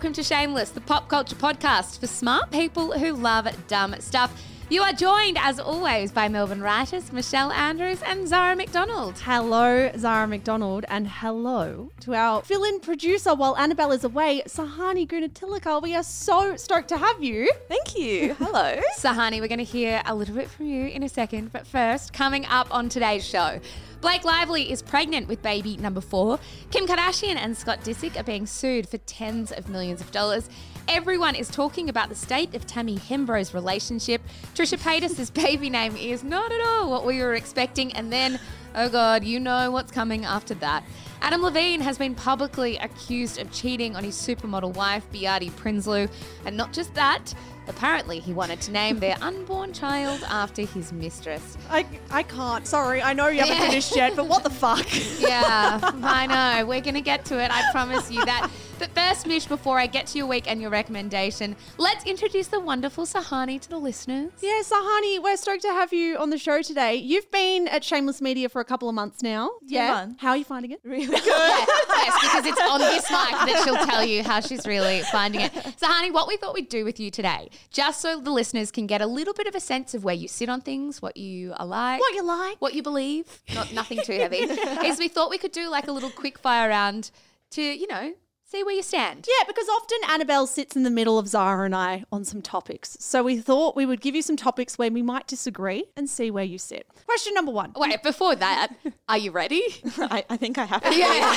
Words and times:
welcome 0.00 0.14
to 0.14 0.22
Shameless, 0.22 0.70
the 0.70 0.80
pop 0.80 1.10
culture 1.10 1.36
podcast 1.36 2.00
for 2.00 2.06
smart 2.06 2.50
people 2.50 2.98
who 2.98 3.12
love 3.12 3.46
dumb 3.68 3.94
stuff. 3.98 4.32
You 4.70 4.82
are 4.82 4.92
joined, 4.92 5.36
as 5.36 5.58
always, 5.58 6.12
by 6.12 6.28
Melbourne 6.28 6.62
writers 6.62 7.12
Michelle 7.12 7.50
Andrews 7.50 8.02
and 8.02 8.28
Zara 8.28 8.54
McDonald. 8.54 9.18
Hello, 9.18 9.90
Zara 9.98 10.28
McDonald, 10.28 10.84
and 10.86 11.08
hello 11.08 11.90
to 12.02 12.14
our 12.14 12.40
fill 12.42 12.62
in 12.62 12.78
producer 12.78 13.34
while 13.34 13.56
Annabelle 13.56 13.90
is 13.90 14.04
away, 14.04 14.42
Sahani 14.46 15.08
Gunatilaka. 15.08 15.82
We 15.82 15.96
are 15.96 16.04
so 16.04 16.54
stoked 16.54 16.86
to 16.90 16.98
have 16.98 17.20
you. 17.20 17.50
Thank 17.66 17.98
you. 17.98 18.34
Hello. 18.38 18.80
Sahani, 18.96 19.40
we're 19.40 19.48
going 19.48 19.58
to 19.58 19.64
hear 19.64 20.02
a 20.06 20.14
little 20.14 20.36
bit 20.36 20.48
from 20.48 20.66
you 20.66 20.86
in 20.86 21.02
a 21.02 21.08
second, 21.08 21.50
but 21.52 21.66
first, 21.66 22.12
coming 22.12 22.46
up 22.46 22.72
on 22.72 22.88
today's 22.88 23.26
show. 23.26 23.58
Blake 24.00 24.24
Lively 24.24 24.70
is 24.70 24.82
pregnant 24.82 25.26
with 25.26 25.42
baby 25.42 25.78
number 25.78 26.00
four. 26.00 26.38
Kim 26.70 26.86
Kardashian 26.86 27.34
and 27.34 27.56
Scott 27.56 27.80
Disick 27.80 28.16
are 28.16 28.22
being 28.22 28.46
sued 28.46 28.88
for 28.88 28.98
tens 28.98 29.50
of 29.50 29.68
millions 29.68 30.00
of 30.00 30.12
dollars. 30.12 30.48
Everyone 30.88 31.34
is 31.34 31.48
talking 31.48 31.88
about 31.88 32.08
the 32.08 32.14
state 32.14 32.54
of 32.54 32.66
Tammy 32.66 32.96
Hembrow's 32.96 33.54
relationship. 33.54 34.22
Trisha 34.54 34.78
Paytas' 34.78 35.32
baby 35.44 35.70
name 35.70 35.96
is 35.96 36.24
not 36.24 36.50
at 36.50 36.60
all 36.60 36.90
what 36.90 37.06
we 37.06 37.20
were 37.20 37.34
expecting. 37.34 37.92
And 37.92 38.12
then, 38.12 38.40
oh 38.74 38.88
God, 38.88 39.24
you 39.24 39.38
know 39.38 39.70
what's 39.70 39.92
coming 39.92 40.24
after 40.24 40.54
that. 40.54 40.84
Adam 41.22 41.42
Levine 41.42 41.80
has 41.80 41.98
been 41.98 42.14
publicly 42.14 42.76
accused 42.78 43.38
of 43.38 43.52
cheating 43.52 43.94
on 43.94 44.02
his 44.02 44.14
supermodel 44.16 44.74
wife, 44.74 45.06
Behati 45.12 45.50
Prinsloo. 45.52 46.10
And 46.46 46.56
not 46.56 46.72
just 46.72 46.94
that, 46.94 47.34
apparently 47.68 48.18
he 48.20 48.32
wanted 48.32 48.60
to 48.62 48.72
name 48.72 48.98
their 48.98 49.16
unborn 49.20 49.72
child 49.72 50.22
after 50.28 50.62
his 50.62 50.92
mistress. 50.92 51.56
I, 51.70 51.86
I 52.10 52.22
can't. 52.22 52.66
Sorry, 52.66 53.02
I 53.02 53.12
know 53.12 53.28
you 53.28 53.40
haven't 53.40 53.56
Yeah. 53.56 53.68
finished 53.68 53.94
yet, 53.96 54.16
but 54.16 54.26
what 54.28 54.42
the 54.42 54.50
fuck? 54.50 54.86
Yeah, 55.20 55.80
I 56.02 56.26
know. 56.26 56.66
We're 56.68 56.80
going 56.80 56.94
to 56.94 57.00
get 57.00 57.24
to 57.26 57.38
it. 57.42 57.50
I 57.52 57.62
promise 57.72 58.10
you 58.10 58.24
that. 58.24 58.50
But 58.78 58.88
first, 58.94 59.26
Mish, 59.26 59.44
before 59.44 59.78
I 59.78 59.86
get 59.86 60.06
to 60.08 60.18
your 60.18 60.26
week 60.26 60.50
and 60.50 60.60
your 60.62 60.70
recommendation, 60.70 61.54
let's 61.76 62.04
introduce 62.06 62.46
the 62.46 62.58
wonderful 62.58 63.04
Sahani 63.04 63.60
to 63.60 63.68
the 63.68 63.76
listeners. 63.76 64.32
Yeah, 64.40 64.62
Sahani, 64.64 65.22
we're 65.22 65.36
stoked 65.36 65.60
to 65.62 65.68
have 65.68 65.92
you 65.92 66.16
on 66.16 66.30
the 66.30 66.38
show 66.38 66.62
today. 66.62 66.94
You've 66.94 67.30
been 67.30 67.68
at 67.68 67.84
Shameless 67.84 68.22
Media 68.22 68.48
for 68.48 68.60
a 68.60 68.64
couple 68.64 68.88
of 68.88 68.94
months 68.94 69.22
now. 69.22 69.50
yeah. 69.66 69.88
months. 69.92 70.22
How 70.22 70.30
are 70.30 70.36
you 70.38 70.44
finding 70.46 70.70
it? 70.70 70.80
Really 70.82 71.04
good. 71.14 71.26
Yeah, 71.26 71.66
yes, 71.90 72.18
because 72.22 72.46
it's 72.46 72.60
on 72.62 72.80
this 72.80 73.10
mic 73.10 73.30
that 73.32 73.62
she'll 73.64 73.86
tell 73.86 74.02
you 74.04 74.22
how 74.22 74.40
she's 74.40 74.66
really 74.66 75.02
finding 75.12 75.42
it. 75.42 75.52
Sahani, 75.52 76.10
what 76.10 76.26
we 76.26 76.38
thought 76.38 76.54
we'd 76.54 76.70
do 76.70 76.82
with 76.86 76.98
you 76.98 77.10
today, 77.10 77.49
just 77.70 78.00
so 78.00 78.20
the 78.20 78.30
listeners 78.30 78.70
can 78.70 78.86
get 78.86 79.00
a 79.00 79.06
little 79.06 79.34
bit 79.34 79.46
of 79.46 79.54
a 79.54 79.60
sense 79.60 79.94
of 79.94 80.04
where 80.04 80.14
you 80.14 80.28
sit 80.28 80.48
on 80.48 80.60
things, 80.60 81.00
what 81.02 81.16
you 81.16 81.52
are 81.56 81.66
like, 81.66 82.00
What 82.00 82.14
you 82.14 82.22
like? 82.24 82.56
what 82.60 82.74
you 82.74 82.82
believe, 82.82 83.42
not 83.54 83.72
nothing 83.72 84.00
too 84.04 84.12
heavy, 84.18 84.38
is 84.38 84.98
we 84.98 85.08
thought 85.08 85.30
we 85.30 85.38
could 85.38 85.52
do 85.52 85.68
like 85.68 85.88
a 85.88 85.92
little 85.92 86.10
quick 86.10 86.38
fire 86.38 86.68
round 86.68 87.10
to, 87.50 87.62
you 87.62 87.86
know, 87.88 88.14
see 88.50 88.64
where 88.64 88.74
you 88.74 88.82
stand. 88.82 89.28
Yeah, 89.28 89.44
because 89.46 89.68
often 89.68 89.98
Annabelle 90.08 90.46
sits 90.46 90.74
in 90.74 90.82
the 90.82 90.90
middle 90.90 91.18
of 91.18 91.28
Zara 91.28 91.64
and 91.64 91.74
I 91.74 92.04
on 92.10 92.24
some 92.24 92.42
topics. 92.42 92.96
So 92.98 93.22
we 93.22 93.38
thought 93.38 93.76
we 93.76 93.86
would 93.86 94.00
give 94.00 94.14
you 94.16 94.22
some 94.22 94.36
topics 94.36 94.76
where 94.76 94.90
we 94.90 95.02
might 95.02 95.28
disagree 95.28 95.84
and 95.96 96.10
see 96.10 96.30
where 96.30 96.44
you 96.44 96.58
sit. 96.58 96.86
Question 97.06 97.34
number 97.34 97.52
one. 97.52 97.72
Wait, 97.76 98.02
before 98.02 98.34
that, 98.36 98.72
are 99.08 99.18
you 99.18 99.30
ready? 99.30 99.62
I, 99.98 100.24
I 100.28 100.36
think 100.36 100.58
I 100.58 100.64
have 100.64 100.82
to. 100.82 100.94
Yeah. 100.94 101.36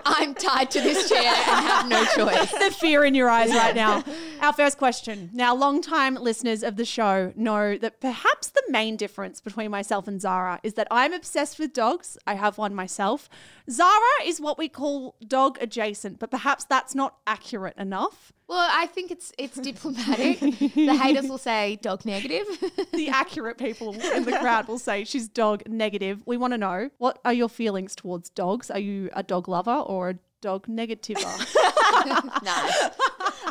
I'm 0.06 0.34
tied 0.34 0.70
to 0.70 0.80
this 0.80 1.08
chair 1.08 1.18
and 1.22 1.66
have 1.66 1.88
no 1.88 2.04
choice. 2.06 2.50
the 2.52 2.74
fear 2.78 3.04
in 3.04 3.14
your 3.14 3.28
eyes 3.28 3.50
right 3.50 3.74
now. 3.74 4.02
Our 4.40 4.52
first 4.54 4.78
question. 4.78 5.30
Now, 5.34 5.54
long-time 5.54 6.14
listeners 6.14 6.62
of 6.62 6.76
the 6.76 6.84
show 6.84 7.32
know 7.36 7.76
that 7.76 8.00
perhaps 8.00 8.48
the 8.48 8.62
main 8.70 8.96
difference 8.96 9.40
between 9.40 9.70
myself 9.70 10.08
and 10.08 10.20
Zara 10.20 10.60
is 10.62 10.74
that 10.74 10.88
I'm 10.90 11.12
obsessed 11.12 11.58
with 11.58 11.74
dogs. 11.74 12.16
I 12.26 12.34
have 12.34 12.56
one 12.56 12.74
myself. 12.74 13.28
Zara 13.70 14.24
is 14.24 14.40
what 14.40 14.58
we 14.58 14.68
call 14.68 15.16
dog 15.26 15.58
adjacent, 15.60 16.18
but 16.18 16.30
perhaps 16.30 16.64
that's 16.64 16.94
not 16.94 17.16
accurate 17.26 17.76
enough. 17.76 18.32
Well, 18.48 18.68
I 18.70 18.86
think 18.86 19.10
it's 19.10 19.32
it's 19.38 19.56
diplomatic. 19.56 20.40
The 20.40 20.94
haters 20.94 21.28
will 21.28 21.38
say 21.38 21.78
dog 21.80 22.04
negative. 22.04 22.46
The 22.92 23.08
accurate 23.08 23.56
people 23.56 23.94
in 23.94 24.24
the 24.24 24.32
crowd 24.38 24.68
will 24.68 24.78
say 24.78 25.04
she's 25.04 25.26
dog 25.26 25.62
negative. 25.66 26.22
We 26.26 26.36
want 26.36 26.52
to 26.52 26.58
know 26.58 26.90
what 26.98 27.18
are 27.24 27.32
your 27.32 27.48
feelings 27.48 27.94
towards 27.96 28.28
dogs? 28.28 28.70
Are 28.70 28.78
you 28.78 29.08
a 29.14 29.22
dog 29.22 29.48
lover 29.48 29.72
or 29.74 30.10
a 30.10 30.18
dog 30.42 30.66
negativer? 30.66 31.22
nice. 32.42 32.90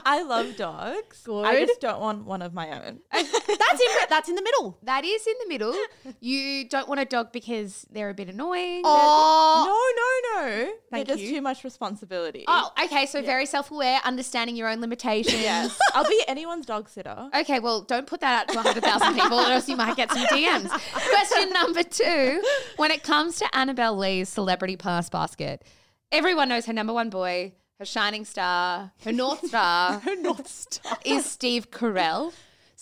I 0.06 0.24
love 0.24 0.56
dogs. 0.56 1.22
Good. 1.24 1.46
I 1.46 1.66
just 1.66 1.82
don't 1.82 2.00
want 2.00 2.26
one 2.26 2.42
of 2.42 2.54
my 2.54 2.70
own. 2.70 3.00
that's 3.12 3.34
in 3.34 3.88
that's 4.10 4.30
in 4.30 4.36
the 4.36 4.42
middle. 4.42 4.78
That 4.84 5.04
is 5.06 5.26
in 5.26 5.34
the 5.44 5.48
middle. 5.48 5.76
You 6.20 6.68
don't 6.68 6.88
want 6.88 7.00
a 7.00 7.06
dog 7.06 7.32
because 7.32 7.86
they're 7.92 8.10
a 8.10 8.14
bit 8.14 8.30
annoying. 8.30 8.82
Oh, 8.86 10.32
no, 10.36 10.42
no, 10.42 10.48
no. 10.48 10.74
Thank 10.92 11.08
They're 11.08 11.16
just 11.16 11.30
too 11.30 11.42
much 11.42 11.64
responsibility. 11.64 12.46
Oh, 12.48 12.72
okay. 12.84 13.06
So 13.06 13.22
very 13.22 13.46
self-aware, 13.46 14.02
understanding 14.04 14.56
your 14.56 14.70
own 14.70 14.82
limitations. 14.82 15.42
Yes. 15.42 15.78
I'll 15.94 16.08
be 16.08 16.24
anyone's 16.28 16.66
dog 16.66 16.90
sitter. 16.90 17.30
Okay, 17.36 17.60
well, 17.60 17.82
don't 17.82 18.08
put 18.08 18.20
that 18.22 18.42
out 18.42 18.48
to 18.50 18.56
100,000 18.56 19.14
people 19.16 19.40
or 19.40 19.52
else 19.52 19.68
you 19.70 19.76
might 19.78 19.96
get 19.96 20.12
some 20.12 20.26
DMs. 20.26 20.70
Question 20.70 21.54
number 21.54 21.84
two 21.84 22.44
When 22.78 22.92
it 22.92 23.04
comes 23.04 23.38
to 23.38 23.56
Annabelle 23.56 23.98
Lee's 23.98 24.30
celebrity 24.30 24.76
pass 24.76 25.10
basket, 25.10 25.64
everyone 26.12 26.50
knows 26.50 26.66
her 26.66 26.74
number 26.74 26.94
one 26.94 27.10
boy, 27.10 27.54
her 27.80 27.86
shining 27.86 28.26
star, 28.26 28.92
her 29.04 29.12
North 29.12 29.46
Star 29.48 30.00
her 30.06 30.16
North 30.16 30.48
Star. 30.48 30.98
is 31.06 31.26
Steve 31.26 31.72
Carell. 31.72 32.34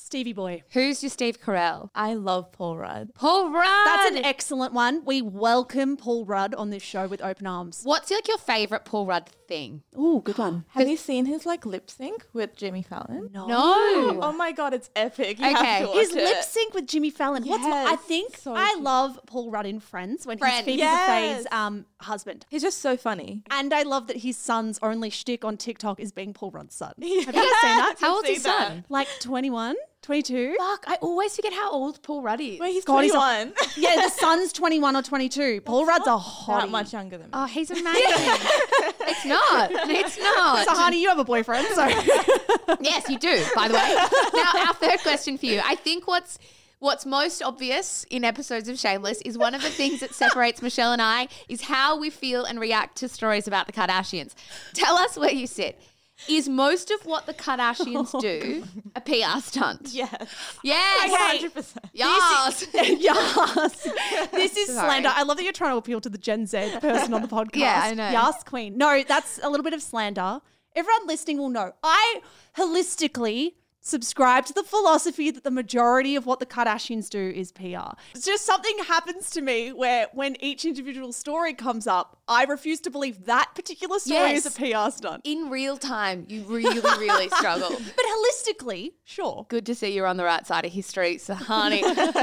Stevie 0.10 0.34
boy. 0.34 0.64
Who's 0.72 1.04
your 1.04 1.12
Steve 1.12 1.40
Carell? 1.40 1.92
I 1.94 2.16
love 2.16 2.52
Paul 2.52 2.78
Rudd. 2.78 3.14
Paul 3.14 3.52
Rudd. 3.52 3.86
That's 3.86 4.10
an 4.18 4.26
excellent 4.26 4.74
one. 4.74 5.06
We 5.06 5.22
welcome 5.22 5.98
Paul 5.98 6.26
Rudd 6.26 6.56
on 6.56 6.72
this 6.72 6.82
show 6.82 7.06
with 7.08 7.22
open 7.22 7.46
arms. 7.46 7.82
What's 7.84 8.10
like 8.10 8.28
your 8.28 8.40
favorite 8.40 8.86
Paul 8.86 9.06
Rudd 9.06 9.30
thing? 9.48 9.84
Oh, 9.96 10.20
good 10.22 10.40
one. 10.40 10.66
Have 10.70 10.88
you 10.88 10.98
seen 10.98 11.28
his 11.28 11.46
like 11.46 11.64
lip 11.64 11.92
sync 11.92 12.26
with 12.34 12.56
Jimmy 12.56 12.82
Fallon? 12.82 13.30
No. 13.32 13.46
No. 13.46 14.20
Oh 14.24 14.34
my 14.36 14.52
god, 14.52 14.74
it's 14.74 14.90
epic. 14.96 15.38
You 15.40 15.46
Okay. 15.46 15.64
have 15.64 15.82
to 15.84 15.88
watch 15.90 15.98
His 15.98 16.10
it. 16.16 16.24
lip 16.24 16.42
sync 16.42 16.74
with 16.74 16.88
Jimmy 16.88 17.12
Fallon. 17.12 17.44
What's 17.44 17.62
my, 17.64 17.86
I 17.92 17.96
think 17.96 18.36
so 18.36 18.56
I 18.56 18.70
cute. 18.72 18.82
love 18.82 19.20
Paul 19.28 19.52
Rudd 19.52 19.68
in 19.68 19.80
Friends 19.80 20.26
when 20.26 20.40
Friends. 20.40 20.56
he's 20.58 20.66
Phoebe 20.66 20.78
Yes. 20.80 21.44
Buffay's 21.44 21.48
um, 21.52 21.86
husband. 22.02 22.48
He's 22.50 22.64
just 22.64 22.80
so 22.80 22.98
funny. 22.98 23.44
And 23.52 23.72
I 23.76 23.84
love 23.84 24.08
that 24.08 24.18
his 24.18 24.38
son's 24.38 24.80
only 24.82 25.12
shtick 25.12 25.46
on 25.46 25.56
TikTok 25.56 26.00
is 26.00 26.12
being 26.12 26.34
Paul 26.34 26.50
Rudd's 26.50 26.74
son. 26.74 26.94
Have 27.00 27.08
you 27.08 27.24
guys 27.26 27.36
seen 27.36 27.78
that? 27.78 27.96
How 28.02 28.16
old's 28.16 28.26
seen 28.26 28.34
his 28.38 28.44
that. 28.46 28.68
son? 28.70 28.86
Like 28.90 29.08
21, 29.22 29.76
22? 30.02 30.56
Fuck, 30.58 30.86
I 30.88 30.96
always 31.02 31.36
forget 31.36 31.54
how 31.54 31.72
old 31.72 32.02
Paul 32.02 32.22
Rudd 32.22 32.40
is. 32.42 32.60
Wait, 32.60 32.72
he's 32.74 32.86
God, 32.86 33.02
he's 33.04 33.12
a- 33.12 33.16
21. 33.16 33.54
Yeah, 33.78 33.96
the 33.96 34.10
son's 34.10 34.52
21 34.54 34.96
or 34.96 35.02
22. 35.02 35.62
Paul 35.62 35.86
Rudd's 35.86 36.08
a 36.08 36.12
hottie. 36.18 36.62
That 36.62 36.70
much 36.70 36.94
younger 36.94 37.18
than 37.18 37.28
me. 37.28 37.32
Oh, 37.34 37.46
he's 37.46 37.70
amazing. 37.72 38.02
it's 38.04 39.26
not. 39.26 39.70
It's 39.72 40.18
not. 40.18 40.66
So, 40.66 40.74
honey, 40.74 41.02
you 41.02 41.10
have 41.10 41.20
a 41.20 41.24
boyfriend, 41.26 41.68
so 41.76 41.86
Yes, 42.82 43.10
you 43.10 43.20
do, 43.20 43.44
by 43.56 43.68
the 43.68 43.74
way. 43.74 43.96
Now, 44.34 44.68
our 44.68 44.74
third 44.74 45.00
question 45.02 45.38
for 45.38 45.46
you. 45.48 45.62
I 45.64 45.76
think 45.76 46.08
what's 46.08 46.40
what's 46.80 47.06
most 47.06 47.42
obvious 47.44 48.06
in 48.10 48.24
episodes 48.24 48.70
of 48.70 48.80
Shameless 48.80 49.20
is 49.26 49.38
one 49.38 49.54
of 49.54 49.62
the 49.62 49.70
things 49.70 50.00
that 50.00 50.14
separates 50.14 50.62
Michelle 50.62 50.94
and 50.94 51.02
I 51.02 51.28
is 51.50 51.62
how 51.64 52.00
we 52.00 52.10
feel 52.10 52.46
and 52.46 52.58
react 52.58 52.96
to 53.00 53.10
stories 53.10 53.48
about 53.50 53.68
the 53.68 53.74
Kardashians. 53.74 54.34
Tell 54.74 54.96
us 54.96 55.18
where 55.18 55.32
you 55.32 55.46
sit. 55.46 55.78
Is 56.28 56.50
most 56.50 56.92
of 56.92 57.06
what 57.06 57.26
the 57.26 57.34
Kardashians 57.34 58.20
do 58.20 58.64
oh, 58.86 58.92
a 58.96 59.02
PR 59.02 59.40
stunt? 59.42 59.90
Yes. 59.94 60.58
Yes. 60.64 61.42
100%. 61.44 61.78
Yes. 61.94 62.68
yes. 62.74 63.84
This 64.32 64.58
is 64.58 64.68
Sorry. 64.68 64.88
slander. 64.88 65.12
I 65.14 65.24
love 65.24 65.38
that 65.38 65.44
you're 65.44 65.54
trying 65.54 65.72
to 65.72 65.78
appeal 65.78 66.02
to 66.02 66.10
the 66.10 66.18
Gen 66.18 66.46
Z 66.46 66.78
person 66.82 67.14
on 67.14 67.22
the 67.22 67.28
podcast. 67.28 67.56
Yeah, 67.56 67.82
I 67.84 67.94
know. 67.94 68.10
Yes, 68.10 68.44
queen. 68.44 68.78
No, 68.78 69.04
that's 69.08 69.40
a 69.42 69.50
little 69.50 69.64
bit 69.64 69.74
of 69.74 69.82
slander. 69.82 70.42
Everyone 70.76 71.08
listening 71.08 71.38
will 71.38 71.50
know. 71.50 71.74
I 71.84 72.22
holistically 72.58 73.54
subscribe 73.90 74.46
to 74.46 74.54
the 74.54 74.64
philosophy 74.64 75.32
that 75.32 75.44
the 75.44 75.52
majority 75.52 76.16
of 76.16 76.26
what 76.26 76.40
the 76.40 76.46
Kardashians 76.46 77.10
do 77.10 77.20
is 77.36 77.52
PR. 77.52 77.96
It's 78.14 78.26
just 78.26 78.46
something 78.46 78.78
happens 78.88 79.30
to 79.32 79.42
me 79.42 79.74
where 79.74 80.08
when 80.14 80.36
each 80.42 80.66
individual 80.66 81.12
story 81.12 81.54
comes 81.54 81.88
up, 81.88 82.18
I 82.28 82.44
refuse 82.46 82.80
to 82.82 82.90
believe 82.92 83.26
that 83.26 83.50
particular 83.56 84.00
story 84.00 84.32
Yes. 84.32 84.46
is 84.46 84.56
a 84.58 84.60
PR 84.60 84.92
stunt. 84.96 85.22
In 85.24 85.50
real 85.50 85.78
time, 85.78 86.26
you 86.30 86.44
really, 86.44 86.80
really 86.80 87.30
struggle. 87.40 87.70
But 87.70 88.06
holistically, 88.06 88.94
sure. 89.04 89.46
Good 89.50 89.66
to 89.66 89.76
see 89.76 89.94
you're 89.94 90.08
on 90.08 90.18
the 90.18 90.24
right 90.24 90.46
side 90.46 90.66
of 90.66 90.72
history, 90.72 91.16
Sahani. 91.18 91.82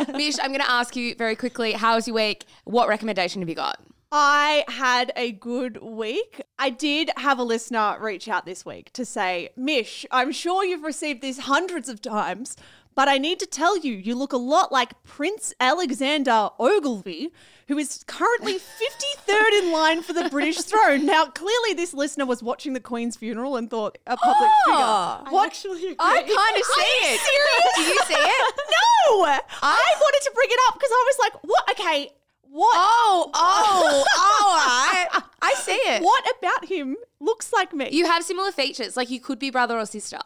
Mish, 0.17 0.37
I'm 0.41 0.49
going 0.49 0.61
to 0.61 0.71
ask 0.71 0.95
you 0.97 1.15
very 1.17 1.37
quickly 1.37 1.73
how 1.73 1.97
was 1.97 2.07
your 2.07 2.15
week? 2.15 2.47
What 2.65 2.89
recommendation 2.89 3.43
have 3.43 3.49
you 3.49 3.55
got? 3.55 3.81
I 4.13 4.65
had 4.69 5.13
a 5.17 5.33
good 5.33 5.83
week. 5.83 6.41
I 6.59 6.71
did 6.71 7.11
have 7.17 7.39
a 7.39 7.43
listener 7.43 7.97
reach 8.01 8.29
out 8.29 8.47
this 8.47 8.65
week 8.65 8.93
to 8.93 9.05
say, 9.05 9.51
Mish, 9.57 10.07
I'm 10.11 10.33
sure 10.33 10.65
you've 10.65 10.85
received 10.85 11.23
this 11.23 11.41
hundreds 11.41 11.89
of 11.89 12.01
times, 12.01 12.57
but 12.95 13.09
I 13.09 13.19
need 13.19 13.41
to 13.41 13.47
tell 13.47 13.77
you, 13.77 13.93
you 13.93 14.15
look 14.15 14.33
a 14.33 14.37
lot 14.39 14.71
like 14.73 15.03
Prince 15.03 15.53
Alexander 15.61 16.51
Ogilvy, 16.59 17.31
who 17.69 17.77
is 17.79 18.05
currently 18.07 18.55
53rd 19.29 19.63
in 19.65 19.73
line 19.73 20.03
for 20.03 20.13
the 20.13 20.29
British 20.31 20.59
throne. 20.63 21.05
Now, 21.05 21.27
clearly, 21.27 21.75
this 21.75 21.93
listener 21.93 22.25
was 22.27 22.43
watching 22.43 22.73
the 22.75 22.81
Queen's 22.81 23.17
funeral 23.17 23.57
and 23.57 23.69
thought 23.69 23.99
a 24.07 24.17
public 24.17 24.51
Oh, 24.69 25.19
figure. 25.25 25.33
What? 25.35 25.65
agree. 25.65 25.97
I 25.99 26.15
kind 26.23 26.57
of 26.57 26.65
see 26.65 27.13
it. 27.13 27.21
serious? 27.21 27.77
Do 27.77 27.83
you 27.83 27.99
see 28.07 28.31
it? 28.31 28.55
No! 29.09 29.23
I 29.23 29.95
wanted 30.01 30.21
to 30.25 30.33
bring 30.35 30.49
it 30.51 30.59
up 30.69 30.75
because 30.75 30.91
I 30.91 31.05
was 31.07 31.19
like, 31.21 31.45
what? 31.45 31.71
Okay, 31.71 32.11
what? 32.51 32.75
Oh, 32.77 33.31
oh, 33.35 34.05
all 34.43 34.57
right. 34.57 35.23
I 35.43 35.55
see 35.55 35.73
it. 35.73 36.03
What 36.03 36.25
about 36.39 36.67
him 36.69 36.97
looks 37.21 37.53
like 37.53 37.73
me. 37.73 37.89
You 37.93 38.07
have 38.07 38.23
similar 38.25 38.53
features. 38.53 38.97
Like 38.97 39.11
you 39.11 39.21
could 39.21 39.39
be 39.39 39.51
brother 39.51 39.79
or 39.79 39.87
sister. 39.87 40.19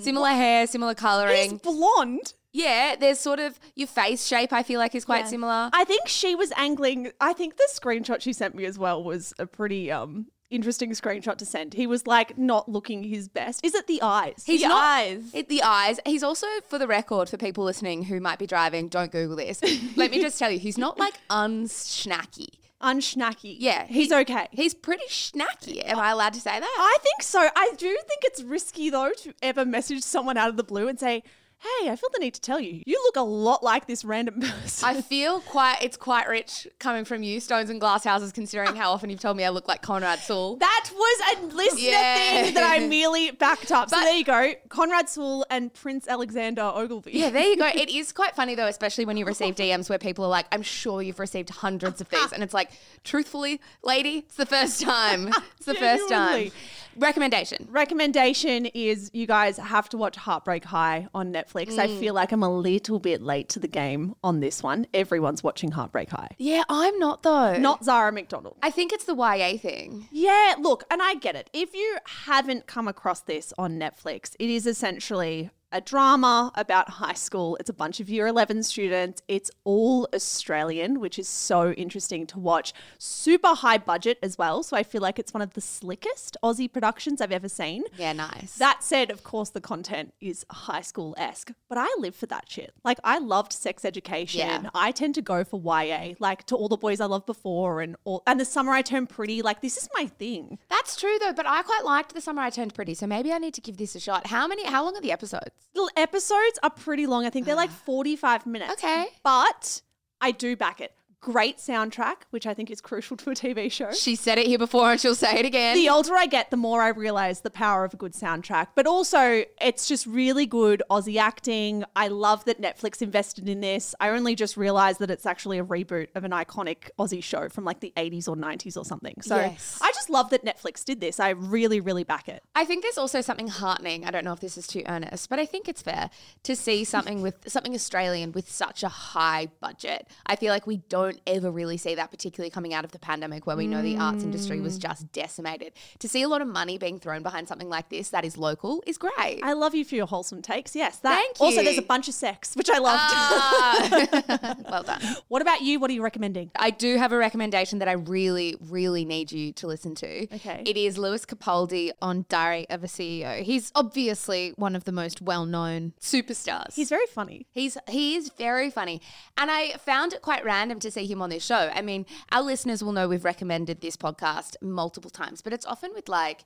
Similar 0.00 0.30
hair, 0.30 0.66
similar 0.66 0.94
colouring. 0.94 1.52
He's 1.52 1.60
blonde. 1.60 2.34
Yeah, 2.52 2.96
there's 2.98 3.18
sort 3.18 3.38
of 3.38 3.58
your 3.74 3.88
face 3.88 4.26
shape. 4.26 4.52
I 4.52 4.62
feel 4.62 4.78
like 4.80 4.94
is 4.94 5.04
quite 5.04 5.24
Yeah. 5.24 5.26
similar. 5.26 5.70
I 5.72 5.84
think 5.84 6.08
she 6.08 6.34
was 6.34 6.52
angling. 6.56 7.12
I 7.20 7.32
think 7.34 7.56
the 7.56 7.68
screenshot 7.72 8.20
she 8.22 8.32
sent 8.32 8.54
me 8.54 8.64
as 8.64 8.78
well 8.78 9.02
was 9.04 9.34
a 9.38 9.46
pretty 9.46 9.90
um 9.90 10.26
interesting 10.50 10.90
screenshot 10.92 11.36
to 11.38 11.46
send. 11.46 11.74
He 11.74 11.86
was 11.86 12.06
like 12.06 12.38
not 12.38 12.68
looking 12.68 13.02
his 13.04 13.28
best. 13.28 13.64
Is 13.64 13.74
it 13.74 13.86
the 13.86 14.00
eyes? 14.02 14.42
He's 14.46 14.62
The 14.62 14.68
not 14.68 14.82
eyes. 14.84 15.24
It, 15.34 15.48
the 15.48 15.62
eyes. 15.62 15.98
He's 16.06 16.22
also, 16.22 16.46
for 16.68 16.78
the 16.78 16.86
record, 16.86 17.28
for 17.28 17.36
people 17.36 17.64
listening 17.64 18.04
who 18.04 18.20
might 18.20 18.38
be 18.38 18.46
driving, 18.46 18.88
don't 18.88 19.10
Google 19.12 19.36
this. 19.36 19.60
Let 19.96 20.10
me 20.10 20.20
just 20.20 20.38
tell 20.38 20.50
you, 20.50 20.58
he's 20.58 20.78
not 20.78 20.98
like 20.98 21.14
unsnacky. 21.30 22.48
unschnacky. 22.82 23.56
Yeah, 23.58 23.86
he's 23.86 24.08
he- 24.08 24.14
okay. 24.14 24.48
He's 24.52 24.74
pretty 24.74 25.06
snacky. 25.08 25.82
Am 25.84 25.98
I 25.98 26.10
allowed 26.10 26.34
to 26.34 26.40
say 26.40 26.58
that? 26.58 26.76
I 26.78 26.98
think 27.02 27.22
so. 27.22 27.40
I 27.54 27.72
do 27.76 27.88
think 28.06 28.20
it's 28.24 28.42
risky 28.42 28.90
though 28.90 29.12
to 29.22 29.34
ever 29.42 29.64
message 29.64 30.02
someone 30.02 30.36
out 30.36 30.48
of 30.50 30.56
the 30.56 30.64
blue 30.64 30.88
and 30.88 30.98
say, 30.98 31.22
"Hey, 31.58 31.88
I 31.90 31.96
feel 31.96 32.10
the 32.12 32.20
need 32.20 32.34
to 32.34 32.40
tell 32.40 32.60
you, 32.60 32.82
you 32.86 33.00
look 33.04 33.16
a 33.16 33.22
lot 33.22 33.62
like 33.62 33.86
this 33.86 34.04
random 34.04 34.40
person." 34.40 34.88
I 34.88 35.00
feel 35.00 35.40
quite. 35.40 35.78
It's 35.82 35.96
quite 35.96 36.28
rich 36.28 36.66
coming 36.78 37.04
from 37.04 37.22
you, 37.22 37.40
Stones 37.40 37.70
and 37.70 37.80
Glass 37.80 38.04
Houses, 38.04 38.32
considering 38.32 38.76
how 38.76 38.92
often 38.92 39.10
you've 39.10 39.20
told 39.20 39.36
me 39.36 39.44
I 39.44 39.48
look 39.48 39.66
like 39.68 39.82
Conrad 39.82 40.20
Sewell. 40.20 40.56
that 40.56 40.90
was 40.94 41.20
a 41.38 41.42
listener 41.54 41.80
Yeah. 41.90 42.14
thing 42.44 42.54
that 42.54 42.62
I 42.64 42.86
merely 42.86 43.30
backed 43.30 43.72
up. 43.72 43.90
so 43.90 43.98
there 44.00 44.14
you 44.16 44.24
go, 44.24 44.52
Conrad 44.68 45.08
Sewell 45.08 45.44
and 45.50 45.72
Prince 45.72 46.06
Alexander 46.08 46.62
Ogilvy. 46.62 47.12
Yeah, 47.12 47.30
there 47.30 47.46
you 47.46 47.56
go. 47.56 47.66
It 47.74 47.88
is 47.90 48.12
quite 48.12 48.34
funny 48.36 48.54
though, 48.54 48.66
especially 48.66 49.04
when 49.04 49.16
you 49.16 49.24
receive 49.24 49.54
DMs 49.54 49.88
where 49.88 49.98
people 49.98 50.24
are 50.24 50.28
like, 50.30 50.46
"I'm 50.52 50.62
sure 50.62 51.02
you've 51.02 51.18
received 51.18 51.50
hundreds 51.50 52.00
of 52.00 52.08
these," 52.10 52.32
and 52.32 52.42
it's 52.42 52.54
like, 52.54 52.70
truthfully, 53.04 53.60
lady, 53.82 54.18
it's 54.18 54.36
the 54.36 54.46
first 54.46 54.80
time. 54.80 55.28
It's 55.56 55.66
the 55.66 55.74
first 55.86 56.08
time. 56.08 56.50
Recommendation. 56.98 57.68
Recommendation 57.70 58.66
is 58.66 59.10
you 59.12 59.26
guys 59.26 59.58
have 59.58 59.88
to 59.90 59.96
watch 59.96 60.16
Heartbreak 60.16 60.64
High 60.64 61.08
on 61.14 61.32
Netflix. 61.32 61.78
I 61.78 61.88
mm. 61.88 62.00
feel 62.00 62.14
like 62.14 62.32
I'm 62.32 62.42
a 62.42 62.48
little 62.48 62.98
bit 62.98 63.22
late 63.22 63.48
to 63.50 63.58
the 63.58 63.68
game 63.68 64.14
on 64.24 64.40
this 64.40 64.62
one. 64.62 64.86
Everyone's 64.94 65.42
watching 65.42 65.72
Heartbreak 65.72 66.10
High. 66.10 66.30
Yeah, 66.38 66.62
I'm 66.68 66.98
not 66.98 67.22
though. 67.22 67.56
Not 67.56 67.84
Zara 67.84 68.12
McDonald. 68.12 68.56
I 68.62 68.70
think 68.70 68.92
it's 68.92 69.04
the 69.04 69.14
YA 69.14 69.58
thing. 69.58 70.08
Yeah, 70.10 70.54
look, 70.58 70.84
and 70.90 71.02
I 71.02 71.14
get 71.14 71.36
it. 71.36 71.50
If 71.52 71.74
you 71.74 71.98
haven't 72.24 72.66
come 72.66 72.88
across 72.88 73.20
this 73.20 73.52
on 73.58 73.78
Netflix, 73.78 74.34
it 74.38 74.48
is 74.48 74.66
essentially 74.66 75.50
a 75.72 75.80
drama 75.80 76.52
about 76.54 76.88
high 76.88 77.14
school. 77.14 77.56
It's 77.60 77.70
a 77.70 77.74
bunch 77.74 78.00
of 78.00 78.08
year 78.08 78.26
11 78.26 78.62
students. 78.62 79.22
It's 79.28 79.50
all 79.64 80.08
Australian, 80.14 81.00
which 81.00 81.18
is 81.18 81.28
so 81.28 81.72
interesting 81.72 82.26
to 82.28 82.38
watch. 82.38 82.72
Super 82.98 83.54
high 83.54 83.78
budget 83.78 84.18
as 84.22 84.38
well. 84.38 84.62
So 84.62 84.76
I 84.76 84.82
feel 84.82 85.02
like 85.02 85.18
it's 85.18 85.34
one 85.34 85.42
of 85.42 85.54
the 85.54 85.60
slickest 85.60 86.36
Aussie 86.42 86.72
productions 86.72 87.20
I've 87.20 87.32
ever 87.32 87.48
seen. 87.48 87.84
Yeah, 87.98 88.12
nice. 88.12 88.56
That 88.56 88.82
said, 88.82 89.10
of 89.10 89.24
course, 89.24 89.50
the 89.50 89.60
content 89.60 90.14
is 90.20 90.46
high 90.50 90.80
school 90.80 91.14
esque, 91.18 91.52
but 91.68 91.78
I 91.78 91.94
live 91.98 92.14
for 92.14 92.26
that 92.26 92.48
shit. 92.48 92.72
Like, 92.84 92.98
I 93.02 93.18
loved 93.18 93.52
sex 93.52 93.84
education. 93.84 94.40
Yeah. 94.40 94.70
I 94.74 94.92
tend 94.92 95.14
to 95.16 95.22
go 95.22 95.44
for 95.44 95.60
YA, 95.60 96.14
like 96.20 96.44
to 96.46 96.56
all 96.56 96.68
the 96.68 96.76
boys 96.76 97.00
I 97.00 97.06
loved 97.06 97.26
before, 97.26 97.80
and 97.80 97.96
all, 98.04 98.22
and 98.26 98.38
the 98.38 98.44
summer 98.44 98.72
I 98.72 98.82
turned 98.82 99.08
pretty. 99.08 99.42
Like, 99.42 99.60
this 99.60 99.76
is 99.76 99.88
my 99.96 100.06
thing. 100.06 100.58
That's 100.70 100.96
true 100.96 101.18
though, 101.20 101.32
but 101.32 101.46
I 101.46 101.62
quite 101.62 101.84
liked 101.84 102.14
the 102.14 102.20
summer 102.20 102.42
I 102.42 102.50
turned 102.50 102.74
pretty, 102.74 102.94
so 102.94 103.06
maybe 103.06 103.32
I 103.32 103.38
need 103.38 103.54
to 103.54 103.60
give 103.60 103.76
this 103.76 103.94
a 103.94 104.00
shot. 104.00 104.28
How 104.28 104.46
many? 104.46 104.64
How 104.66 104.84
long 104.84 104.96
are 104.96 105.00
the 105.00 105.12
episodes? 105.12 105.50
The 105.74 105.90
episodes 105.96 106.58
are 106.62 106.70
pretty 106.70 107.06
long. 107.06 107.26
I 107.26 107.30
think 107.30 107.46
they're 107.46 107.54
like 107.54 107.70
45 107.70 108.46
minutes. 108.46 108.72
Okay. 108.72 109.06
But 109.22 109.82
I 110.20 110.30
do 110.30 110.56
back 110.56 110.80
it. 110.80 110.92
Great 111.26 111.58
soundtrack, 111.58 112.18
which 112.30 112.46
I 112.46 112.54
think 112.54 112.70
is 112.70 112.80
crucial 112.80 113.16
to 113.16 113.30
a 113.30 113.34
TV 113.34 113.70
show. 113.70 113.90
She 113.90 114.14
said 114.14 114.38
it 114.38 114.46
here 114.46 114.58
before, 114.58 114.92
and 114.92 115.00
she'll 115.00 115.16
say 115.16 115.40
it 115.40 115.44
again. 115.44 115.74
The 115.74 115.88
older 115.88 116.14
I 116.14 116.26
get, 116.26 116.52
the 116.52 116.56
more 116.56 116.82
I 116.82 116.90
realize 116.90 117.40
the 117.40 117.50
power 117.50 117.84
of 117.84 117.94
a 117.94 117.96
good 117.96 118.12
soundtrack. 118.12 118.68
But 118.76 118.86
also, 118.86 119.42
it's 119.60 119.88
just 119.88 120.06
really 120.06 120.46
good 120.46 120.84
Aussie 120.88 121.18
acting. 121.18 121.82
I 121.96 122.06
love 122.06 122.44
that 122.44 122.62
Netflix 122.62 123.02
invested 123.02 123.48
in 123.48 123.60
this. 123.60 123.92
I 123.98 124.10
only 124.10 124.36
just 124.36 124.56
realized 124.56 125.00
that 125.00 125.10
it's 125.10 125.26
actually 125.26 125.58
a 125.58 125.64
reboot 125.64 126.06
of 126.14 126.22
an 126.22 126.30
iconic 126.30 126.90
Aussie 126.96 127.24
show 127.24 127.48
from 127.48 127.64
like 127.64 127.80
the 127.80 127.92
80s 127.96 128.28
or 128.28 128.36
90s 128.36 128.76
or 128.76 128.84
something. 128.84 129.16
So 129.20 129.34
Yes. 129.34 129.80
I 129.82 129.90
just 129.90 130.08
love 130.08 130.30
that 130.30 130.44
Netflix 130.44 130.84
did 130.84 131.00
this. 131.00 131.18
I 131.18 131.30
really, 131.30 131.80
really 131.80 132.04
back 132.04 132.28
it. 132.28 132.44
I 132.54 132.64
think 132.64 132.84
there's 132.84 132.98
also 132.98 133.20
something 133.20 133.48
heartening. 133.48 134.04
I 134.04 134.12
don't 134.12 134.24
know 134.24 134.32
if 134.32 134.38
this 134.38 134.56
is 134.56 134.68
too 134.68 134.84
earnest, 134.86 135.28
but 135.28 135.40
I 135.40 135.46
think 135.46 135.68
it's 135.68 135.82
fair 135.82 136.08
to 136.44 136.54
see 136.54 136.84
something 136.84 137.20
with 137.20 137.50
something 137.50 137.74
Australian 137.74 138.30
with 138.30 138.48
such 138.48 138.84
a 138.84 138.88
high 138.88 139.48
budget. 139.60 140.06
I 140.24 140.36
feel 140.36 140.52
like 140.52 140.68
we 140.68 140.76
don't 140.88 141.15
ever 141.26 141.50
really 141.50 141.76
see 141.76 141.94
that, 141.94 142.10
particularly 142.10 142.50
coming 142.50 142.74
out 142.74 142.84
of 142.84 142.92
the 142.92 142.98
pandemic 142.98 143.46
where 143.46 143.56
we 143.56 143.66
know 143.66 143.82
the 143.82 143.96
arts 143.96 144.22
industry 144.24 144.60
was 144.60 144.78
just 144.78 145.10
decimated. 145.12 145.72
To 146.00 146.08
see 146.08 146.22
a 146.22 146.28
lot 146.28 146.42
of 146.42 146.48
money 146.48 146.78
being 146.78 146.98
thrown 146.98 147.22
behind 147.22 147.48
something 147.48 147.68
like 147.68 147.88
this 147.88 148.10
that 148.10 148.24
is 148.24 148.36
local 148.36 148.82
is 148.86 148.98
great. 148.98 149.40
I 149.42 149.52
love 149.52 149.74
you 149.74 149.84
for 149.84 149.94
your 149.94 150.06
wholesome 150.06 150.42
takes. 150.42 150.74
Yes, 150.74 150.98
that. 151.00 151.14
Thank 151.14 151.38
you. 151.38 151.46
Also, 151.46 151.62
there's 151.62 151.78
a 151.78 151.82
bunch 151.82 152.08
of 152.08 152.14
sex, 152.14 152.54
which 152.56 152.70
I 152.70 152.78
loved. 152.78 153.02
Ah. 153.02 154.56
well 154.70 154.82
done. 154.82 155.00
what 155.28 155.42
about 155.42 155.62
you? 155.62 155.78
What 155.80 155.90
are 155.90 155.94
you 155.94 156.02
recommending? 156.02 156.50
I 156.56 156.70
do 156.70 156.96
have 156.96 157.12
a 157.12 157.16
recommendation 157.16 157.78
that 157.78 157.88
I 157.88 157.92
really, 157.92 158.56
really 158.60 159.04
need 159.04 159.32
you 159.32 159.52
to 159.54 159.66
listen 159.66 159.94
to. 159.96 160.34
Okay. 160.34 160.62
It 160.66 160.76
is 160.76 160.98
Lewis 160.98 161.24
Capaldi 161.24 161.90
on 162.02 162.26
Diary 162.28 162.66
of 162.70 162.84
a 162.84 162.86
CEO. 162.86 163.42
He's 163.42 163.72
obviously 163.74 164.52
one 164.56 164.76
of 164.76 164.84
the 164.84 164.92
most 164.92 165.22
well-known 165.22 165.92
superstars. 166.00 166.74
He's 166.74 166.88
very 166.88 167.06
funny. 167.06 167.46
He's 167.50 167.76
he 167.88 168.16
is 168.16 168.30
very 168.36 168.70
funny, 168.70 169.00
and 169.36 169.50
I 169.50 169.72
found 169.78 170.12
it 170.12 170.22
quite 170.22 170.44
random 170.44 170.78
to 170.80 170.90
see 170.90 171.05
him 171.06 171.22
on 171.22 171.30
this 171.30 171.44
show. 171.44 171.70
I 171.74 171.82
mean, 171.82 172.06
our 172.32 172.42
listeners 172.42 172.82
will 172.82 172.92
know 172.92 173.08
we've 173.08 173.24
recommended 173.24 173.80
this 173.80 173.96
podcast 173.96 174.56
multiple 174.60 175.10
times, 175.10 175.42
but 175.42 175.52
it's 175.52 175.66
often 175.66 175.92
with 175.94 176.08
like 176.08 176.44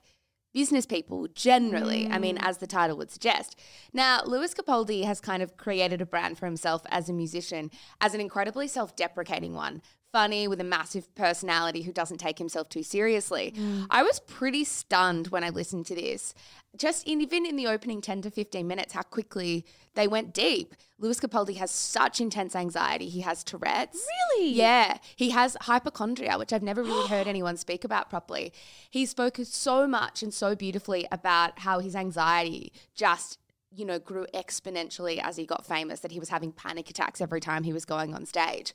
business 0.53 0.85
people 0.85 1.27
generally. 1.33 2.07
I 2.09 2.19
mean, 2.19 2.37
mm. 2.37 2.47
as 2.47 2.57
the 2.57 2.67
title 2.67 2.97
would 2.97 3.11
suggest. 3.11 3.57
Now, 3.93 4.21
Lewis 4.25 4.53
Capaldi 4.53 5.05
has 5.05 5.21
kind 5.21 5.41
of 5.41 5.57
created 5.57 6.01
a 6.01 6.05
brand 6.05 6.37
for 6.37 6.45
himself 6.45 6.81
as 6.89 7.09
a 7.09 7.13
musician, 7.13 7.71
as 7.99 8.13
an 8.13 8.21
incredibly 8.21 8.67
self-deprecating 8.67 9.53
one. 9.53 9.81
Funny 10.11 10.47
with 10.47 10.59
a 10.59 10.65
massive 10.65 11.13
personality 11.15 11.83
who 11.83 11.93
doesn't 11.93 12.17
take 12.17 12.37
himself 12.37 12.67
too 12.67 12.83
seriously. 12.83 13.53
Mm. 13.55 13.87
I 13.89 14.03
was 14.03 14.19
pretty 14.19 14.65
stunned 14.65 15.27
when 15.27 15.43
I 15.43 15.49
listened 15.49 15.85
to 15.85 15.95
this. 15.95 16.33
Just 16.75 17.07
in, 17.07 17.21
even 17.21 17.45
in 17.45 17.55
the 17.55 17.67
opening 17.67 18.01
10 18.01 18.23
to 18.23 18.31
15 18.31 18.67
minutes, 18.67 18.93
how 18.93 19.03
quickly 19.03 19.65
they 19.95 20.07
went 20.07 20.33
deep. 20.33 20.75
Lewis 20.99 21.19
Capaldi 21.19 21.57
has 21.57 21.71
such 21.71 22.21
intense 22.21 22.55
anxiety. 22.55 23.09
He 23.09 23.21
has 23.21 23.43
Tourette's. 23.43 24.05
Really? 24.37 24.51
Yeah. 24.51 24.97
He 25.15 25.31
has 25.31 25.57
hypochondria, 25.61 26.37
which 26.37 26.53
I've 26.53 26.63
never 26.63 26.83
really 26.83 27.07
heard 27.07 27.27
anyone 27.29 27.57
speak 27.57 27.83
about 27.83 28.09
properly. 28.09 28.53
He 28.89 29.05
spoke 29.05 29.37
so 29.43 29.87
much 29.87 30.21
and 30.23 30.33
so 30.33 30.55
beautifully 30.55 31.07
about 31.11 31.59
how 31.59 31.79
his 31.79 31.95
anxiety 31.95 32.71
just 32.95 33.37
you 33.75 33.85
know 33.85 33.99
grew 33.99 34.25
exponentially 34.33 35.19
as 35.23 35.37
he 35.37 35.45
got 35.45 35.65
famous 35.65 36.01
that 36.01 36.11
he 36.11 36.19
was 36.19 36.29
having 36.29 36.51
panic 36.51 36.89
attacks 36.89 37.21
every 37.21 37.39
time 37.39 37.63
he 37.63 37.73
was 37.73 37.85
going 37.85 38.13
on 38.13 38.25
stage. 38.25 38.73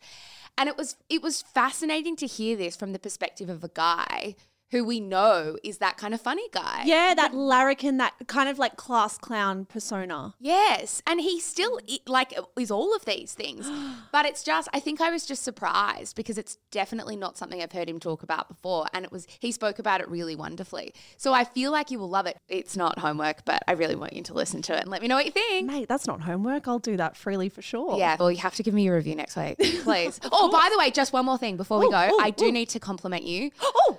And 0.58 0.68
it 0.68 0.76
was 0.76 0.96
it 1.08 1.22
was 1.22 1.42
fascinating 1.42 2.16
to 2.16 2.26
hear 2.26 2.56
this 2.56 2.76
from 2.76 2.92
the 2.92 2.98
perspective 2.98 3.48
of 3.48 3.62
a 3.62 3.68
guy 3.68 4.36
who 4.70 4.84
we 4.84 5.00
know 5.00 5.56
is 5.62 5.78
that 5.78 5.96
kind 5.96 6.12
of 6.12 6.20
funny 6.20 6.48
guy 6.52 6.82
Yeah, 6.84 7.14
that 7.14 7.34
larrikin, 7.34 7.98
that 7.98 8.14
kind 8.26 8.48
of 8.48 8.58
like 8.58 8.76
class 8.76 9.16
clown 9.18 9.64
persona. 9.64 10.34
Yes, 10.40 11.02
and 11.06 11.20
he 11.20 11.38
still 11.40 11.78
like 12.06 12.34
is 12.58 12.70
all 12.70 12.94
of 12.94 13.04
these 13.04 13.32
things, 13.32 13.70
but 14.12 14.26
it's 14.26 14.42
just 14.42 14.68
I 14.72 14.80
think 14.80 15.00
I 15.00 15.10
was 15.10 15.24
just 15.26 15.42
surprised 15.44 16.16
because 16.16 16.36
it's 16.38 16.56
definitely 16.70 17.16
not 17.16 17.36
something 17.38 17.62
I've 17.62 17.72
heard 17.72 17.88
him 17.88 18.00
talk 18.00 18.22
about 18.22 18.48
before, 18.48 18.86
and 18.92 19.04
it 19.04 19.12
was 19.12 19.26
he 19.40 19.52
spoke 19.52 19.78
about 19.78 20.00
it 20.00 20.08
really 20.08 20.36
wonderfully. 20.36 20.92
So 21.16 21.32
I 21.32 21.44
feel 21.44 21.70
like 21.72 21.90
you 21.90 21.98
will 21.98 22.10
love 22.10 22.26
it. 22.26 22.36
It's 22.48 22.76
not 22.76 22.98
homework, 22.98 23.44
but 23.44 23.62
I 23.68 23.72
really 23.72 23.94
want 23.96 24.12
you 24.14 24.22
to 24.24 24.34
listen 24.34 24.62
to 24.62 24.74
it 24.76 24.80
and 24.80 24.90
let 24.90 25.00
me 25.02 25.08
know 25.08 25.16
what 25.16 25.26
you 25.26 25.32
think. 25.32 25.66
Mate, 25.66 25.88
that's 25.88 26.06
not 26.06 26.22
homework. 26.22 26.66
I'll 26.68 26.78
do 26.78 26.96
that 26.96 27.16
freely 27.16 27.48
for 27.48 27.62
sure. 27.62 27.98
Yeah, 27.98 28.16
well, 28.18 28.30
you 28.30 28.38
have 28.38 28.54
to 28.56 28.62
give 28.62 28.74
me 28.74 28.82
your 28.82 28.96
review 28.96 29.14
next 29.14 29.36
week, 29.36 29.56
please. 29.82 30.18
oh, 30.32 30.50
by 30.50 30.68
the 30.72 30.78
way, 30.78 30.90
just 30.90 31.12
one 31.12 31.24
more 31.26 31.38
thing 31.38 31.56
before 31.56 31.78
we 31.78 31.86
Oh, 31.86 31.90
go. 31.90 32.08
oh, 32.12 32.20
I 32.22 32.30
do 32.30 32.46
oh. 32.46 32.50
need 32.50 32.68
to 32.70 32.80
compliment 32.80 33.24
you. 33.24 33.50
Oh, 33.88 33.98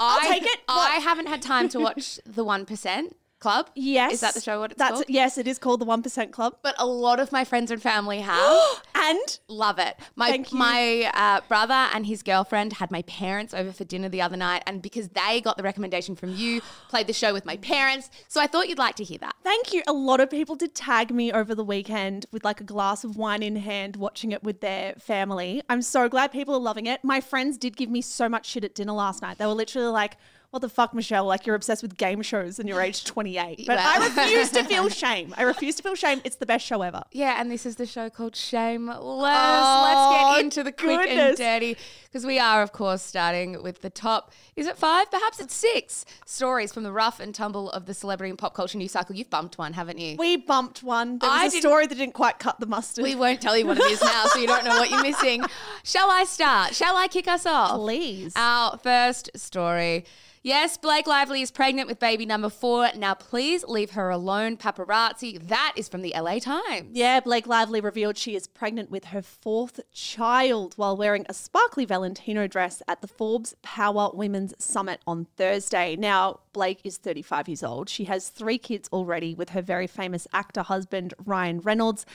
I, 0.00 0.28
take 0.28 0.44
it. 0.44 0.60
I 0.68 0.96
haven't 0.96 1.26
had 1.26 1.42
time 1.42 1.68
to 1.70 1.80
watch 1.80 2.18
the 2.24 2.44
One 2.44 2.64
Percent 2.64 3.16
Club. 3.40 3.70
yes. 3.74 4.12
is 4.12 4.20
that 4.20 4.34
the 4.34 4.40
show? 4.40 4.60
What 4.60 4.72
it's 4.72 4.78
that's, 4.78 4.92
called? 4.92 5.04
Yes, 5.08 5.38
it 5.38 5.48
is 5.48 5.58
called 5.58 5.80
the 5.80 5.86
One 5.86 6.02
Percent 6.02 6.30
Club. 6.30 6.56
But 6.62 6.74
a 6.78 6.86
lot 6.86 7.18
of 7.18 7.32
my 7.32 7.44
friends 7.44 7.70
and 7.70 7.80
family 7.80 8.20
have. 8.20 8.82
and 8.94 9.38
Love 9.48 9.78
it. 9.78 9.96
My 10.14 10.28
Thank 10.28 10.52
you. 10.52 10.58
my 10.58 11.10
uh, 11.14 11.40
brother 11.48 11.88
and 11.94 12.06
his 12.06 12.22
girlfriend 12.22 12.74
had 12.74 12.90
my 12.90 13.02
parents 13.02 13.54
over 13.54 13.72
for 13.72 13.84
dinner 13.84 14.08
the 14.08 14.20
other 14.20 14.36
night, 14.36 14.62
and 14.66 14.82
because 14.82 15.08
they 15.08 15.40
got 15.40 15.56
the 15.56 15.62
recommendation 15.62 16.14
from 16.16 16.34
you, 16.34 16.60
played 16.88 17.06
the 17.06 17.12
show 17.12 17.32
with 17.32 17.44
my 17.44 17.56
parents. 17.56 18.10
So 18.28 18.40
I 18.40 18.46
thought 18.46 18.68
you'd 18.68 18.78
like 18.78 18.96
to 18.96 19.04
hear 19.04 19.18
that. 19.18 19.34
thank 19.42 19.72
you. 19.72 19.82
A 19.86 19.92
lot 19.92 20.20
of 20.20 20.30
people 20.30 20.54
did 20.54 20.74
tag 20.74 21.10
me 21.10 21.32
over 21.32 21.54
the 21.54 21.64
weekend 21.64 22.26
with 22.32 22.44
like 22.44 22.60
a 22.60 22.64
glass 22.64 23.04
of 23.04 23.16
wine 23.16 23.42
in 23.42 23.56
hand, 23.56 23.96
watching 23.96 24.32
it 24.32 24.42
with 24.42 24.60
their 24.60 24.94
family. 24.94 25.62
I'm 25.68 25.82
so 25.82 26.08
glad 26.08 26.30
people 26.30 26.54
are 26.54 26.60
loving 26.60 26.86
it. 26.86 27.02
My 27.02 27.20
friends 27.20 27.56
did 27.56 27.76
give 27.76 27.90
me 27.90 28.02
so 28.02 28.28
much 28.28 28.46
shit 28.46 28.64
at 28.64 28.74
dinner 28.74 28.92
last 28.92 29.22
night. 29.22 29.38
They 29.38 29.46
were 29.46 29.52
literally 29.52 29.88
like, 29.88 30.16
what 30.50 30.60
the 30.62 30.68
fuck, 30.68 30.92
Michelle? 30.94 31.26
Like 31.26 31.46
you're 31.46 31.54
obsessed 31.54 31.80
with 31.82 31.96
game 31.96 32.22
shows 32.22 32.58
and 32.58 32.68
you're 32.68 32.80
age 32.80 33.04
28. 33.04 33.64
But 33.66 33.76
Well- 33.76 34.02
I 34.02 34.06
refuse 34.26 34.50
to 34.50 34.64
feel 34.64 34.88
shame. 34.88 35.32
I 35.38 35.42
refuse 35.42 35.76
to 35.76 35.82
feel 35.82 35.94
shame. 35.94 36.20
It's 36.24 36.36
the 36.36 36.46
best 36.46 36.66
show 36.66 36.82
ever. 36.82 37.02
Yeah, 37.12 37.40
and 37.40 37.50
this 37.50 37.64
is 37.64 37.76
the 37.76 37.86
show 37.86 38.10
called 38.10 38.34
Shameless. 38.34 38.98
Oh, 39.00 39.20
Let's 39.22 40.34
get 40.34 40.44
into 40.44 40.62
the 40.64 40.72
quick 40.72 41.08
and 41.08 41.36
dirty 41.36 41.76
because 42.04 42.26
we 42.26 42.40
are, 42.40 42.62
of 42.62 42.72
course, 42.72 43.00
starting 43.02 43.62
with 43.62 43.80
the 43.82 43.90
top. 43.90 44.32
Is 44.56 44.66
it 44.66 44.76
five? 44.76 45.08
Perhaps 45.10 45.38
it's 45.38 45.54
six 45.54 46.04
stories 46.26 46.72
from 46.72 46.82
the 46.82 46.90
rough 46.92 47.20
and 47.20 47.32
tumble 47.32 47.70
of 47.70 47.86
the 47.86 47.94
celebrity 47.94 48.30
and 48.30 48.38
pop 48.38 48.52
culture 48.54 48.76
news 48.76 48.90
cycle. 48.90 49.14
You've 49.14 49.30
bumped 49.30 49.56
one, 49.56 49.72
haven't 49.74 49.98
you? 49.98 50.16
We 50.18 50.36
bumped 50.36 50.82
one. 50.82 51.18
There 51.20 51.30
was 51.30 51.54
a 51.54 51.58
story 51.60 51.86
that 51.86 51.94
didn't 51.94 52.14
quite 52.14 52.40
cut 52.40 52.58
the 52.58 52.66
mustard. 52.66 53.04
We 53.04 53.14
won't 53.14 53.40
tell 53.40 53.56
you 53.56 53.66
what 53.68 53.78
it 53.78 53.84
is 53.84 54.02
now, 54.02 54.24
so 54.26 54.40
you 54.40 54.48
don't 54.48 54.64
know 54.64 54.76
what 54.78 54.90
you're 54.90 55.02
missing. 55.02 55.44
Shall 55.84 56.10
I 56.10 56.24
start? 56.24 56.74
Shall 56.74 56.96
I 56.96 57.06
kick 57.06 57.28
us 57.28 57.46
off? 57.46 57.76
Please. 57.78 58.32
Our 58.34 58.76
first 58.78 59.30
story. 59.36 60.04
Yes, 60.42 60.78
Blake 60.78 61.06
Lively 61.06 61.42
is 61.42 61.50
pregnant 61.50 61.86
with 61.86 61.98
baby 61.98 62.24
number 62.24 62.48
four. 62.48 62.88
Now, 62.96 63.12
please 63.12 63.62
leave 63.64 63.90
her 63.90 64.08
alone, 64.08 64.56
paparazzi. 64.56 65.38
That 65.48 65.74
is 65.76 65.86
from 65.86 66.00
the 66.00 66.14
LA 66.16 66.38
Times. 66.38 66.88
Yeah, 66.92 67.20
Blake 67.20 67.46
Lively 67.46 67.82
revealed 67.82 68.16
she 68.16 68.34
is 68.34 68.46
pregnant 68.46 68.90
with 68.90 69.06
her 69.06 69.20
fourth 69.20 69.80
child 69.92 70.72
while 70.76 70.96
wearing 70.96 71.26
a 71.28 71.34
sparkly 71.34 71.84
Valentino 71.84 72.46
dress 72.46 72.82
at 72.88 73.02
the 73.02 73.06
Forbes 73.06 73.54
Power 73.60 74.12
Women's 74.14 74.54
Summit 74.58 75.02
on 75.06 75.26
Thursday. 75.36 75.94
Now, 75.94 76.40
Blake 76.54 76.80
is 76.84 76.96
35 76.96 77.46
years 77.46 77.62
old. 77.62 77.90
She 77.90 78.04
has 78.04 78.30
three 78.30 78.56
kids 78.56 78.88
already 78.94 79.34
with 79.34 79.50
her 79.50 79.60
very 79.60 79.86
famous 79.86 80.26
actor 80.32 80.62
husband, 80.62 81.12
Ryan 81.22 81.60
Reynolds. 81.60 82.06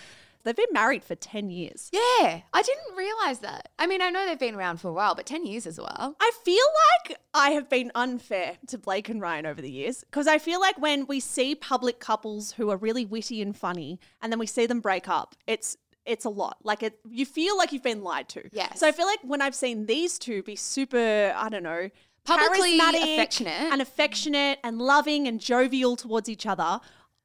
They've 0.46 0.56
been 0.56 0.66
married 0.72 1.04
for 1.04 1.16
10 1.16 1.50
years. 1.50 1.90
Yeah, 1.92 2.42
I 2.54 2.62
didn't 2.62 2.96
realize 2.96 3.40
that. 3.40 3.70
I 3.80 3.88
mean, 3.88 4.02
I 4.02 4.10
know 4.12 4.26
they've 4.26 4.40
been 4.40 4.56
around 4.56 4.80
for 4.80 4.88
a 4.90 4.94
while, 4.94 5.16
but 5.16 5.26
10 5.26 5.46
years 5.46 5.66
as 5.66 5.80
well. 5.80 6.16
I 6.20 6.32
feel 6.44 6.64
like 7.10 7.18
I 7.34 7.50
have 7.50 7.68
been 7.70 7.92
unfair 7.96 8.58
to 8.68 8.78
Blake 8.78 9.10
and 9.10 9.20
Ryan 9.20 9.48
over 9.48 9.62
the 9.62 9.72
years 9.72 10.02
because 10.06 10.28
I 10.28 10.38
feel 10.38 10.60
like 10.62 10.78
when 10.78 11.08
we 11.08 11.20
see 11.20 11.56
public 11.56 12.00
couples 12.00 12.54
who 12.54 12.70
are 12.70 12.78
really 12.78 13.06
witty 13.06 13.42
and 13.42 13.58
funny 13.58 14.00
and 14.22 14.32
then 14.32 14.40
we 14.40 14.46
see 14.46 14.68
them 14.68 14.80
break 14.80 15.08
up, 15.10 15.36
it's 15.48 15.78
it's 16.06 16.24
a 16.26 16.30
lot. 16.30 16.58
Like 16.64 16.84
it 16.84 17.00
you 17.10 17.26
feel 17.26 17.58
like 17.58 17.74
you've 17.74 17.82
been 17.84 18.04
lied 18.04 18.30
to. 18.30 18.48
Yes. 18.52 18.80
So 18.80 18.88
I 18.88 18.92
feel 18.92 19.08
like 19.08 19.20
when 19.24 19.42
I've 19.42 19.56
seen 19.56 19.88
these 19.88 20.20
two 20.20 20.44
be 20.44 20.56
super, 20.56 21.34
I 21.36 21.50
don't 21.50 21.64
know, 21.64 21.90
Publicly 22.26 22.78
affectionate. 22.80 23.72
and 23.72 23.82
affectionate 23.82 24.60
and 24.64 24.80
loving 24.80 25.28
and 25.28 25.40
jovial 25.40 25.96
towards 25.96 26.28
each 26.30 26.46
other, 26.46 26.80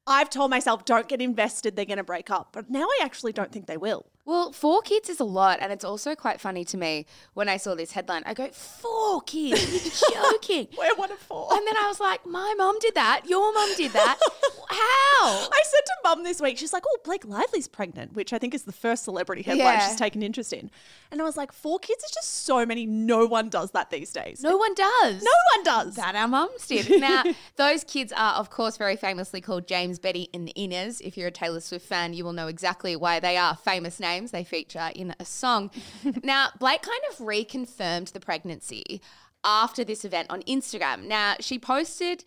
I've 0.07 0.29
told 0.29 0.49
myself 0.49 0.85
don't 0.85 1.07
get 1.07 1.21
invested, 1.21 1.75
they're 1.75 1.85
going 1.85 1.97
to 1.97 2.03
break 2.03 2.29
up. 2.29 2.49
But 2.53 2.69
now 2.69 2.83
I 2.85 2.99
actually 3.03 3.33
don't 3.33 3.51
think 3.51 3.67
they 3.67 3.77
will. 3.77 4.05
Well, 4.31 4.53
four 4.53 4.81
kids 4.81 5.09
is 5.09 5.19
a 5.19 5.25
lot, 5.25 5.57
and 5.59 5.73
it's 5.73 5.83
also 5.83 6.15
quite 6.15 6.39
funny 6.39 6.63
to 6.63 6.77
me 6.77 7.05
when 7.33 7.49
I 7.49 7.57
saw 7.57 7.75
this 7.75 7.91
headline. 7.91 8.23
I 8.25 8.33
go, 8.33 8.47
four 8.47 9.19
kids? 9.23 10.01
You're 10.09 10.21
joking. 10.31 10.69
We're 10.77 10.95
one 10.95 11.11
of 11.11 11.17
four. 11.17 11.49
And 11.51 11.67
then 11.67 11.75
I 11.75 11.85
was 11.89 11.99
like, 11.99 12.25
my 12.25 12.53
mom 12.57 12.79
did 12.79 12.95
that. 12.95 13.23
Your 13.25 13.53
mom 13.53 13.75
did 13.75 13.91
that. 13.91 14.17
How? 14.69 15.25
I 15.51 15.61
said 15.65 15.81
to 15.85 15.91
mum 16.05 16.23
this 16.23 16.39
week, 16.39 16.57
she's 16.57 16.71
like, 16.71 16.83
oh, 16.87 16.97
Blake 17.03 17.25
Lively's 17.25 17.67
pregnant, 17.67 18.13
which 18.13 18.31
I 18.31 18.37
think 18.37 18.53
is 18.55 18.63
the 18.63 18.71
first 18.71 19.03
celebrity 19.03 19.41
headline 19.41 19.65
Yeah. 19.65 19.87
she's 19.89 19.97
taken 19.97 20.23
interest 20.23 20.53
in. 20.53 20.71
And 21.11 21.21
I 21.21 21.25
was 21.25 21.35
like, 21.35 21.51
four 21.51 21.77
kids 21.79 22.01
is 22.05 22.11
just 22.11 22.45
so 22.45 22.65
many. 22.65 22.85
No 22.85 23.25
one 23.25 23.49
does 23.49 23.71
that 23.71 23.89
these 23.89 24.13
days. 24.13 24.41
No 24.41 24.55
one 24.55 24.73
does. 24.75 25.21
No 25.21 25.31
one 25.55 25.63
does. 25.65 25.95
That 25.95 26.15
our 26.15 26.29
mums 26.29 26.67
did. 26.67 26.89
Now, 27.01 27.23
those 27.57 27.83
kids 27.83 28.13
are, 28.15 28.35
of 28.35 28.49
course, 28.49 28.77
very 28.77 28.95
famously 28.95 29.41
called 29.41 29.67
James, 29.67 29.99
Betty, 29.99 30.29
and 30.33 30.49
Inez. 30.55 31.01
If 31.01 31.17
you're 31.17 31.27
a 31.27 31.31
Taylor 31.31 31.59
Swift 31.59 31.85
fan, 31.85 32.13
you 32.13 32.23
will 32.23 32.31
know 32.31 32.47
exactly 32.47 32.95
why 32.95 33.19
they 33.19 33.35
are 33.35 33.57
famous 33.57 33.99
names. 33.99 34.20
They 34.29 34.43
feature 34.43 34.91
in 34.93 35.15
a 35.19 35.25
song. 35.25 35.71
now, 36.23 36.49
Blake 36.59 36.83
kind 36.83 37.01
of 37.09 37.17
reconfirmed 37.17 38.11
the 38.11 38.19
pregnancy 38.19 39.01
after 39.43 39.83
this 39.83 40.05
event 40.05 40.27
on 40.29 40.43
Instagram. 40.43 41.07
Now, 41.07 41.37
she 41.39 41.57
posted 41.57 42.23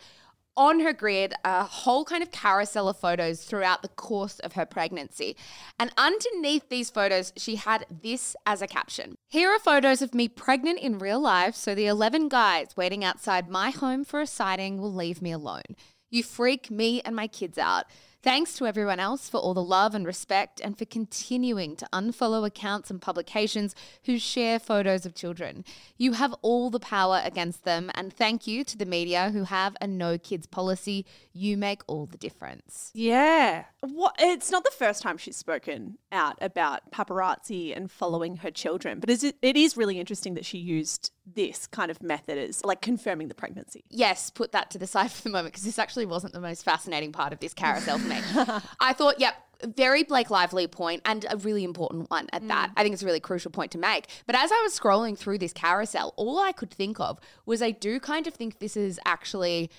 on 0.56 0.80
her 0.80 0.92
grid 0.92 1.34
a 1.44 1.64
whole 1.64 2.04
kind 2.04 2.22
of 2.22 2.30
carousel 2.30 2.88
of 2.88 2.96
photos 2.96 3.44
throughout 3.44 3.82
the 3.82 3.88
course 3.88 4.38
of 4.40 4.52
her 4.54 4.64
pregnancy. 4.64 5.36
And 5.78 5.92
underneath 5.96 6.68
these 6.68 6.90
photos, 6.90 7.32
she 7.36 7.56
had 7.56 7.86
this 8.02 8.36
as 8.46 8.62
a 8.62 8.66
caption 8.66 9.16
Here 9.28 9.50
are 9.50 9.58
photos 9.58 10.02
of 10.02 10.14
me 10.14 10.28
pregnant 10.28 10.78
in 10.78 10.98
real 10.98 11.20
life, 11.20 11.54
so 11.54 11.74
the 11.74 11.86
11 11.86 12.28
guys 12.28 12.76
waiting 12.76 13.04
outside 13.04 13.48
my 13.48 13.70
home 13.70 14.04
for 14.04 14.20
a 14.20 14.26
sighting 14.26 14.80
will 14.80 14.92
leave 14.92 15.20
me 15.20 15.32
alone. 15.32 15.76
You 16.10 16.22
freak 16.22 16.70
me 16.70 17.00
and 17.00 17.16
my 17.16 17.26
kids 17.26 17.58
out. 17.58 17.86
Thanks 18.24 18.54
to 18.54 18.66
everyone 18.66 19.00
else 19.00 19.28
for 19.28 19.36
all 19.36 19.52
the 19.52 19.62
love 19.62 19.94
and 19.94 20.06
respect 20.06 20.58
and 20.58 20.78
for 20.78 20.86
continuing 20.86 21.76
to 21.76 21.86
unfollow 21.92 22.46
accounts 22.46 22.90
and 22.90 22.98
publications 22.98 23.74
who 24.04 24.18
share 24.18 24.58
photos 24.58 25.04
of 25.04 25.14
children. 25.14 25.62
You 25.98 26.12
have 26.12 26.34
all 26.40 26.70
the 26.70 26.80
power 26.80 27.20
against 27.22 27.64
them, 27.64 27.90
and 27.92 28.10
thank 28.10 28.46
you 28.46 28.64
to 28.64 28.78
the 28.78 28.86
media 28.86 29.28
who 29.28 29.44
have 29.44 29.76
a 29.78 29.86
no 29.86 30.16
kids 30.16 30.46
policy. 30.46 31.04
You 31.34 31.58
make 31.58 31.82
all 31.86 32.06
the 32.06 32.16
difference. 32.16 32.90
Yeah. 32.94 33.64
What, 33.80 34.14
it's 34.18 34.50
not 34.50 34.64
the 34.64 34.70
first 34.70 35.02
time 35.02 35.18
she's 35.18 35.36
spoken 35.36 35.98
out 36.10 36.38
about 36.40 36.90
paparazzi 36.90 37.76
and 37.76 37.90
following 37.90 38.38
her 38.38 38.50
children, 38.50 39.00
but 39.00 39.10
it 39.10 39.36
is 39.42 39.76
really 39.76 40.00
interesting 40.00 40.32
that 40.32 40.46
she 40.46 40.56
used 40.56 41.12
this 41.26 41.66
kind 41.66 41.90
of 41.90 42.02
method 42.02 42.38
as 42.38 42.64
like 42.64 42.80
confirming 42.80 43.28
the 43.28 43.34
pregnancy. 43.34 43.84
yes, 43.88 44.30
put 44.30 44.52
that 44.52 44.70
to 44.70 44.78
the 44.78 44.86
side 44.86 45.10
for 45.10 45.22
the 45.22 45.30
moment 45.30 45.52
because 45.52 45.64
this 45.64 45.78
actually 45.78 46.06
wasn't 46.06 46.32
the 46.32 46.40
most 46.40 46.64
fascinating 46.64 47.12
part 47.12 47.32
of 47.32 47.40
this 47.40 47.54
carousel 47.54 47.98
for 47.98 48.08
me. 48.08 48.20
I 48.80 48.92
thought, 48.92 49.18
yep, 49.18 49.34
very 49.66 50.02
Blake 50.02 50.30
Lively 50.30 50.66
point 50.66 51.02
and 51.04 51.24
a 51.30 51.36
really 51.36 51.64
important 51.64 52.10
one 52.10 52.28
at 52.32 52.46
that. 52.48 52.70
Mm. 52.70 52.72
I 52.76 52.82
think 52.82 52.92
it's 52.92 53.02
a 53.02 53.06
really 53.06 53.20
crucial 53.20 53.50
point 53.50 53.72
to 53.72 53.78
make. 53.78 54.08
But 54.26 54.36
as 54.36 54.52
I 54.52 54.60
was 54.62 54.78
scrolling 54.78 55.16
through 55.16 55.38
this 55.38 55.52
carousel, 55.52 56.12
all 56.16 56.38
I 56.38 56.52
could 56.52 56.70
think 56.70 57.00
of 57.00 57.18
was 57.46 57.62
I 57.62 57.70
do 57.70 58.00
kind 58.00 58.26
of 58.26 58.34
think 58.34 58.58
this 58.58 58.76
is 58.76 59.00
actually 59.04 59.70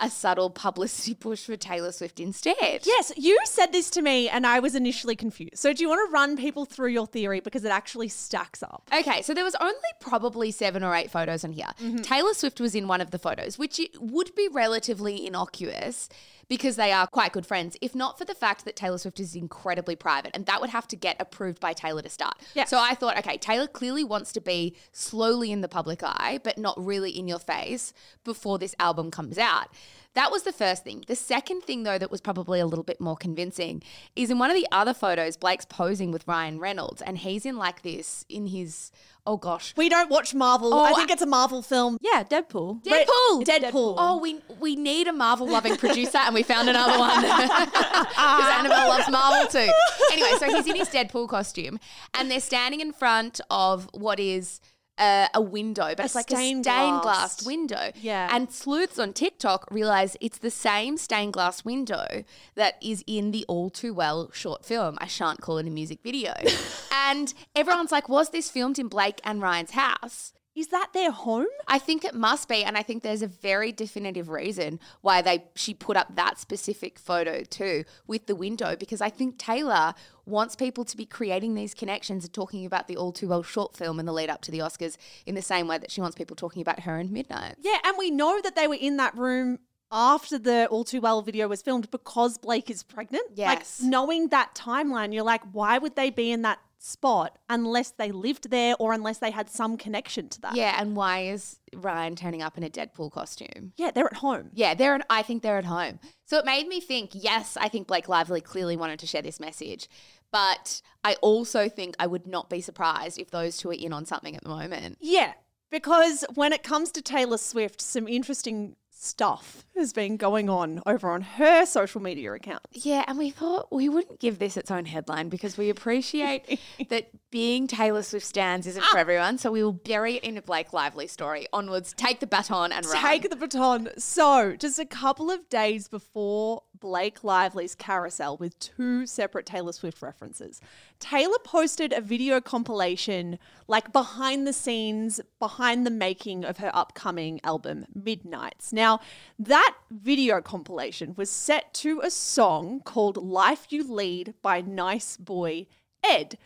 a 0.00 0.10
subtle 0.10 0.50
publicity 0.50 1.14
push 1.18 1.44
for 1.44 1.56
Taylor 1.56 1.92
Swift 1.92 2.20
instead. 2.20 2.82
Yes, 2.84 3.12
you 3.16 3.38
said 3.44 3.72
this 3.72 3.90
to 3.90 4.02
me 4.02 4.28
and 4.28 4.46
I 4.46 4.60
was 4.60 4.74
initially 4.74 5.16
confused. 5.16 5.58
So 5.58 5.72
do 5.72 5.82
you 5.82 5.88
want 5.88 6.08
to 6.08 6.12
run 6.12 6.36
people 6.36 6.64
through 6.64 6.88
your 6.90 7.06
theory 7.06 7.40
because 7.40 7.64
it 7.64 7.70
actually 7.70 8.08
stacks 8.08 8.62
up? 8.62 8.88
Okay, 8.92 9.22
so 9.22 9.34
there 9.34 9.44
was 9.44 9.54
only 9.56 9.74
probably 10.00 10.50
seven 10.50 10.82
or 10.82 10.94
eight 10.94 11.10
photos 11.10 11.44
on 11.44 11.52
here. 11.52 11.70
Mm-hmm. 11.80 11.98
Taylor 11.98 12.34
Swift 12.34 12.60
was 12.60 12.74
in 12.74 12.88
one 12.88 13.00
of 13.00 13.10
the 13.10 13.18
photos, 13.18 13.58
which 13.58 13.80
would 13.98 14.34
be 14.34 14.48
relatively 14.48 15.26
innocuous 15.26 16.08
because 16.48 16.76
they 16.76 16.92
are 16.92 17.06
quite 17.06 17.32
good 17.32 17.46
friends, 17.46 17.76
if 17.80 17.94
not 17.94 18.18
for 18.18 18.24
the 18.24 18.34
fact 18.34 18.64
that 18.64 18.76
Taylor 18.76 18.98
Swift 18.98 19.20
is 19.20 19.34
incredibly 19.34 19.96
private 19.96 20.30
and 20.34 20.46
that 20.46 20.60
would 20.60 20.70
have 20.70 20.86
to 20.88 20.96
get 20.96 21.16
approved 21.18 21.60
by 21.60 21.72
Taylor 21.72 22.02
to 22.02 22.08
start. 22.08 22.36
Yeah. 22.54 22.64
So 22.64 22.78
I 22.78 22.94
thought, 22.94 23.18
okay, 23.18 23.36
Taylor 23.36 23.66
clearly 23.66 24.04
wants 24.04 24.32
to 24.32 24.40
be 24.40 24.76
slowly 24.92 25.50
in 25.50 25.60
the 25.60 25.68
public 25.68 26.02
eye, 26.02 26.38
but 26.42 26.58
not 26.58 26.74
really 26.82 27.10
in 27.10 27.28
your 27.28 27.38
face 27.38 27.92
before 28.24 28.58
this 28.58 28.74
album 28.78 29.10
comes 29.10 29.38
out. 29.38 29.68
That 30.16 30.32
was 30.32 30.44
the 30.44 30.52
first 30.52 30.82
thing. 30.82 31.04
The 31.06 31.14
second 31.14 31.60
thing, 31.64 31.82
though, 31.82 31.98
that 31.98 32.10
was 32.10 32.22
probably 32.22 32.58
a 32.58 32.64
little 32.66 32.82
bit 32.82 33.02
more 33.02 33.16
convincing 33.16 33.82
is 34.16 34.30
in 34.30 34.38
one 34.38 34.48
of 34.48 34.56
the 34.56 34.66
other 34.72 34.94
photos, 34.94 35.36
Blake's 35.36 35.66
posing 35.66 36.10
with 36.10 36.26
Ryan 36.26 36.58
Reynolds, 36.58 37.02
and 37.02 37.18
he's 37.18 37.44
in 37.44 37.58
like 37.58 37.82
this 37.82 38.24
in 38.30 38.46
his, 38.46 38.90
oh 39.26 39.36
gosh, 39.36 39.74
We 39.76 39.90
don't 39.90 40.08
watch 40.10 40.34
Marvel. 40.34 40.72
Oh, 40.72 40.82
I 40.82 40.94
think 40.94 41.10
it's 41.10 41.20
a 41.20 41.26
Marvel 41.26 41.60
film. 41.60 41.98
Yeah, 42.00 42.24
Deadpool. 42.24 42.82
Deadpool. 42.82 43.44
Deadpool. 43.44 43.94
Oh, 43.98 44.18
we 44.18 44.40
we 44.58 44.74
need 44.74 45.06
a 45.06 45.12
Marvel 45.12 45.46
loving 45.46 45.76
producer, 45.76 46.16
and 46.16 46.34
we 46.34 46.42
found 46.42 46.70
another 46.70 46.98
one 46.98 47.20
because 47.20 48.50
Annabelle 48.58 48.88
loves 48.88 49.10
Marvel 49.10 49.46
too. 49.48 49.70
Anyway, 50.12 50.30
so 50.38 50.46
he's 50.46 50.66
in 50.66 50.76
his 50.76 50.88
Deadpool 50.88 51.28
costume, 51.28 51.78
and 52.14 52.30
they're 52.30 52.40
standing 52.40 52.80
in 52.80 52.92
front 52.94 53.38
of 53.50 53.86
what 53.92 54.18
is. 54.18 54.60
Uh, 54.98 55.28
a 55.34 55.42
window, 55.42 55.94
but 55.94 56.06
it's 56.06 56.14
like 56.14 56.30
stained 56.30 56.66
a 56.66 56.70
stained 56.70 57.02
glass. 57.02 57.36
glass 57.36 57.46
window. 57.46 57.90
Yeah. 57.96 58.34
And 58.34 58.50
sleuths 58.50 58.98
on 58.98 59.12
TikTok 59.12 59.68
realize 59.70 60.16
it's 60.22 60.38
the 60.38 60.50
same 60.50 60.96
stained 60.96 61.34
glass 61.34 61.66
window 61.66 62.24
that 62.54 62.76
is 62.82 63.04
in 63.06 63.30
the 63.30 63.44
All 63.46 63.68
Too 63.68 63.92
Well 63.92 64.30
short 64.32 64.64
film. 64.64 64.96
I 64.98 65.06
shan't 65.06 65.42
call 65.42 65.58
it 65.58 65.66
a 65.66 65.70
music 65.70 65.98
video. 66.02 66.32
and 66.92 67.34
everyone's 67.54 67.92
like, 67.92 68.08
was 68.08 68.30
this 68.30 68.48
filmed 68.50 68.78
in 68.78 68.88
Blake 68.88 69.20
and 69.22 69.42
Ryan's 69.42 69.72
house? 69.72 70.32
Is 70.56 70.68
that 70.68 70.88
their 70.94 71.10
home? 71.10 71.46
I 71.68 71.78
think 71.78 72.02
it 72.02 72.14
must 72.14 72.48
be, 72.48 72.64
and 72.64 72.78
I 72.78 72.82
think 72.82 73.02
there's 73.02 73.20
a 73.20 73.26
very 73.26 73.72
definitive 73.72 74.30
reason 74.30 74.80
why 75.02 75.20
they 75.20 75.44
she 75.54 75.74
put 75.74 75.98
up 75.98 76.16
that 76.16 76.38
specific 76.38 76.98
photo 76.98 77.42
too 77.42 77.84
with 78.06 78.26
the 78.26 78.34
window 78.34 78.74
because 78.74 79.02
I 79.02 79.10
think 79.10 79.38
Taylor 79.38 79.92
wants 80.24 80.56
people 80.56 80.84
to 80.86 80.96
be 80.96 81.04
creating 81.04 81.54
these 81.54 81.74
connections 81.74 82.24
and 82.24 82.32
talking 82.32 82.64
about 82.64 82.88
the 82.88 82.96
All 82.96 83.12
Too 83.12 83.28
Well 83.28 83.42
short 83.42 83.76
film 83.76 84.00
in 84.00 84.06
the 84.06 84.14
lead 84.14 84.30
up 84.30 84.40
to 84.42 84.50
the 84.50 84.60
Oscars 84.60 84.96
in 85.26 85.34
the 85.34 85.42
same 85.42 85.68
way 85.68 85.76
that 85.76 85.90
she 85.90 86.00
wants 86.00 86.16
people 86.16 86.34
talking 86.34 86.62
about 86.62 86.80
her 86.80 86.98
and 86.98 87.10
Midnight. 87.10 87.56
Yeah, 87.60 87.78
and 87.84 87.96
we 87.98 88.10
know 88.10 88.40
that 88.40 88.56
they 88.56 88.66
were 88.66 88.78
in 88.80 88.96
that 88.96 89.14
room 89.14 89.58
after 89.92 90.38
the 90.38 90.66
All 90.66 90.84
Too 90.84 91.00
Well 91.00 91.22
video 91.22 91.48
was 91.48 91.62
filmed 91.62 91.90
because 91.90 92.38
Blake 92.38 92.70
is 92.70 92.82
pregnant. 92.82 93.24
Yes. 93.34 93.80
Like 93.80 93.90
knowing 93.90 94.28
that 94.28 94.54
timeline, 94.54 95.12
you're 95.12 95.22
like, 95.22 95.42
why 95.52 95.78
would 95.78 95.96
they 95.96 96.10
be 96.10 96.32
in 96.32 96.42
that 96.42 96.58
spot 96.86 97.38
unless 97.48 97.90
they 97.90 98.12
lived 98.12 98.50
there 98.50 98.74
or 98.78 98.92
unless 98.92 99.18
they 99.18 99.30
had 99.30 99.50
some 99.50 99.76
connection 99.76 100.28
to 100.30 100.40
that? 100.42 100.56
Yeah, 100.56 100.76
and 100.80 100.96
why 100.96 101.24
is 101.24 101.58
Ryan 101.74 102.16
turning 102.16 102.42
up 102.42 102.56
in 102.56 102.64
a 102.64 102.70
Deadpool 102.70 103.12
costume? 103.12 103.72
Yeah, 103.76 103.90
they're 103.90 104.06
at 104.06 104.18
home. 104.18 104.50
Yeah, 104.54 104.74
they're. 104.74 104.94
At, 104.94 105.06
I 105.10 105.22
think 105.22 105.42
they're 105.42 105.58
at 105.58 105.64
home. 105.64 105.98
So 106.24 106.38
it 106.38 106.44
made 106.44 106.68
me 106.68 106.80
think. 106.80 107.10
Yes, 107.12 107.56
I 107.60 107.68
think 107.68 107.86
Blake 107.86 108.08
Lively 108.08 108.40
clearly 108.40 108.76
wanted 108.76 108.98
to 109.00 109.06
share 109.06 109.22
this 109.22 109.40
message, 109.40 109.88
but 110.30 110.80
I 111.04 111.14
also 111.22 111.68
think 111.68 111.96
I 111.98 112.06
would 112.06 112.26
not 112.26 112.48
be 112.50 112.60
surprised 112.60 113.18
if 113.18 113.30
those 113.30 113.56
two 113.56 113.70
are 113.70 113.74
in 113.74 113.92
on 113.92 114.04
something 114.04 114.36
at 114.36 114.42
the 114.42 114.48
moment. 114.48 114.98
Yeah. 115.00 115.32
Because 115.70 116.24
when 116.34 116.52
it 116.52 116.62
comes 116.62 116.92
to 116.92 117.02
Taylor 117.02 117.38
Swift, 117.38 117.80
some 117.80 118.06
interesting 118.06 118.76
stuff 118.98 119.66
has 119.76 119.92
been 119.92 120.16
going 120.16 120.48
on 120.48 120.82
over 120.86 121.10
on 121.10 121.20
her 121.20 121.66
social 121.66 122.00
media 122.00 122.32
account. 122.32 122.62
Yeah, 122.72 123.04
and 123.06 123.18
we 123.18 123.30
thought 123.30 123.70
we 123.70 123.88
wouldn't 123.88 124.20
give 124.20 124.38
this 124.38 124.56
its 124.56 124.70
own 124.70 124.86
headline 124.86 125.28
because 125.28 125.58
we 125.58 125.68
appreciate 125.68 126.58
that 126.88 127.10
being 127.30 127.66
Taylor 127.66 128.02
Swift 128.02 128.26
stands 128.26 128.66
isn't 128.66 128.82
for 128.84 128.96
ah! 128.96 129.00
everyone. 129.00 129.38
So 129.38 129.50
we 129.50 129.62
will 129.62 129.72
bury 129.72 130.16
it 130.16 130.24
in 130.24 130.38
a 130.38 130.42
Blake 130.42 130.72
Lively 130.72 131.06
story. 131.06 131.46
Onwards, 131.52 131.94
take 131.96 132.20
the 132.20 132.26
baton 132.26 132.72
and 132.72 132.86
run. 132.86 133.02
Take 133.02 133.28
the 133.28 133.36
baton. 133.36 133.90
So, 133.98 134.56
just 134.56 134.78
a 134.78 134.86
couple 134.86 135.30
of 135.30 135.48
days 135.48 135.88
before 135.88 136.62
Blake 136.80 137.24
Lively's 137.24 137.74
carousel 137.74 138.36
with 138.36 138.58
two 138.58 139.06
separate 139.06 139.46
Taylor 139.46 139.72
Swift 139.72 140.02
references, 140.02 140.60
Taylor 140.98 141.38
posted 141.44 141.92
a 141.92 142.00
video 142.00 142.40
compilation, 142.40 143.38
like 143.66 143.92
behind 143.92 144.46
the 144.46 144.52
scenes, 144.52 145.20
behind 145.38 145.86
the 145.86 145.90
making 145.90 146.44
of 146.44 146.58
her 146.58 146.70
upcoming 146.74 147.40
album, 147.44 147.86
Midnights. 147.94 148.72
Now, 148.72 149.00
that 149.38 149.74
video 149.90 150.40
compilation 150.40 151.14
was 151.16 151.30
set 151.30 151.74
to 151.74 152.00
a 152.00 152.10
song 152.10 152.80
called 152.80 153.16
Life 153.16 153.66
You 153.70 153.84
Lead 153.84 154.34
by 154.42 154.60
Nice 154.60 155.16
Boy 155.16 155.66
Ed. 156.02 156.38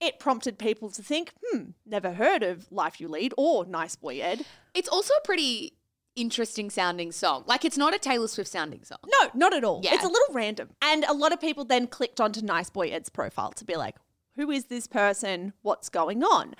It 0.00 0.20
prompted 0.20 0.58
people 0.58 0.90
to 0.90 1.02
think, 1.02 1.32
hmm, 1.44 1.70
never 1.84 2.12
heard 2.12 2.42
of 2.42 2.70
Life 2.70 3.00
You 3.00 3.08
Lead 3.08 3.34
or 3.36 3.64
Nice 3.64 3.96
Boy 3.96 4.20
Ed. 4.20 4.44
It's 4.74 4.88
also 4.88 5.14
pretty 5.24 5.77
interesting 6.20 6.70
sounding 6.70 7.12
song. 7.12 7.44
Like 7.46 7.64
it's 7.64 7.78
not 7.78 7.94
a 7.94 7.98
Taylor 7.98 8.28
Swift 8.28 8.50
sounding 8.50 8.84
song. 8.84 8.98
No, 9.06 9.30
not 9.34 9.54
at 9.54 9.64
all. 9.64 9.80
Yeah. 9.82 9.94
It's 9.94 10.04
a 10.04 10.08
little 10.08 10.34
random. 10.34 10.70
And 10.82 11.04
a 11.04 11.12
lot 11.12 11.32
of 11.32 11.40
people 11.40 11.64
then 11.64 11.86
clicked 11.86 12.20
onto 12.20 12.40
Nice 12.40 12.70
Boy 12.70 12.88
Ed's 12.88 13.08
profile 13.08 13.52
to 13.52 13.64
be 13.64 13.76
like, 13.76 13.96
who 14.36 14.50
is 14.50 14.66
this 14.66 14.86
person? 14.86 15.52
What's 15.62 15.88
going 15.88 16.22
on? 16.22 16.54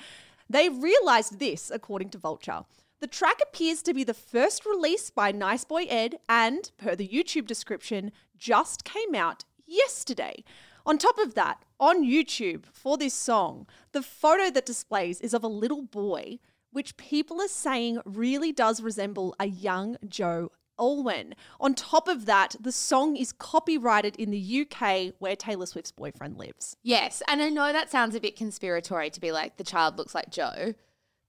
They 0.51 0.69
realized 0.69 1.39
this, 1.39 1.71
according 1.71 2.11
to 2.11 2.19
Vulture. 2.19 2.63
The 3.01 3.07
track 3.07 3.39
appears 3.43 3.83
to 3.83 3.95
be 3.95 4.03
the 4.03 4.15
first 4.15 4.67
release 4.67 5.11
by 5.11 5.31
Nice 5.31 5.65
Boy 5.65 5.85
Ed 5.85 6.19
and, 6.29 6.71
per 6.79 6.97
the 6.97 7.07
YouTube 7.07 7.47
description, 7.47 8.11
just 8.37 8.83
came 8.85 9.15
out 9.15 9.45
yesterday. 9.67 10.43
On 10.85 10.99
top 10.99 11.19
of 11.19 11.35
that, 11.35 11.65
on 11.79 12.05
YouTube 12.05 12.65
for 12.73 12.97
this 12.97 13.15
song, 13.15 13.67
the 13.93 14.03
photo 14.03 14.51
that 14.51 14.67
displays 14.67 15.21
is 15.21 15.35
of 15.35 15.45
a 15.45 15.49
little 15.49 15.83
boy, 15.83 16.39
which 16.73 16.97
people 16.97 17.41
are 17.41 17.49
saying 17.49 17.99
really 18.05 18.53
does 18.53 18.81
resemble 18.83 19.35
a 19.41 19.47
young 19.47 19.97
Joe 20.07 20.53
Alwyn. 20.79 21.35
On 21.59 21.75
top 21.75 22.07
of 22.07 22.27
that, 22.27 22.55
the 22.61 22.71
song 22.73 23.17
is 23.17 23.33
copyrighted 23.33 24.15
in 24.17 24.31
the 24.31 24.61
UK 24.71 25.15
where 25.19 25.35
Taylor 25.35 25.67
Swift's 25.67 25.91
boyfriend 25.93 26.37
lives. 26.39 26.77
Yes, 26.83 27.21
and 27.27 27.43
I 27.43 27.49
know 27.49 27.73
that 27.73 27.91
sounds 27.91 28.15
a 28.15 28.21
bit 28.21 28.37
conspiratory 28.37 29.11
to 29.13 29.21
be 29.21 29.33
like 29.33 29.57
the 29.57 29.65
child 29.65 29.99
looks 29.99 30.15
like 30.15 30.31
Joe, 30.31 30.75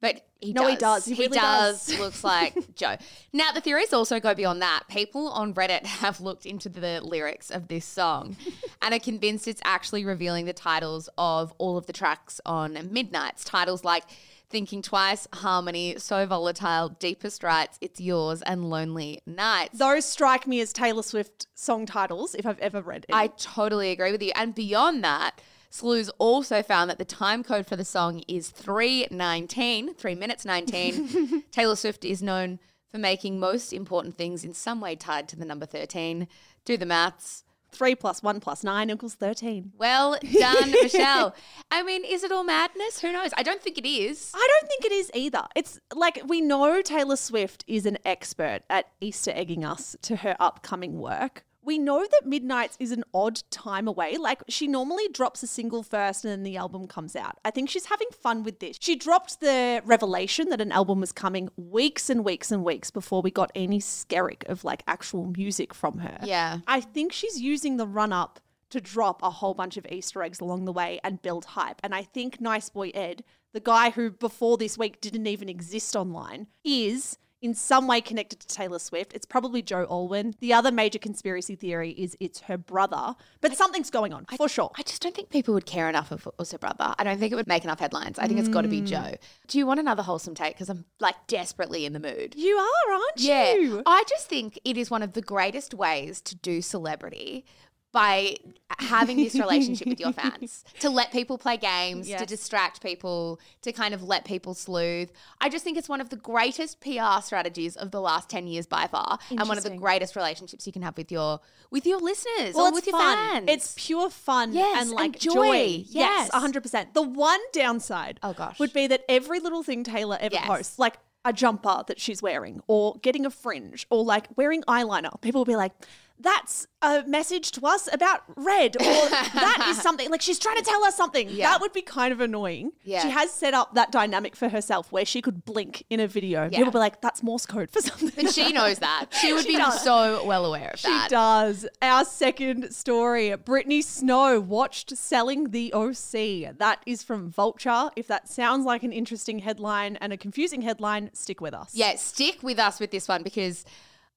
but 0.01 0.21
he 0.39 0.53
No, 0.53 0.61
does. 0.63 0.69
he 0.71 0.77
does. 0.77 1.05
He 1.05 1.13
really 1.15 1.37
does. 1.39 1.85
does. 1.87 1.99
looks 1.99 2.23
like 2.23 2.53
Joe. 2.75 2.97
Now 3.33 3.51
the 3.51 3.59
theories 3.59 3.91
also 3.91 4.19
go 4.19 4.35
beyond 4.35 4.61
that. 4.61 4.83
People 4.87 5.29
on 5.29 5.53
Reddit 5.55 5.85
have 5.85 6.21
looked 6.21 6.45
into 6.45 6.69
the 6.69 7.01
lyrics 7.01 7.49
of 7.49 7.69
this 7.69 7.85
song 7.85 8.37
and 8.83 8.93
are 8.93 8.99
convinced 8.99 9.47
it's 9.47 9.61
actually 9.65 10.05
revealing 10.05 10.45
the 10.45 10.53
titles 10.53 11.09
of 11.17 11.53
all 11.57 11.75
of 11.75 11.87
the 11.87 11.93
tracks 11.93 12.39
on 12.45 12.73
Midnights. 12.91 13.43
Titles 13.43 13.83
like 13.83 14.03
Thinking 14.49 14.81
Twice, 14.81 15.27
Harmony, 15.31 15.95
So 15.99 16.25
Volatile, 16.25 16.89
Deepest 16.89 17.43
Rights, 17.43 17.77
It's 17.81 17.99
Yours, 17.99 18.41
and 18.41 18.69
Lonely 18.69 19.21
Nights. 19.27 19.77
Those 19.77 20.05
strike 20.05 20.47
me 20.47 20.59
as 20.59 20.73
Taylor 20.73 21.03
Swift 21.03 21.45
song 21.53 21.85
titles 21.85 22.33
if 22.33 22.45
I've 22.45 22.59
ever 22.59 22.81
read 22.81 23.05
it. 23.07 23.13
I 23.13 23.27
totally 23.27 23.91
agree 23.91 24.11
with 24.11 24.23
you. 24.23 24.31
And 24.35 24.55
beyond 24.55 25.03
that, 25.03 25.39
Slews 25.69 26.09
also 26.17 26.63
found 26.63 26.89
that 26.89 26.97
the 26.97 27.05
time 27.05 27.43
code 27.43 27.67
for 27.67 27.75
the 27.75 27.85
song 27.85 28.23
is 28.27 28.49
319, 28.49 29.93
3 29.93 30.15
minutes 30.15 30.45
19. 30.45 31.43
Taylor 31.51 31.75
Swift 31.75 32.03
is 32.03 32.23
known 32.23 32.59
for 32.91 32.97
making 32.97 33.39
most 33.39 33.71
important 33.71 34.17
things 34.17 34.43
in 34.43 34.55
some 34.55 34.81
way 34.81 34.95
tied 34.95 35.27
to 35.29 35.35
the 35.35 35.45
number 35.45 35.67
13. 35.67 36.27
Do 36.65 36.75
the 36.75 36.87
maths. 36.87 37.43
Three 37.71 37.95
plus 37.95 38.23
one 38.23 38.39
plus 38.39 38.63
nine 38.63 38.89
equals 38.89 39.15
13. 39.15 39.73
Well 39.77 40.17
done, 40.39 40.71
Michelle. 40.71 41.35
I 41.71 41.83
mean, 41.83 42.03
is 42.03 42.23
it 42.23 42.31
all 42.31 42.43
madness? 42.43 42.99
Who 43.01 43.11
knows? 43.11 43.31
I 43.37 43.43
don't 43.43 43.61
think 43.61 43.77
it 43.77 43.87
is. 43.87 44.31
I 44.33 44.47
don't 44.59 44.67
think 44.69 44.85
it 44.85 44.91
is 44.91 45.11
either. 45.13 45.43
It's 45.55 45.79
like 45.93 46.21
we 46.27 46.41
know 46.41 46.81
Taylor 46.81 47.15
Swift 47.15 47.63
is 47.67 47.85
an 47.85 47.97
expert 48.05 48.61
at 48.69 48.87
Easter 48.99 49.31
egging 49.33 49.63
us 49.63 49.95
to 50.03 50.17
her 50.17 50.35
upcoming 50.39 50.99
work. 50.99 51.45
We 51.69 51.77
know 51.77 51.99
that 51.99 52.25
Midnights 52.25 52.77
is 52.79 52.91
an 52.91 53.03
odd 53.13 53.43
time 53.51 53.87
away. 53.87 54.17
Like 54.17 54.41
she 54.49 54.65
normally 54.65 55.07
drops 55.09 55.43
a 55.43 55.47
single 55.47 55.83
first 55.83 56.25
and 56.25 56.31
then 56.31 56.41
the 56.41 56.57
album 56.57 56.87
comes 56.87 57.15
out. 57.15 57.37
I 57.45 57.51
think 57.51 57.69
she's 57.69 57.85
having 57.85 58.07
fun 58.09 58.41
with 58.41 58.59
this. 58.59 58.77
She 58.81 58.95
dropped 58.95 59.39
the 59.39 59.83
revelation 59.85 60.49
that 60.49 60.61
an 60.61 60.71
album 60.71 60.99
was 60.99 61.11
coming 61.11 61.47
weeks 61.57 62.09
and 62.09 62.25
weeks 62.25 62.51
and 62.51 62.65
weeks 62.65 62.89
before 62.89 63.21
we 63.21 63.29
got 63.29 63.51
any 63.53 63.79
skerrick 63.79 64.49
of 64.49 64.63
like 64.63 64.81
actual 64.87 65.31
music 65.37 65.75
from 65.75 65.99
her. 65.99 66.17
Yeah. 66.23 66.61
I 66.65 66.81
think 66.81 67.13
she's 67.13 67.39
using 67.39 67.77
the 67.77 67.85
run 67.85 68.11
up 68.11 68.39
to 68.71 68.81
drop 68.81 69.21
a 69.21 69.29
whole 69.29 69.53
bunch 69.53 69.77
of 69.77 69.85
Easter 69.91 70.23
eggs 70.23 70.39
along 70.39 70.65
the 70.65 70.73
way 70.73 70.99
and 71.03 71.21
build 71.21 71.45
hype. 71.45 71.81
And 71.83 71.93
I 71.93 72.01
think 72.01 72.41
Nice 72.41 72.69
Boy 72.69 72.89
Ed, 72.95 73.23
the 73.53 73.59
guy 73.59 73.91
who 73.91 74.09
before 74.09 74.57
this 74.57 74.75
week 74.75 75.01
didn't 75.01 75.27
even 75.27 75.47
exist 75.47 75.95
online, 75.95 76.47
is 76.63 77.19
in 77.41 77.53
some 77.53 77.87
way 77.87 78.01
connected 78.01 78.39
to 78.39 78.47
Taylor 78.47 78.79
Swift. 78.79 79.13
It's 79.13 79.25
probably 79.25 79.61
Joe 79.61 79.85
Alwyn. 79.89 80.35
The 80.39 80.53
other 80.53 80.71
major 80.71 80.99
conspiracy 80.99 81.55
theory 81.55 81.91
is 81.91 82.17
it's 82.19 82.41
her 82.41 82.57
brother, 82.57 83.15
but 83.41 83.55
something's 83.55 83.89
going 83.89 84.13
on 84.13 84.25
for 84.37 84.49
sure. 84.49 84.71
I 84.77 84.83
just 84.83 85.01
don't 85.01 85.15
think 85.15 85.29
people 85.29 85.53
would 85.53 85.65
care 85.65 85.89
enough 85.89 86.11
if 86.11 86.25
it 86.27 86.33
was 86.37 86.51
her 86.51 86.57
brother. 86.57 86.93
I 86.97 87.03
don't 87.03 87.19
think 87.19 87.31
it 87.31 87.35
would 87.35 87.47
make 87.47 87.63
enough 87.63 87.79
headlines. 87.79 88.19
I 88.19 88.27
think 88.27 88.39
it's 88.39 88.49
got 88.49 88.61
to 88.61 88.67
be 88.67 88.81
mm. 88.81 88.87
Joe. 88.87 89.15
Do 89.47 89.57
you 89.57 89.65
want 89.65 89.79
another 89.79 90.03
wholesome 90.03 90.35
take? 90.35 90.55
Because 90.55 90.69
I'm 90.69 90.85
like 90.99 91.15
desperately 91.27 91.85
in 91.85 91.93
the 91.93 91.99
mood. 91.99 92.35
you 92.35 92.57
are, 92.57 92.93
aren't 92.93 93.17
you? 93.17 93.29
Yeah. 93.29 93.53
you? 93.53 93.83
I 93.85 94.03
just 94.07 94.27
think 94.27 94.59
it 94.65 94.77
is 94.77 94.91
one 94.91 95.03
of 95.03 95.13
the 95.13 95.21
greatest 95.21 95.73
ways 95.73 96.21
to 96.21 96.35
do 96.35 96.61
celebrity 96.61 97.45
by 97.91 98.35
having 98.77 99.17
this 99.17 99.33
relationship 99.35 99.87
with 99.87 99.99
your 99.99 100.13
fans 100.13 100.63
to 100.79 100.89
let 100.99 101.11
people 101.11 101.37
play 101.37 101.57
games 101.57 102.07
to 102.07 102.25
distract 102.25 102.81
people 102.83 103.39
to 103.61 103.71
kind 103.71 103.93
of 103.93 104.03
let 104.03 104.23
people 104.25 104.53
sleuth 104.53 105.11
i 105.41 105.49
just 105.49 105.63
think 105.63 105.77
it's 105.77 105.89
one 105.89 105.99
of 105.99 106.09
the 106.09 106.15
greatest 106.15 106.79
pr 106.79 107.21
strategies 107.23 107.75
of 107.75 107.91
the 107.91 107.99
last 107.99 108.29
10 108.29 108.45
years 108.47 108.67
by 108.67 108.85
far 108.87 109.17
and 109.31 109.47
one 109.47 109.57
of 109.57 109.63
the 109.63 109.71
greatest 109.75 110.15
relationships 110.15 110.65
you 110.67 110.71
can 110.73 110.81
have 110.83 110.95
with 110.97 111.11
your 111.11 111.39
with 111.71 111.85
your 111.85 111.99
listeners 111.99 112.53
Well, 112.55 112.67
or 112.67 112.71
with 112.71 112.85
your 112.87 112.97
fun. 112.97 113.17
fans 113.17 113.45
It's 113.49 113.73
pure 113.77 114.09
fun 114.09 114.53
Yes, 114.53 114.81
and 114.81 114.89
and 114.89 114.91
like 114.91 115.19
joy. 115.19 115.33
joy. 115.33 115.55
Yes. 115.87 116.29
Yes, 116.31 116.31
100%. 116.31 116.93
The 116.93 117.01
one 117.03 117.39
downside 117.53 118.19
Oh, 118.23 118.33
gosh. 118.33 118.57
would 118.59 118.73
be 118.73 118.87
that 118.87 119.01
every 119.07 119.39
little 119.39 119.61
thing 119.61 119.83
Taylor 119.83 120.17
ever 120.19 120.33
Yes. 120.33 120.47
posts, 120.47 120.79
like 120.79 120.97
a 121.25 121.31
jumper 121.33 121.83
that 121.87 121.99
she's 121.99 122.21
wearing 122.23 122.61
or 122.67 122.95
getting 123.03 123.25
a 123.25 123.29
fringe 123.29 123.85
or 123.91 124.03
like 124.03 124.27
wearing 124.35 124.63
eyeliner, 124.63 125.19
people 125.21 125.41
will 125.41 125.45
be 125.45 125.55
like, 125.55 125.73
that's 126.21 126.67
a 126.81 127.03
message 127.07 127.51
to 127.51 127.65
us 127.65 127.87
about 127.93 128.21
red 128.35 128.75
or 128.77 128.83
that 128.83 129.67
is 129.69 129.77
something 129.81 130.09
like 130.09 130.21
she's 130.21 130.39
trying 130.39 130.57
to 130.57 130.63
tell 130.63 130.83
us 130.83 130.95
something. 130.95 131.29
Yeah. 131.29 131.49
That 131.51 131.61
would 131.61 131.73
be 131.73 131.81
kind 131.81 132.11
of 132.13 132.19
annoying. 132.21 132.71
Yeah. 132.83 133.01
She 133.01 133.09
has 133.09 133.31
set 133.31 133.53
up 133.53 133.75
that 133.75 133.91
dynamic 133.91 134.35
for 134.35 134.49
herself 134.49 134.91
where 134.91 135.05
she 135.05 135.21
could 135.21 135.45
blink 135.45 135.83
in 135.89 135.99
a 135.99 136.07
video. 136.07 136.43
Yeah. 136.51 136.57
People 136.59 136.71
be 136.73 136.79
like, 136.79 137.01
that's 137.01 137.21
Morse 137.23 137.45
code 137.45 137.69
for 137.71 137.81
something. 137.81 138.11
but 138.25 138.33
she 138.33 138.51
knows 138.53 138.79
that 138.79 139.07
she 139.21 139.33
would 139.33 139.43
She 139.45 139.51
be 139.53 139.57
does. 139.57 139.81
so 139.83 140.25
well 140.25 140.45
aware 140.45 140.71
of 140.73 140.81
that. 140.81 141.03
She 141.05 141.09
does. 141.09 141.65
Our 141.81 142.03
second 142.05 142.73
story 142.73 143.35
Brittany 143.35 143.81
Snow 143.81 144.39
watched 144.39 144.95
Selling 144.97 145.51
the 145.51 145.73
OC. 145.73 146.57
That 146.57 146.81
is 146.85 147.03
from 147.03 147.29
Vulture. 147.29 147.89
If 147.95 148.07
that 148.07 148.27
sounds 148.29 148.65
like 148.65 148.83
an 148.83 148.91
interesting 148.91 149.39
headline 149.39 149.95
and 149.97 150.11
a 150.13 150.17
confusing 150.17 150.61
headline, 150.61 151.09
stick 151.13 151.41
with 151.41 151.53
us. 151.53 151.71
Yeah, 151.73 151.95
stick 151.95 152.43
with 152.43 152.59
us 152.59 152.79
with 152.79 152.91
this 152.91 153.07
one 153.07 153.23
because 153.23 153.65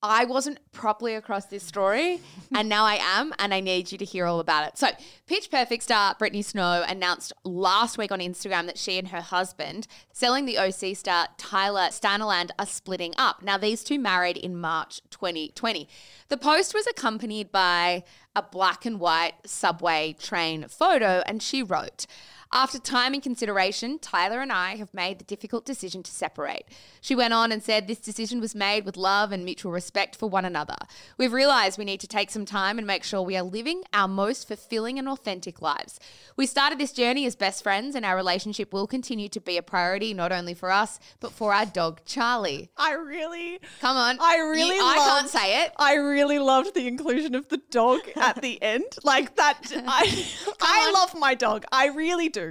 I 0.03 0.25
wasn't 0.25 0.59
properly 0.73 1.15
across 1.15 1.47
this 1.47 1.63
story 1.63 2.21
and 2.55 2.69
now 2.69 2.85
I 2.85 2.97
am, 3.01 3.33
and 3.39 3.55
I 3.55 3.61
need 3.61 3.93
you 3.93 3.99
to 3.99 4.05
hear 4.05 4.27
all 4.27 4.41
about 4.41 4.67
it. 4.67 4.77
So, 4.77 4.89
Pitch 5.27 5.51
Perfect 5.51 5.85
star 5.85 6.17
Brittany 6.19 6.43
Snow 6.43 6.85
announced 6.87 7.33
last 7.45 7.99
week 7.99 8.11
on 8.11 8.19
Instagram 8.19 8.67
that 8.67 8.79
she 8.79 8.99
and 8.99 9.09
her 9.09 9.21
husband, 9.21 9.87
selling 10.13 10.45
the 10.45 10.59
OC 10.59 10.97
star 10.97 11.29
Tyler 11.39 11.89
Stanaland, 11.91 12.51
are 12.59 12.67
splitting 12.67 13.15
up. 13.17 13.43
Now, 13.43 13.57
these 13.57 13.85
two 13.85 13.99
married 13.99 14.37
in 14.37 14.57
March 14.57 15.01
2020. 15.11 15.89
The 16.29 16.37
post 16.37 16.75
was 16.75 16.87
accompanied 16.87 17.53
by 17.53 18.03
a 18.35 18.43
black 18.43 18.85
and 18.85 18.99
white 18.99 19.35
subway 19.47 20.17
train 20.19 20.67
photo, 20.69 21.23
and 21.27 21.43
she 21.43 21.63
wrote, 21.63 22.07
after 22.53 22.79
time 22.79 23.15
and 23.15 23.23
consideration, 23.23 23.99
Tyler 23.99 24.41
and 24.41 24.53
I 24.53 24.77
have 24.77 24.93
made 24.93 25.19
the 25.19 25.25
difficult 25.25 25.65
decision 25.65 26.03
to 26.03 26.11
separate. 26.11 26.65
She 27.01 27.15
went 27.15 27.33
on 27.33 27.51
and 27.51 27.63
said, 27.63 27.87
This 27.89 27.99
decision 27.99 28.41
was 28.41 28.55
made 28.55 28.85
with 28.85 28.97
love 28.97 29.33
and 29.33 29.45
mutual 29.45 29.73
respect 29.73 30.15
for 30.17 30.29
one 30.29 30.45
another. 30.45 30.77
We've 31.17 31.33
realized 31.33 31.79
we 31.79 31.85
need 31.87 32.01
to 32.01 32.07
take 32.07 32.31
some 32.31 32.45
time 32.45 32.77
and 32.79 32.87
make 32.87 33.05
sure 33.05 33.23
we 33.23 33.37
are 33.37 33.43
living 33.43 33.85
our 33.95 34.07
most 34.09 34.47
fulfilling 34.49 34.99
and 34.99 35.09
authentic 35.09 35.63
lives. 35.63 35.99
We 36.37 36.47
started 36.47 36.79
this 36.79 36.93
journey 36.93 37.25
as 37.27 37.37
best 37.37 37.63
friends, 37.63 37.95
and 37.95 38.05
our 38.05 38.17
relationship 38.17 38.73
will 38.73 38.87
continue 38.87 39.29
to 39.31 39.41
be 39.41 39.57
a 39.57 39.63
priority 39.63 40.13
not 40.13 40.33
only 40.33 40.55
for 40.55 40.71
us, 40.71 40.99
but 41.21 41.33
for 41.33 41.55
our 41.55 41.67
dog, 41.67 42.01
Charlie. 42.05 42.71
I 42.77 42.93
really. 42.93 43.61
Come 43.81 43.97
on. 43.97 44.19
I 44.21 44.37
really 44.39 44.77
You- 44.77 44.83
I 44.85 44.97
can't 44.97 45.29
say 45.29 45.65
it. 45.65 45.73
I 45.79 45.95
really 45.95 46.39
loved 46.39 46.75
the 46.75 46.87
inclusion 46.87 47.35
of 47.35 47.49
the 47.49 47.61
dog 47.71 48.01
at 48.17 48.43
the 48.43 48.61
end. 48.63 48.85
Like 49.05 49.37
that 49.37 49.59
I 49.87 50.27
I 50.61 50.87
on. 50.89 50.93
love 50.95 51.15
my 51.19 51.35
dog. 51.35 51.65
I 51.73 51.87
really 51.89 52.29
do. 52.29 52.42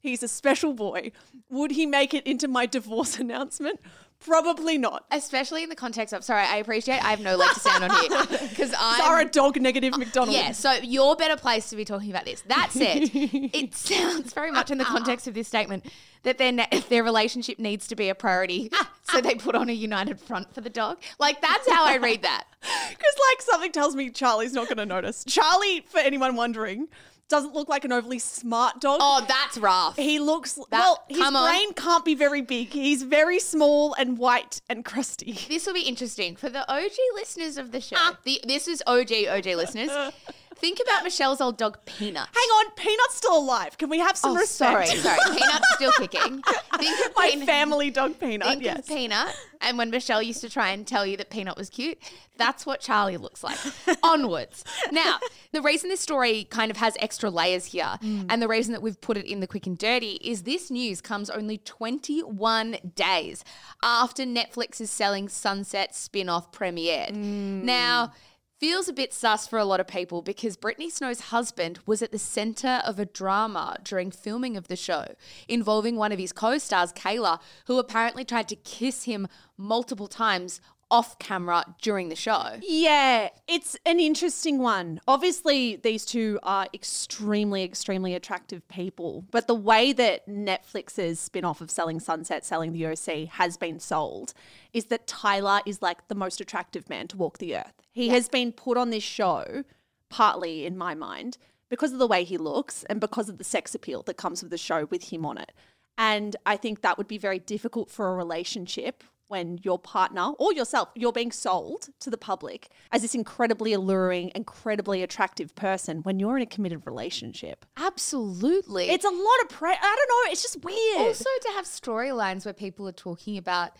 He's 0.00 0.22
a 0.22 0.28
special 0.28 0.72
boy. 0.72 1.12
Would 1.50 1.72
he 1.72 1.84
make 1.84 2.14
it 2.14 2.26
into 2.26 2.48
my 2.48 2.66
divorce 2.66 3.18
announcement? 3.24 3.80
Probably 4.18 4.76
not. 4.76 5.06
Especially 5.10 5.62
in 5.62 5.70
the 5.70 5.74
context 5.74 6.12
of, 6.12 6.22
sorry, 6.22 6.42
I 6.42 6.56
appreciate 6.56 7.02
I 7.02 7.08
have 7.08 7.20
no 7.20 7.36
leg 7.36 7.48
to 7.54 7.60
stand 7.60 7.84
on 7.84 7.90
here 7.90 8.38
because 8.50 8.74
I'm. 8.78 9.00
Zara 9.00 9.24
dog 9.24 9.58
negative 9.58 9.96
McDonald. 9.96 10.36
Yeah, 10.36 10.52
so 10.52 10.72
you're 10.72 11.16
better 11.16 11.36
placed 11.36 11.70
to 11.70 11.76
be 11.76 11.86
talking 11.86 12.10
about 12.10 12.26
this. 12.26 12.42
That 12.42 12.68
said, 12.70 13.10
it 13.14 13.74
sounds 13.74 14.34
very 14.34 14.50
much 14.50 14.70
in 14.70 14.76
the 14.76 14.84
context 14.84 15.26
of 15.26 15.32
this 15.32 15.48
statement 15.48 15.86
that 16.24 16.36
their 16.36 16.52
ne- 16.52 16.84
their 16.90 17.02
relationship 17.02 17.58
needs 17.58 17.86
to 17.88 17.96
be 17.96 18.10
a 18.10 18.14
priority, 18.14 18.70
so 19.04 19.22
they 19.22 19.36
put 19.36 19.54
on 19.54 19.70
a 19.70 19.72
united 19.72 20.20
front 20.20 20.54
for 20.54 20.60
the 20.60 20.68
dog. 20.68 20.98
Like 21.18 21.40
that's 21.40 21.66
how 21.70 21.86
I 21.86 21.96
read 21.96 22.20
that. 22.20 22.44
Because, 22.60 23.14
like, 23.30 23.40
something 23.40 23.72
tells 23.72 23.96
me 23.96 24.10
Charlie's 24.10 24.52
not 24.52 24.68
going 24.68 24.76
to 24.76 24.84
notice. 24.84 25.24
Charlie, 25.26 25.80
for 25.88 25.98
anyone 25.98 26.36
wondering, 26.36 26.88
doesn't 27.30 27.54
look 27.54 27.68
like 27.68 27.84
an 27.84 27.92
overly 27.92 28.18
smart 28.18 28.80
dog. 28.80 28.98
Oh, 29.00 29.24
that's 29.26 29.56
rough. 29.56 29.96
He 29.96 30.18
looks 30.18 30.58
well. 30.70 31.02
His 31.08 31.18
come 31.18 31.36
on. 31.36 31.48
brain 31.48 31.72
can't 31.72 32.04
be 32.04 32.14
very 32.14 32.42
big. 32.42 32.68
He's 32.68 33.02
very 33.02 33.38
small 33.38 33.94
and 33.94 34.18
white 34.18 34.60
and 34.68 34.84
crusty. 34.84 35.38
This 35.48 35.66
will 35.66 35.74
be 35.74 35.82
interesting 35.82 36.36
for 36.36 36.50
the 36.50 36.70
OG 36.70 36.92
listeners 37.14 37.56
of 37.56 37.72
the 37.72 37.80
show. 37.80 37.96
Ah. 37.98 38.18
The, 38.24 38.40
this 38.44 38.68
is 38.68 38.82
OG 38.86 39.12
OG 39.30 39.46
listeners. 39.46 39.90
Think 40.60 40.78
about 40.82 41.02
Michelle's 41.04 41.40
old 41.40 41.56
dog 41.56 41.78
Peanut. 41.86 42.28
Hang 42.34 42.48
on, 42.48 42.70
Peanut's 42.76 43.14
still 43.16 43.36
alive. 43.38 43.78
Can 43.78 43.88
we 43.88 43.98
have 43.98 44.16
some 44.16 44.36
Oh, 44.36 44.44
sorry, 44.44 44.80
respect? 44.80 45.00
sorry. 45.02 45.18
Peanut's 45.38 45.74
still 45.74 45.92
kicking. 45.92 46.42
Think 46.78 47.06
of 47.06 47.16
My 47.16 47.30
Peanut. 47.30 47.46
family 47.46 47.90
dog 47.90 48.18
Peanut. 48.20 48.46
Think 48.48 48.62
yes. 48.62 48.78
of 48.80 48.86
Peanut, 48.86 49.34
and 49.62 49.78
when 49.78 49.90
Michelle 49.90 50.22
used 50.22 50.40
to 50.42 50.50
try 50.50 50.68
and 50.70 50.86
tell 50.86 51.06
you 51.06 51.16
that 51.16 51.30
Peanut 51.30 51.56
was 51.56 51.70
cute, 51.70 51.98
that's 52.36 52.66
what 52.66 52.80
Charlie 52.80 53.16
looks 53.16 53.42
like. 53.42 53.58
Onwards. 54.02 54.64
Now, 54.92 55.18
the 55.52 55.62
reason 55.62 55.88
this 55.88 56.00
story 56.00 56.44
kind 56.44 56.70
of 56.70 56.76
has 56.76 56.96
extra 57.00 57.30
layers 57.30 57.66
here, 57.66 57.98
mm. 58.02 58.26
and 58.28 58.42
the 58.42 58.48
reason 58.48 58.72
that 58.72 58.82
we've 58.82 59.00
put 59.00 59.16
it 59.16 59.24
in 59.26 59.40
the 59.40 59.46
quick 59.46 59.66
and 59.66 59.78
dirty, 59.78 60.18
is 60.22 60.42
this 60.42 60.70
news 60.70 61.00
comes 61.00 61.30
only 61.30 61.58
21 61.58 62.76
days 62.94 63.44
after 63.82 64.24
Netflix 64.24 64.80
is 64.80 64.90
Selling 64.90 65.28
Sunset 65.28 65.94
spin 65.94 66.28
off 66.28 66.52
premiered. 66.52 67.12
Mm. 67.12 67.62
Now, 67.64 68.12
feels 68.60 68.88
a 68.88 68.92
bit 68.92 69.14
sus 69.14 69.46
for 69.46 69.58
a 69.58 69.64
lot 69.64 69.80
of 69.80 69.86
people 69.86 70.20
because 70.20 70.58
Brittany 70.58 70.90
Snow's 70.90 71.20
husband 71.20 71.78
was 71.86 72.02
at 72.02 72.12
the 72.12 72.18
center 72.18 72.82
of 72.84 72.98
a 72.98 73.06
drama 73.06 73.78
during 73.82 74.10
filming 74.10 74.54
of 74.54 74.68
the 74.68 74.76
show 74.76 75.14
involving 75.48 75.96
one 75.96 76.12
of 76.12 76.18
his 76.18 76.30
co 76.30 76.58
stars, 76.58 76.92
Kayla, 76.92 77.40
who 77.66 77.78
apparently 77.78 78.22
tried 78.22 78.48
to 78.48 78.56
kiss 78.56 79.04
him 79.04 79.28
multiple 79.56 80.08
times 80.08 80.60
off 80.90 81.18
camera 81.18 81.64
during 81.80 82.08
the 82.08 82.16
show. 82.16 82.58
Yeah, 82.62 83.28
it's 83.46 83.76
an 83.86 84.00
interesting 84.00 84.58
one. 84.58 85.00
Obviously, 85.06 85.76
these 85.76 86.04
two 86.04 86.38
are 86.42 86.66
extremely, 86.74 87.62
extremely 87.62 88.14
attractive 88.14 88.66
people, 88.68 89.24
but 89.30 89.46
the 89.46 89.54
way 89.54 89.92
that 89.92 90.28
Netflix's 90.28 91.20
spin 91.20 91.44
off 91.44 91.60
of 91.60 91.70
Selling 91.70 92.00
Sunset, 92.00 92.44
Selling 92.44 92.72
the 92.72 92.86
OC 92.86 93.28
has 93.30 93.56
been 93.56 93.78
sold 93.78 94.32
is 94.72 94.86
that 94.86 95.06
Tyler 95.06 95.60
is 95.64 95.82
like 95.82 96.08
the 96.08 96.14
most 96.14 96.40
attractive 96.40 96.88
man 96.88 97.08
to 97.08 97.16
walk 97.16 97.38
the 97.38 97.56
earth. 97.56 97.74
He 97.92 98.08
has 98.08 98.28
been 98.28 98.52
put 98.52 98.76
on 98.76 98.90
this 98.90 99.02
show, 99.02 99.64
partly 100.08 100.66
in 100.66 100.76
my 100.76 100.94
mind, 100.94 101.38
because 101.68 101.92
of 101.92 101.98
the 101.98 102.06
way 102.06 102.24
he 102.24 102.36
looks 102.36 102.84
and 102.84 103.00
because 103.00 103.28
of 103.28 103.38
the 103.38 103.44
sex 103.44 103.74
appeal 103.74 104.02
that 104.02 104.16
comes 104.16 104.42
with 104.42 104.50
the 104.50 104.58
show 104.58 104.86
with 104.86 105.10
him 105.10 105.24
on 105.24 105.38
it. 105.38 105.52
And 105.96 106.34
I 106.46 106.56
think 106.56 106.80
that 106.80 106.98
would 106.98 107.08
be 107.08 107.18
very 107.18 107.38
difficult 107.38 107.90
for 107.90 108.10
a 108.10 108.16
relationship 108.16 109.04
when 109.30 109.58
your 109.62 109.78
partner 109.78 110.32
or 110.38 110.52
yourself, 110.52 110.88
you're 110.94 111.12
being 111.12 111.32
sold 111.32 111.88
to 112.00 112.10
the 112.10 112.18
public 112.18 112.68
as 112.92 113.02
this 113.02 113.14
incredibly 113.14 113.72
alluring, 113.72 114.32
incredibly 114.34 115.02
attractive 115.02 115.54
person 115.54 116.02
when 116.02 116.18
you're 116.18 116.36
in 116.36 116.42
a 116.42 116.46
committed 116.46 116.82
relationship. 116.84 117.64
Absolutely. 117.76 118.90
It's 118.90 119.04
a 119.04 119.08
lot 119.08 119.40
of 119.42 119.48
pressure. 119.48 119.80
I 119.80 119.96
don't 119.96 120.08
know. 120.08 120.32
It's 120.32 120.42
just 120.42 120.64
weird. 120.64 120.98
also 120.98 121.24
to 121.42 121.48
have 121.54 121.64
storylines 121.64 122.44
where 122.44 122.54
people 122.54 122.88
are 122.88 122.92
talking 122.92 123.38
about 123.38 123.72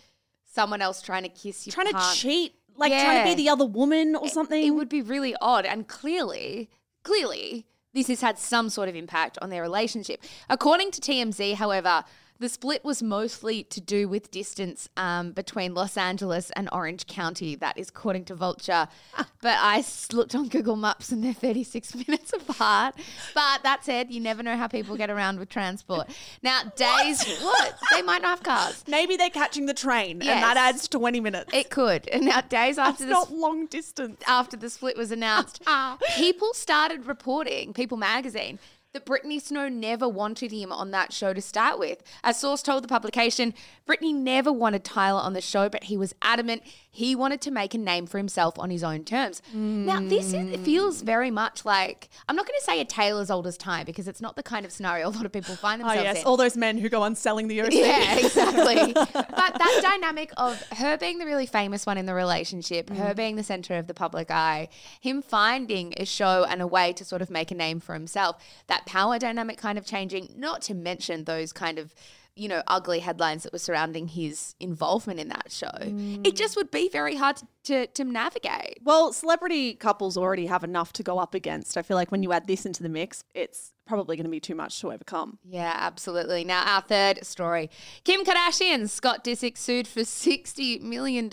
someone 0.46 0.80
else 0.80 1.02
trying 1.02 1.24
to 1.24 1.28
kiss 1.28 1.66
you. 1.66 1.72
trying 1.72 1.92
to 1.92 2.12
cheat, 2.14 2.54
like 2.76 2.92
trying 2.92 3.24
to 3.24 3.36
be 3.36 3.42
the 3.42 3.48
other 3.48 3.66
woman 3.66 4.16
or 4.16 4.28
something. 4.28 4.64
It 4.64 4.70
would 4.70 4.88
be 4.88 5.02
really 5.02 5.34
odd. 5.40 5.66
And 5.66 5.86
clearly, 5.86 6.70
clearly, 7.02 7.66
this 7.92 8.08
has 8.08 8.20
had 8.20 8.38
some 8.38 8.68
sort 8.68 8.88
of 8.88 8.94
impact 8.94 9.38
on 9.42 9.50
their 9.50 9.62
relationship. 9.62 10.22
According 10.48 10.92
to 10.92 11.00
TMZ, 11.00 11.54
however, 11.54 12.04
the 12.40 12.48
split 12.48 12.83
was 12.85 13.03
mostly 13.03 13.62
to 13.64 13.81
do 13.83 14.09
with 14.09 14.31
distance 14.31 14.88
um, 14.96 15.33
between 15.33 15.74
Los 15.74 15.98
Angeles 15.98 16.50
and 16.57 16.70
Orange 16.72 17.07
County. 17.07 17.55
That 17.55 17.79
is 17.79 17.90
according 17.90 18.24
to 18.26 18.35
Vulture. 18.35 18.88
but 19.42 19.59
I 19.61 19.85
looked 20.11 20.35
on 20.35 20.48
Google 20.48 20.76
Maps 20.76 21.12
and 21.12 21.22
they're 21.22 21.35
36 21.35 21.94
minutes 22.09 22.33
apart. 22.33 22.94
But 23.35 23.62
that 23.62 23.85
said, 23.85 24.11
you 24.11 24.20
never 24.20 24.42
know 24.42 24.57
how 24.57 24.68
people 24.68 24.96
get 24.96 25.11
around 25.11 25.38
with 25.38 25.50
transport. 25.50 26.09
Now, 26.42 26.62
days, 26.76 27.22
what? 27.42 27.74
They 27.92 28.00
might 28.00 28.22
not 28.22 28.31
have 28.31 28.42
cars. 28.42 28.85
Maybe 28.88 29.16
they're 29.18 29.29
catching 29.31 29.66
the 29.66 29.74
train 29.74 30.22
and 30.22 30.42
that 30.42 30.57
adds 30.57 30.88
20 30.88 31.20
minutes. 31.20 31.50
It 31.53 31.68
could. 31.68 32.09
And 32.09 32.24
now, 32.24 32.40
days 32.40 32.79
after 32.79 33.05
It's 33.05 33.11
this 33.11 33.11
not 33.11 33.33
long 33.33 33.66
distance. 33.66 34.22
after 34.26 34.57
the 34.57 34.70
split 34.70 34.96
was 34.96 35.11
announced, 35.11 35.62
people 36.16 36.55
started 36.55 37.07
reporting, 37.07 37.74
People 37.74 37.98
magazine, 37.98 38.59
that 38.92 39.05
Brittany 39.05 39.38
Snow 39.38 39.68
never 39.68 40.09
wanted 40.09 40.50
him 40.50 40.72
on 40.72 40.90
that 40.90 41.12
show 41.12 41.33
to 41.33 41.40
start 41.40 41.79
with. 41.79 42.03
A 42.24 42.35
source 42.35 42.62
told 42.62 42.83
the 42.83 42.88
publication, 42.88 43.55
Brittany 43.87 44.12
never 44.12 44.53
wanted 44.53 44.85
Tyler 44.85 45.20
on 45.20 45.33
the 45.33 45.40
show, 45.40 45.68
but 45.68 45.85
he 45.85 45.96
was 45.96 46.14
adamant 46.22 46.62
he 46.90 47.14
wanted 47.14 47.40
to 47.42 47.50
make 47.50 47.72
a 47.74 47.79
name 47.79 48.07
for 48.07 48.18
himself 48.18 48.59
on 48.59 48.70
his 48.70 48.83
own 48.83 49.05
terms. 49.05 49.42
Now, 49.55 49.98
hmm. 49.98 50.09
this 50.09 50.33
is, 50.33 50.50
it 50.50 50.61
feels 50.61 51.03
very 51.03 51.31
much 51.31 51.64
like, 51.64 52.09
I'm 52.29 52.35
not 52.35 52.46
going 52.46 52.59
to 52.59 52.64
say 52.64 52.81
a 52.81 52.85
tale 52.85 53.18
as 53.18 53.31
old 53.31 53.46
as 53.46 53.57
time 53.57 53.87
because 53.87 54.09
it's 54.09 54.20
not 54.20 54.35
the 54.35 54.42
kind 54.42 54.66
of 54.66 54.72
scenario 54.72 55.09
a 55.09 55.11
lot 55.11 55.24
of 55.24 55.33
people 55.33 55.55
find 55.55 55.81
themselves. 55.81 55.90
Oh, 55.90 55.94
themselves 55.94 56.18
yes. 56.18 56.24
in. 56.24 56.29
All 56.29 56.37
those 56.37 56.57
men 56.57 56.79
who 56.79 56.88
go 56.88 57.03
on 57.03 57.14
selling 57.14 57.48
the 57.48 57.62
OC. 57.62 57.72
Yeah, 57.72 58.18
exactly. 58.18 58.92
but 58.92 59.35
that 59.35 59.81
dynamic 59.83 60.31
of 60.37 60.61
her 60.72 60.96
being 60.96 61.18
the 61.18 61.26
really 61.26 61.46
famous 61.46 61.85
one 61.85 61.98
in 61.98 62.07
the 62.07 62.14
relationship, 62.14 62.90
her 62.90 63.12
mm. 63.12 63.16
being 63.16 63.37
the 63.37 63.42
center 63.42 63.76
of 63.76 63.87
the 63.87 63.94
public 63.94 64.31
eye, 64.31 64.68
him 65.00 65.22
finding 65.22 65.94
a 65.96 66.05
show 66.05 66.44
and 66.48 66.62
a 66.62 66.66
way 66.66 66.92
to 66.92 67.05
sort 67.05 67.22
of 67.22 67.31
make 67.31 67.50
a 67.50 67.55
name 67.55 67.81
for 67.81 67.94
himself, 67.94 68.37
that 68.66 68.87
power 68.87 69.18
dynamic 69.18 69.59
kind 69.59 69.79
of 69.79 69.85
changing, 69.85 70.33
not 70.37 70.62
to 70.62 70.74
mention 70.74 71.24
those 71.24 71.53
kind 71.53 71.79
of 71.79 71.94
you 72.36 72.48
know, 72.48 72.62
ugly 72.66 73.00
headlines 73.00 73.42
that 73.42 73.52
were 73.52 73.58
surrounding 73.58 74.08
his 74.08 74.54
involvement 74.60 75.20
in 75.20 75.28
that 75.28 75.50
show. 75.50 75.70
Mm. 75.80 76.26
It 76.26 76.36
just 76.36 76.56
would 76.56 76.70
be 76.70 76.88
very 76.88 77.16
hard 77.16 77.36
to, 77.36 77.46
to, 77.64 77.86
to 77.88 78.04
navigate. 78.04 78.78
Well, 78.82 79.12
celebrity 79.12 79.74
couples 79.74 80.16
already 80.16 80.46
have 80.46 80.64
enough 80.64 80.92
to 80.94 81.02
go 81.02 81.18
up 81.18 81.34
against. 81.34 81.76
I 81.76 81.82
feel 81.82 81.96
like 81.96 82.10
when 82.10 82.22
you 82.22 82.32
add 82.32 82.46
this 82.46 82.64
into 82.64 82.82
the 82.82 82.88
mix, 82.88 83.24
it's 83.34 83.72
probably 83.90 84.16
going 84.16 84.24
to 84.24 84.31
be 84.31 84.38
too 84.38 84.55
much 84.55 84.81
to 84.81 84.92
overcome. 84.92 85.37
Yeah, 85.44 85.74
absolutely. 85.76 86.44
Now, 86.44 86.62
our 86.64 86.81
third 86.81 87.26
story 87.26 87.70
Kim 88.05 88.24
Kardashian, 88.24 88.88
Scott 88.88 89.24
Disick 89.24 89.59
sued 89.59 89.88
for 89.88 90.00
$60 90.00 90.81
million 90.81 91.29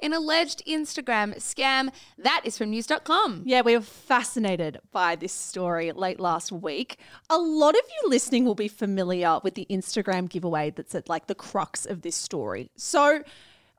in 0.00 0.12
alleged 0.12 0.64
Instagram 0.66 1.36
scam. 1.36 1.90
That 2.18 2.40
is 2.44 2.58
from 2.58 2.70
news.com. 2.70 3.42
Yeah, 3.46 3.60
we 3.60 3.76
were 3.76 3.82
fascinated 3.82 4.80
by 4.90 5.14
this 5.14 5.32
story 5.32 5.92
late 5.92 6.18
last 6.18 6.50
week. 6.50 6.98
A 7.30 7.38
lot 7.38 7.76
of 7.76 7.82
you 8.02 8.10
listening 8.10 8.44
will 8.44 8.56
be 8.56 8.66
familiar 8.66 9.38
with 9.44 9.54
the 9.54 9.68
Instagram 9.70 10.28
giveaway 10.28 10.70
that's 10.70 10.96
at 10.96 11.08
like 11.08 11.28
the 11.28 11.36
crux 11.36 11.86
of 11.86 12.02
this 12.02 12.16
story. 12.16 12.68
So, 12.76 13.22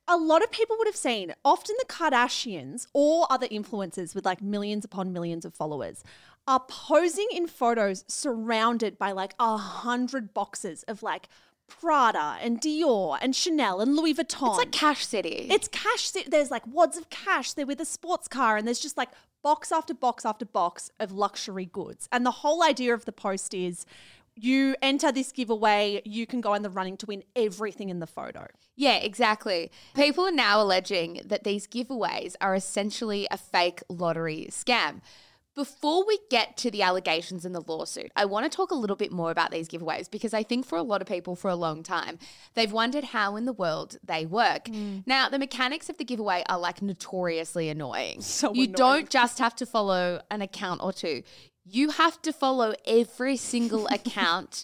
a 0.08 0.16
lot 0.16 0.42
of 0.42 0.50
people 0.50 0.78
would 0.78 0.88
have 0.88 0.96
seen 0.96 1.34
often 1.44 1.76
the 1.80 1.86
Kardashians 1.86 2.88
or 2.94 3.28
other 3.30 3.48
influencers 3.48 4.16
with 4.16 4.26
like 4.26 4.42
millions 4.42 4.86
upon 4.86 5.12
millions 5.12 5.44
of 5.44 5.54
followers 5.54 6.02
are 6.48 6.62
posing 6.68 7.28
in 7.32 7.48
photos 7.48 8.06
surrounded 8.08 8.98
by 8.98 9.12
like 9.12 9.36
a 9.40 9.58
hundred 9.58 10.34
boxes 10.34 10.84
of 10.84 11.04
like 11.04 11.28
Prada 11.68 12.38
and 12.42 12.62
Dior 12.62 13.18
and 13.22 13.36
Chanel 13.36 13.82
and 13.82 13.96
Louis 13.96 14.14
Vuitton. 14.14 14.50
It's 14.50 14.58
like 14.58 14.72
Cash 14.72 15.06
City. 15.06 15.48
It's 15.52 15.68
cash. 15.68 16.10
City. 16.10 16.30
There's 16.30 16.50
like 16.50 16.64
wads 16.66 16.98
of 16.98 17.10
cash. 17.10 17.54
They're 17.54 17.66
with 17.66 17.82
a 17.82 17.86
sports 17.86 18.28
car, 18.28 18.56
and 18.58 18.66
there's 18.66 18.80
just 18.80 18.98
like 18.98 19.10
box 19.44 19.72
after 19.72 19.94
box 19.94 20.26
after 20.26 20.46
box 20.46 20.90
of 21.00 21.12
luxury 21.12 21.66
goods. 21.66 22.08
And 22.12 22.26
the 22.26 22.32
whole 22.32 22.64
idea 22.64 22.94
of 22.94 23.06
the 23.06 23.12
post 23.12 23.54
is 23.54 23.86
you 24.40 24.76
enter 24.82 25.12
this 25.12 25.32
giveaway, 25.32 26.02
you 26.06 26.28
can 26.28 26.42
go 26.42 26.54
in 26.54 26.62
the 26.62 26.70
running 26.70 26.96
to 26.98 27.06
win 27.08 27.24
everything 27.36 27.90
in 27.90 28.00
the 28.00 28.08
photo. 28.08 28.48
Yeah, 28.76 28.98
exactly. 28.98 29.72
People 29.96 30.26
are 30.26 30.32
now 30.32 30.62
alleging 30.62 31.22
that 31.26 31.44
these 31.44 31.68
giveaways 31.68 32.36
are 32.40 32.56
essentially 32.56 33.28
a 33.32 33.38
fake 33.38 33.82
lottery 33.90 34.48
scam. 34.52 35.02
Before 35.58 36.06
we 36.06 36.20
get 36.30 36.56
to 36.58 36.70
the 36.70 36.84
allegations 36.84 37.44
in 37.44 37.52
the 37.52 37.62
lawsuit, 37.62 38.12
I 38.16 38.26
want 38.26 38.46
to 38.46 38.56
talk 38.56 38.70
a 38.70 38.76
little 38.76 38.96
bit 38.96 39.12
more 39.12 39.32
about 39.32 39.50
these 39.50 39.68
giveaways 39.68 40.08
because 40.08 40.32
I 40.32 40.44
think 40.44 40.68
for 40.68 40.78
a 40.78 40.84
lot 40.84 41.02
of 41.02 41.08
people 41.08 41.36
for 41.36 41.50
a 41.50 41.56
long 41.56 41.82
time, 41.82 42.20
they've 42.54 42.72
wondered 42.72 43.06
how 43.06 43.36
in 43.38 43.46
the 43.46 43.54
world 43.54 43.98
they 44.04 44.28
work. 44.28 44.68
Hmm. 44.68 45.00
Now, 45.08 45.30
the 45.30 45.40
mechanics 45.40 45.90
of 45.90 45.98
the 45.98 46.04
giveaway 46.04 46.44
are 46.48 46.60
like 46.60 46.84
notoriously 46.84 47.70
annoying. 47.70 48.22
So 48.22 48.54
you 48.54 48.66
annoying. 48.66 48.74
don't 48.74 49.10
just 49.10 49.40
have 49.40 49.56
to 49.56 49.66
follow 49.66 50.22
an 50.30 50.44
account 50.44 50.84
or 50.84 50.94
two, 50.94 51.24
you 51.66 51.90
have 51.90 52.22
to 52.22 52.32
follow 52.32 52.76
every 52.86 53.36
single 53.36 53.88
account 53.92 54.64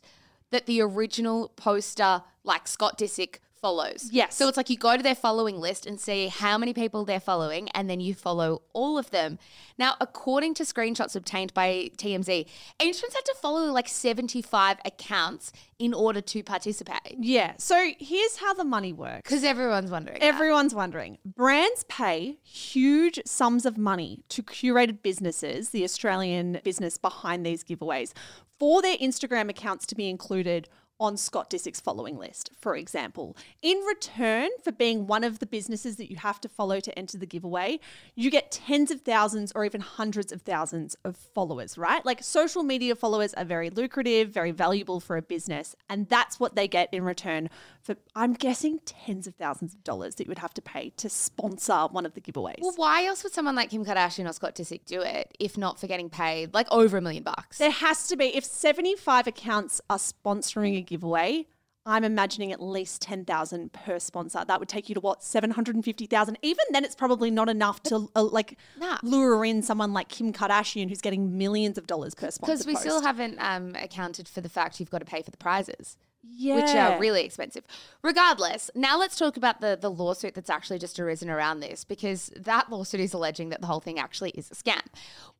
that 0.51 0.67
the 0.67 0.79
original 0.79 1.49
poster, 1.55 2.21
like 2.43 2.67
Scott 2.67 2.99
Disick, 2.99 3.37
follows. 3.63 4.09
Yes. 4.11 4.35
So 4.35 4.49
it's 4.49 4.57
like 4.57 4.69
you 4.69 4.77
go 4.77 4.97
to 4.97 5.01
their 5.01 5.15
following 5.15 5.57
list 5.57 5.85
and 5.85 5.97
see 5.97 6.27
how 6.27 6.57
many 6.57 6.73
people 6.73 7.05
they're 7.05 7.21
following, 7.21 7.69
and 7.69 7.89
then 7.89 8.01
you 8.01 8.13
follow 8.13 8.61
all 8.73 8.97
of 8.97 9.09
them. 9.11 9.39
Now, 9.79 9.95
according 10.01 10.55
to 10.55 10.63
screenshots 10.63 11.15
obtained 11.15 11.53
by 11.53 11.89
TMZ, 11.97 12.45
entrants 12.81 13.15
had 13.15 13.23
to 13.23 13.35
follow 13.41 13.71
like 13.71 13.87
75 13.87 14.79
accounts 14.83 15.53
in 15.79 15.93
order 15.93 16.19
to 16.19 16.43
participate. 16.43 17.15
Yeah. 17.17 17.53
So 17.57 17.91
here's 17.97 18.35
how 18.35 18.53
the 18.53 18.65
money 18.65 18.91
works. 18.91 19.21
Because 19.23 19.45
everyone's 19.45 19.89
wondering. 19.89 20.19
that. 20.19 20.25
Everyone's 20.25 20.75
wondering. 20.75 21.17
Brands 21.25 21.85
pay 21.87 22.39
huge 22.43 23.21
sums 23.25 23.65
of 23.65 23.77
money 23.77 24.23
to 24.27 24.43
curated 24.43 25.01
businesses, 25.01 25.69
the 25.69 25.85
Australian 25.85 26.59
business 26.65 26.97
behind 26.97 27.45
these 27.45 27.63
giveaways, 27.63 28.11
for 28.59 28.81
their 28.81 28.97
Instagram 28.97 29.49
accounts 29.49 29.85
to 29.87 29.95
be 29.95 30.09
included 30.09 30.67
on 30.99 31.17
Scott 31.17 31.49
Disick's 31.49 31.79
following 31.79 32.17
list, 32.17 32.51
for 32.57 32.75
example. 32.75 33.35
In 33.61 33.77
return 33.79 34.49
for 34.63 34.71
being 34.71 35.07
one 35.07 35.23
of 35.23 35.39
the 35.39 35.45
businesses 35.45 35.97
that 35.97 36.09
you 36.09 36.17
have 36.17 36.39
to 36.41 36.49
follow 36.49 36.79
to 36.79 36.97
enter 36.97 37.17
the 37.17 37.25
giveaway, 37.25 37.79
you 38.15 38.29
get 38.29 38.51
tens 38.51 38.91
of 38.91 39.01
thousands 39.01 39.51
or 39.53 39.65
even 39.65 39.81
hundreds 39.81 40.31
of 40.31 40.41
thousands 40.41 40.95
of 41.03 41.15
followers, 41.15 41.77
right? 41.77 42.05
Like 42.05 42.23
social 42.23 42.63
media 42.63 42.95
followers 42.95 43.33
are 43.33 43.45
very 43.45 43.69
lucrative, 43.69 44.29
very 44.29 44.51
valuable 44.51 44.99
for 44.99 45.17
a 45.17 45.21
business, 45.21 45.75
and 45.89 46.07
that's 46.09 46.39
what 46.39 46.55
they 46.55 46.67
get 46.67 46.89
in 46.93 47.03
return 47.03 47.49
for, 47.83 47.95
I'm 48.15 48.33
guessing, 48.33 48.79
tens 48.85 49.27
of 49.27 49.35
thousands 49.35 49.73
of 49.73 49.83
dollars 49.83 50.15
that 50.15 50.23
you 50.25 50.29
would 50.29 50.39
have 50.39 50.53
to 50.53 50.61
pay 50.61 50.91
to 50.91 51.09
sponsor 51.09 51.87
one 51.91 52.05
of 52.05 52.13
the 52.13 52.21
giveaways. 52.21 52.59
Well, 52.61 52.73
why 52.77 53.05
else 53.05 53.23
would 53.23 53.33
someone 53.33 53.55
like 53.55 53.71
Kim 53.71 53.83
Kardashian 53.83 54.27
or 54.27 54.33
Scott 54.33 54.55
Disick 54.55 54.85
do 54.85 55.01
it 55.01 55.35
if 55.39 55.57
not 55.57 55.79
for 55.79 55.87
getting 55.87 56.09
paid 56.09 56.53
like 56.53 56.67
over 56.71 56.97
a 56.97 57.01
million 57.01 57.23
bucks? 57.23 57.57
There 57.57 57.69
has 57.71 58.07
to 58.07 58.15
be, 58.15 58.35
if 58.35 58.45
75 58.45 59.27
accounts 59.27 59.81
are 59.89 59.97
sponsoring 59.97 60.77
a 60.77 60.81
giveaway, 60.81 61.45
I'm 61.85 62.05
imagining 62.05 62.53
at 62.53 62.61
least 62.61 63.01
10,000 63.01 63.73
per 63.73 63.99
sponsor. 63.99 64.45
That 64.47 64.61
would 64.61 64.69
take 64.69 64.87
you 64.87 64.95
to 64.95 65.01
what, 65.01 65.21
750,000? 65.21 66.37
Even 66.41 66.65
then, 66.71 66.85
it's 66.85 66.95
probably 66.95 67.29
not 67.29 67.49
enough 67.49 67.83
to 67.83 68.09
uh, 68.15 68.23
like 68.23 68.57
Nah. 68.79 68.99
lure 69.03 69.43
in 69.43 69.61
someone 69.61 69.91
like 69.91 70.07
Kim 70.07 70.31
Kardashian 70.31 70.87
who's 70.87 71.01
getting 71.01 71.37
millions 71.37 71.77
of 71.77 71.85
dollars 71.85 72.15
per 72.15 72.31
sponsor. 72.31 72.53
Because 72.53 72.65
we 72.65 72.75
still 72.75 73.01
haven't 73.01 73.37
um, 73.39 73.75
accounted 73.75 74.29
for 74.29 74.39
the 74.39 74.47
fact 74.47 74.79
you've 74.79 74.91
got 74.91 74.99
to 74.99 75.05
pay 75.05 75.21
for 75.21 75.31
the 75.31 75.37
prizes. 75.37 75.97
Yeah. 76.23 76.55
which 76.55 76.75
are 76.75 76.99
really 76.99 77.23
expensive. 77.23 77.63
Regardless, 78.01 78.69
now 78.75 78.97
let's 78.97 79.17
talk 79.17 79.37
about 79.37 79.61
the 79.61 79.77
the 79.79 79.91
lawsuit 79.91 80.35
that's 80.35 80.49
actually 80.49 80.79
just 80.79 80.99
arisen 80.99 81.29
around 81.29 81.59
this 81.59 81.83
because 81.83 82.31
that 82.35 82.69
lawsuit 82.69 83.01
is 83.01 83.13
alleging 83.13 83.49
that 83.49 83.61
the 83.61 83.67
whole 83.67 83.79
thing 83.79 83.99
actually 83.99 84.31
is 84.31 84.51
a 84.51 84.55
scam. 84.55 84.81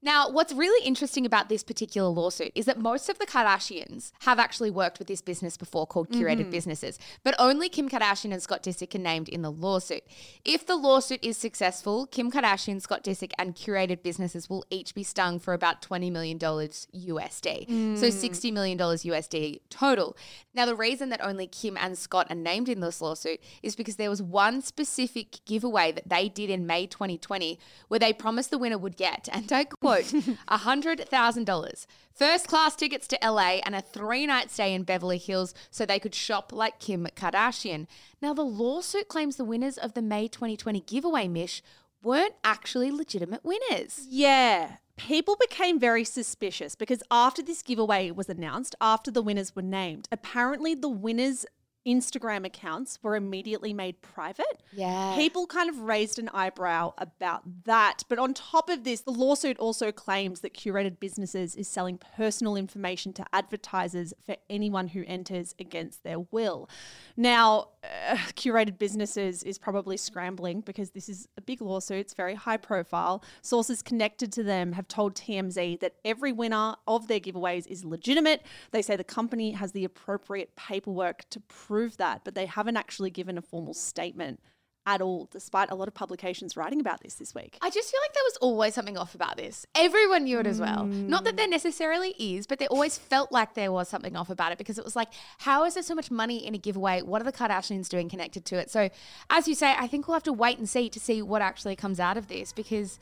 Now, 0.02 0.30
what's 0.30 0.52
really 0.52 0.86
interesting 0.86 1.26
about 1.26 1.48
this 1.48 1.64
particular 1.64 2.10
lawsuit 2.10 2.52
is 2.56 2.66
that 2.66 2.78
most 2.78 3.08
of 3.08 3.20
the 3.20 3.26
Kardashians 3.26 4.12
have 4.22 4.38
actually 4.38 4.70
worked 4.70 5.00
with 5.00 5.08
this 5.08 5.22
business 5.22 5.56
before 5.56 5.88
called 5.88 6.10
mm-hmm. 6.10 6.22
Curated 6.22 6.52
Businesses, 6.52 7.00
but 7.24 7.36
only 7.40 7.70
Kim 7.70 7.90
Kardashian 7.90 8.34
and 8.34 8.42
Scott 8.42 8.64
Disick 8.64 8.94
are 8.96 9.00
named 9.00 9.30
in 9.30 9.44
the 9.44 9.52
lawsuit. 9.52 10.04
If 10.44 10.66
the 10.66 10.76
lawsuit 10.76 11.24
is 11.24 11.38
successful, 11.38 12.06
Kim 12.06 12.30
Kardashian, 12.30 12.82
Scott 12.82 13.04
Disick, 13.04 13.32
and 13.38 13.56
Curated 13.56 14.04
Businesses 14.04 14.50
will 14.50 14.66
each 14.70 14.94
be 14.94 15.04
stung 15.04 15.40
for 15.40 15.54
about 15.54 15.82
$20 15.82 16.12
million 16.12 16.38
USD. 16.38 17.98
So 17.98 18.08
mm. 18.08 18.30
$60 18.30 18.54
million 18.54 18.78
USD 18.78 19.62
total. 19.70 20.18
Now, 20.54 20.66
the 20.74 20.78
reason 20.78 21.10
that 21.10 21.24
only 21.24 21.46
Kim 21.46 21.78
and 21.78 21.96
Scott 21.96 22.26
are 22.32 22.36
named 22.36 22.68
in 22.68 22.80
this 22.80 23.00
lawsuit 23.00 23.40
is 23.62 23.76
because 23.76 23.98
there 23.98 24.10
was 24.10 24.24
one 24.24 24.60
specific 24.60 25.38
giveaway 25.46 25.92
that 25.92 26.10
they 26.10 26.28
did 26.28 26.50
in 26.50 26.66
May 26.66 26.88
2020 26.88 27.60
where 27.90 28.00
they 28.00 28.12
promised 28.12 28.50
the 28.50 28.58
winner 28.58 28.80
would 28.80 28.98
get, 28.98 29.30
and 29.32 29.54
I 29.54 29.66
quote, 29.66 30.06
$100,000, 30.50 31.86
first 32.12 32.48
class 32.48 32.76
tickets 32.76 33.08
to 33.10 33.20
LA, 33.24 33.60
and 33.64 33.76
a 33.76 33.82
three 33.82 34.26
night 34.26 34.50
stay 34.50 34.74
in 34.74 34.82
Beverly 34.82 35.20
Hills 35.20 35.54
so 35.70 35.86
they 35.86 36.00
could 36.00 36.16
shop 36.16 36.52
like 36.52 36.80
Kim 36.80 37.06
Kardashian. 37.16 37.86
Now, 38.20 38.34
the 38.34 38.42
lawsuit 38.42 39.08
claims 39.08 39.36
the 39.36 39.46
winners 39.46 39.78
of 39.78 39.94
the 39.94 40.02
May 40.02 40.28
2020 40.28 40.82
giveaway, 40.82 41.28
Mish, 41.28 41.62
weren't 42.02 42.34
actually 42.44 42.90
legitimate 42.90 43.46
winners. 43.46 44.08
Yeah. 44.10 44.78
People 44.98 45.36
became 45.40 45.80
very 45.80 46.04
suspicious 46.04 46.76
because 46.76 47.04
after 47.10 47.42
this 47.42 47.62
giveaway 47.62 48.12
was 48.12 48.30
announced, 48.30 48.76
after 48.80 49.12
the 49.12 49.22
winners 49.22 49.56
were 49.56 49.62
named, 49.62 50.08
apparently 50.12 50.76
the 50.76 50.90
winners' 50.90 51.46
Instagram 51.86 52.46
accounts 52.46 53.00
were 53.02 53.16
immediately 53.16 53.74
made 53.74 54.02
private. 54.02 54.64
Yeah. 54.72 55.16
People 55.16 55.48
kind 55.48 55.70
of 55.70 55.80
raised 55.80 56.18
an 56.18 56.30
eyebrow 56.34 56.94
about 56.98 57.44
that. 57.66 58.04
But 58.08 58.20
on 58.20 58.34
top 58.34 58.70
of 58.70 58.84
this, 58.84 59.02
the 59.02 59.12
lawsuit 59.12 59.58
also 59.60 59.92
claims 59.92 60.40
that 60.42 60.54
curated 60.54 61.00
businesses 61.00 61.56
is 61.56 61.68
selling 61.68 62.00
personal 62.16 62.56
information 62.56 63.12
to 63.14 63.26
advertisers 63.34 64.14
for 64.26 64.38
anyone 64.50 64.90
who 64.90 65.04
enters 65.06 65.56
against 65.60 66.04
their 66.04 66.20
will. 66.20 66.70
Now, 67.18 67.70
uh, 67.84 68.16
curated 68.36 68.78
businesses 68.78 69.44
is 69.44 69.58
probably 69.58 69.98
scrambling 69.98 70.62
because 70.62 70.92
this 70.92 71.10
is 71.10 71.28
a 71.38 71.42
big 71.42 71.62
lawsuit. 71.62 71.98
It's 71.98 72.14
very 72.14 72.36
high 72.36 72.58
profile. 72.58 73.24
Sources 73.42 73.82
connected 73.82 74.32
to 74.34 74.44
them 74.44 74.72
have 74.72 74.88
told 74.88 75.16
TMZ 75.16 75.82
that 75.82 75.96
every 76.06 76.32
winner 76.32 76.76
of 76.88 77.10
their 77.10 77.20
giveaways 77.20 77.68
is 77.68 77.84
legitimate. 77.84 78.42
They 78.72 78.82
say 78.82 78.96
the 78.96 79.04
company 79.04 79.52
has 79.52 79.74
the 79.74 79.84
appropriate 79.84 80.56
paperwork 80.56 81.30
to 81.32 81.42
prove 81.42 81.73
that, 81.98 82.22
but 82.24 82.36
they 82.36 82.46
haven't 82.46 82.78
actually 82.78 83.10
given 83.10 83.38
a 83.38 83.42
formal 83.42 83.74
statement 83.74 84.40
at 84.86 85.02
all, 85.02 85.30
despite 85.32 85.72
a 85.72 85.76
lot 85.76 85.88
of 85.88 85.94
publications 85.94 86.58
writing 86.58 86.80
about 86.82 87.02
this 87.02 87.16
this 87.16 87.34
week. 87.34 87.58
I 87.62 87.70
just 87.70 87.90
feel 87.90 88.02
like 88.04 88.14
there 88.14 88.24
was 88.26 88.38
always 88.38 88.74
something 88.74 88.98
off 88.98 89.16
about 89.16 89.38
this. 89.38 89.66
Everyone 89.76 90.26
knew 90.26 90.40
it 90.40 90.48
as 90.48 90.60
well. 90.60 90.86
Not 90.86 91.24
that 91.24 91.38
there 91.38 91.48
mm. 91.48 91.52
necessarily 91.52 92.14
is, 92.20 92.48
but 92.48 92.60
there 92.60 92.68
always 92.68 92.98
felt 92.98 93.32
like 93.32 93.54
there 93.54 93.72
was 93.72 93.88
something 93.88 94.16
off 94.18 94.30
about 94.30 94.52
it 94.52 94.58
because 94.58 94.78
it 94.78 94.84
was 94.84 94.96
like, 94.96 95.10
how 95.40 95.64
is 95.64 95.76
there 95.76 95.84
so 95.84 95.96
much 95.96 96.12
money 96.12 96.46
in 96.46 96.54
a 96.54 96.58
giveaway? 96.58 97.02
What 97.02 97.22
are 97.22 97.26
the 97.26 97.32
Kardashians 97.32 97.88
doing 97.88 98.10
connected 98.10 98.44
to 98.46 98.58
it? 98.58 98.70
So, 98.70 98.90
as 99.30 99.48
you 99.48 99.56
say, 99.56 99.74
I 99.78 99.88
think 99.88 100.08
we'll 100.08 100.16
have 100.16 100.24
to 100.24 100.34
wait 100.34 100.58
and 100.58 100.68
see 100.68 100.90
to 100.90 101.00
see 101.00 101.22
what 101.22 101.42
actually 101.42 101.78
comes 101.78 102.00
out 102.00 102.18
of 102.18 102.28
this 102.28 102.52
because 102.52 103.00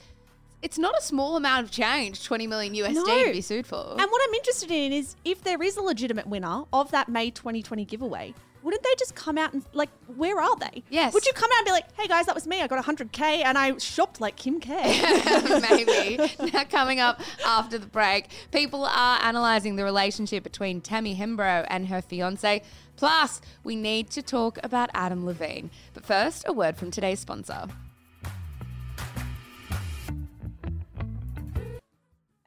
it's 0.62 0.78
not 0.78 0.96
a 0.98 1.02
small 1.02 1.36
amount 1.36 1.66
of 1.66 1.72
change, 1.72 2.24
20 2.24 2.46
million 2.46 2.74
USD 2.76 2.94
No. 2.94 3.26
to 3.26 3.32
be 3.32 3.42
sued 3.42 3.66
for. 3.66 3.96
And 3.98 4.12
what 4.12 4.22
I'm 4.28 4.34
interested 4.36 4.70
in 4.70 4.94
is 4.94 5.16
if 5.26 5.44
there 5.44 5.62
is 5.64 5.78
a 5.78 5.82
legitimate 5.82 6.28
winner 6.28 6.64
of 6.72 6.92
that 6.92 7.10
May 7.10 7.32
2020 7.32 7.86
giveaway, 7.86 8.36
wouldn't 8.64 8.84
they 8.84 8.94
just 8.98 9.16
come 9.16 9.38
out 9.38 9.54
and 9.54 9.64
like, 9.74 9.90
where 10.16 10.40
are 10.40 10.56
they? 10.58 10.84
Yes. 10.90 11.14
Would 11.14 11.26
you 11.26 11.34
come 11.34 11.50
out 11.54 11.60
and 11.60 11.66
be 11.66 11.72
like, 11.72 11.86
hey 11.98 12.08
guys, 12.08 12.26
that 12.26 12.36
was 12.36 12.48
me. 12.48 12.62
I 12.62 12.68
got 12.68 12.84
100K 12.84 13.44
and 13.44 13.58
I 13.58 13.78
shopped 13.78 14.22
like 14.22 14.36
Kim 14.36 14.60
K. 14.60 14.74
Maybe. 15.70 16.18
now, 16.52 16.64
coming 16.66 17.00
up 17.00 17.22
after 17.46 17.78
the 17.78 17.88
break, 17.88 18.28
people 18.52 18.86
are 18.86 19.20
analysing 19.24 19.76
the 19.76 19.84
relationship 19.84 20.44
between 20.44 20.82
Tammy 20.82 21.16
Hembrow 21.16 21.66
and 21.70 21.88
her 21.88 22.02
fiance. 22.02 22.62
Plus, 22.96 23.42
we 23.64 23.76
need 23.76 24.10
to 24.12 24.22
talk 24.22 24.60
about 24.64 24.90
Adam 24.94 25.26
Levine. 25.26 25.72
But 25.94 26.06
first, 26.06 26.46
a 26.48 26.54
word 26.54 26.78
from 26.78 26.92
today's 26.92 27.20
sponsor. 27.20 27.68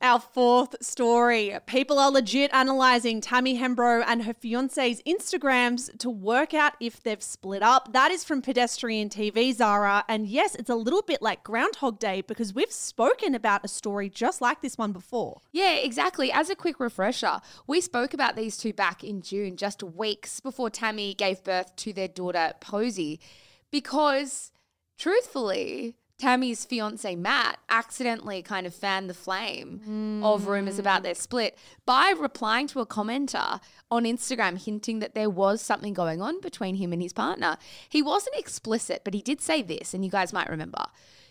Our 0.04 0.20
fourth 0.20 0.76
story. 0.84 1.56
People 1.64 1.98
are 1.98 2.10
legit 2.10 2.50
analysing 2.52 3.22
Tammy 3.22 3.58
Hembrow 3.58 4.04
and 4.06 4.24
her 4.24 4.34
fiance's 4.34 5.00
Instagrams 5.04 5.98
to 5.98 6.10
work 6.10 6.52
out 6.52 6.74
if 6.78 7.02
they've 7.02 7.22
split 7.22 7.62
up. 7.62 7.94
That 7.94 8.10
is 8.10 8.22
from 8.22 8.42
Pedestrian 8.42 9.08
TV, 9.08 9.54
Zara. 9.54 10.04
And 10.06 10.26
yes, 10.26 10.56
it's 10.56 10.68
a 10.68 10.74
little 10.74 11.00
bit 11.00 11.22
like 11.22 11.42
Groundhog 11.42 11.98
Day 11.98 12.20
because 12.20 12.52
we've 12.52 12.70
spoken 12.70 13.34
about 13.34 13.64
a 13.64 13.68
story 13.68 14.10
just 14.10 14.42
like 14.42 14.60
this 14.60 14.76
one 14.76 14.92
before. 14.92 15.40
Yeah, 15.52 15.72
exactly. 15.72 16.30
As 16.30 16.50
a 16.50 16.54
quick 16.54 16.80
refresher, 16.80 17.40
we 17.66 17.80
spoke 17.80 18.12
about 18.12 18.36
these 18.36 18.58
two 18.58 18.74
back 18.74 19.02
in 19.02 19.22
June, 19.22 19.56
just 19.56 19.82
weeks 19.82 20.38
before 20.38 20.68
Tammy 20.68 21.14
gave 21.14 21.42
birth 21.42 21.74
to 21.76 21.94
their 21.94 22.08
daughter, 22.08 22.52
Posey, 22.60 23.20
because 23.70 24.52
truthfully, 24.98 25.96
Tammy's 26.16 26.64
fiance 26.64 27.16
Matt 27.16 27.58
accidentally 27.68 28.40
kind 28.40 28.66
of 28.66 28.74
fanned 28.74 29.10
the 29.10 29.14
flame 29.14 30.20
of 30.22 30.44
hmm. 30.44 30.50
rumors 30.50 30.78
about 30.78 31.02
their 31.02 31.14
split 31.14 31.58
by 31.84 32.14
replying 32.16 32.66
to 32.68 32.80
a 32.80 32.86
commenter 32.86 33.60
on 33.90 34.04
Instagram 34.04 34.62
hinting 34.62 35.00
that 35.00 35.14
there 35.14 35.28
was 35.28 35.60
something 35.60 35.92
going 35.92 36.22
on 36.22 36.40
between 36.40 36.76
him 36.76 36.92
and 36.92 37.02
his 37.02 37.12
partner. 37.12 37.56
He 37.88 38.00
wasn't 38.00 38.36
explicit, 38.36 39.02
but 39.04 39.14
he 39.14 39.22
did 39.22 39.40
say 39.40 39.60
this, 39.60 39.92
and 39.92 40.04
you 40.04 40.10
guys 40.10 40.32
might 40.32 40.48
remember. 40.48 40.86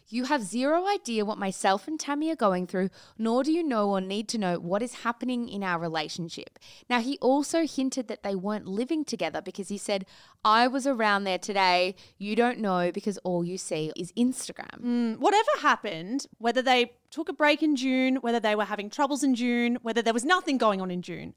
You 0.09 0.25
have 0.25 0.43
zero 0.43 0.87
idea 0.87 1.25
what 1.25 1.37
myself 1.37 1.87
and 1.87 1.99
Tammy 1.99 2.29
are 2.31 2.35
going 2.35 2.67
through, 2.67 2.89
nor 3.17 3.43
do 3.43 3.51
you 3.51 3.63
know 3.63 3.89
or 3.89 4.01
need 4.01 4.27
to 4.29 4.37
know 4.37 4.59
what 4.59 4.81
is 4.81 4.95
happening 5.03 5.49
in 5.49 5.63
our 5.63 5.79
relationship. 5.79 6.59
Now, 6.89 7.01
he 7.01 7.17
also 7.19 7.65
hinted 7.65 8.07
that 8.07 8.23
they 8.23 8.35
weren't 8.35 8.67
living 8.67 9.05
together 9.05 9.41
because 9.41 9.69
he 9.69 9.77
said, 9.77 10.05
I 10.45 10.67
was 10.67 10.85
around 10.85 11.23
there 11.23 11.37
today. 11.37 11.95
You 12.17 12.35
don't 12.35 12.59
know 12.59 12.91
because 12.91 13.17
all 13.19 13.43
you 13.43 13.57
see 13.57 13.91
is 13.95 14.11
Instagram. 14.13 14.81
Mm, 14.81 15.17
whatever 15.19 15.49
happened, 15.61 16.27
whether 16.37 16.61
they 16.61 16.93
took 17.09 17.29
a 17.29 17.33
break 17.33 17.63
in 17.63 17.75
June, 17.75 18.17
whether 18.17 18.39
they 18.39 18.55
were 18.55 18.65
having 18.65 18.89
troubles 18.89 19.23
in 19.23 19.35
June, 19.35 19.77
whether 19.81 20.01
there 20.01 20.13
was 20.13 20.25
nothing 20.25 20.57
going 20.57 20.81
on 20.81 20.91
in 20.91 21.01
June, 21.01 21.33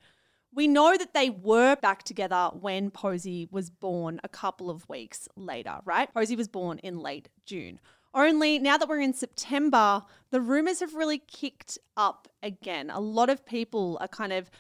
we 0.57 0.67
know 0.67 0.97
that 0.97 1.13
they 1.13 1.29
were 1.29 1.77
back 1.77 2.03
together 2.03 2.51
when 2.59 2.91
Posey 2.91 3.47
was 3.51 3.69
born 3.69 4.19
a 4.25 4.29
couple 4.29 4.71
of 4.71 4.89
weeks 4.89 5.29
later, 5.37 5.81
right? 5.85 6.13
Posey 6.13 6.35
was 6.35 6.49
born 6.49 6.79
in 6.79 6.99
late 6.99 7.29
June. 7.45 7.79
Only 8.17 8.59
now 8.59 8.79
that 8.79 8.89
we're 8.89 9.03
in 9.03 9.13
September, 9.13 10.03
the 10.31 10.41
rumors 10.41 10.81
have 10.81 10.95
really 10.95 11.19
kicked 11.19 11.79
up 11.99 12.29
again. 12.43 12.89
A 12.89 12.99
lot 12.99 13.29
of 13.29 13.45
people 13.45 13.99
are 14.01 14.09
kind 14.09 14.33
of 14.33 14.51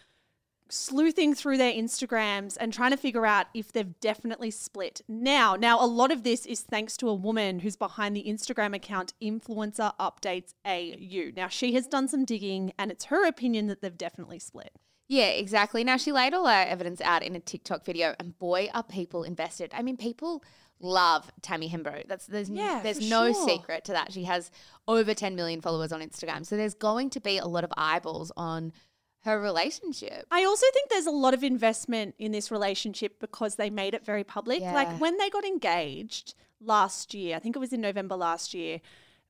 sleuthing 0.68 1.34
through 1.34 1.56
their 1.56 1.72
Instagrams 1.72 2.58
and 2.60 2.70
trying 2.70 2.90
to 2.90 2.98
figure 2.98 3.24
out 3.24 3.46
if 3.54 3.72
they've 3.72 3.98
definitely 4.00 4.50
split. 4.50 5.00
Now, 5.08 5.56
now 5.56 5.82
a 5.82 5.86
lot 5.86 6.12
of 6.12 6.22
this 6.22 6.44
is 6.44 6.60
thanks 6.60 6.98
to 6.98 7.08
a 7.08 7.14
woman 7.14 7.60
who's 7.60 7.76
behind 7.76 8.14
the 8.14 8.24
Instagram 8.24 8.74
account 8.74 9.14
Influencer 9.22 9.92
Updates 9.98 10.52
AU. 10.66 11.32
Now, 11.34 11.48
she 11.48 11.72
has 11.72 11.86
done 11.86 12.08
some 12.08 12.26
digging 12.26 12.74
and 12.78 12.90
it's 12.90 13.06
her 13.06 13.26
opinion 13.26 13.68
that 13.68 13.80
they've 13.80 13.96
definitely 13.96 14.38
split. 14.38 14.72
Yeah, 15.08 15.28
exactly. 15.28 15.84
Now 15.84 15.96
she 15.96 16.10
laid 16.10 16.34
all 16.34 16.46
her 16.46 16.64
evidence 16.68 17.00
out 17.00 17.22
in 17.22 17.36
a 17.36 17.40
TikTok 17.40 17.84
video, 17.84 18.16
and 18.18 18.36
boy, 18.38 18.68
are 18.74 18.82
people 18.82 19.22
invested. 19.22 19.70
I 19.72 19.82
mean, 19.82 19.96
people 19.96 20.42
love 20.80 21.30
Tammy 21.42 21.68
Hembrow. 21.68 22.06
That's 22.06 22.26
there's 22.26 22.50
Yeah, 22.50 22.80
there's 22.82 23.08
no 23.08 23.32
sure. 23.32 23.48
secret 23.48 23.84
to 23.86 23.92
that. 23.92 24.12
She 24.12 24.24
has 24.24 24.50
over 24.86 25.14
10 25.14 25.34
million 25.34 25.60
followers 25.60 25.92
on 25.92 26.00
Instagram, 26.00 26.44
so 26.44 26.56
there's 26.56 26.74
going 26.74 27.10
to 27.10 27.20
be 27.20 27.38
a 27.38 27.46
lot 27.46 27.64
of 27.64 27.72
eyeballs 27.76 28.32
on 28.36 28.72
her 29.24 29.40
relationship. 29.40 30.24
I 30.30 30.44
also 30.44 30.66
think 30.72 30.88
there's 30.88 31.06
a 31.06 31.10
lot 31.10 31.34
of 31.34 31.42
investment 31.42 32.14
in 32.18 32.30
this 32.30 32.50
relationship 32.50 33.18
because 33.18 33.56
they 33.56 33.70
made 33.70 33.92
it 33.92 34.04
very 34.04 34.22
public. 34.22 34.60
Yeah. 34.60 34.72
Like 34.72 35.00
when 35.00 35.16
they 35.18 35.28
got 35.30 35.44
engaged 35.44 36.34
last 36.60 37.12
year, 37.12 37.36
I 37.36 37.40
think 37.40 37.56
it 37.56 37.58
was 37.58 37.72
in 37.72 37.80
November 37.80 38.14
last 38.14 38.54
year, 38.54 38.80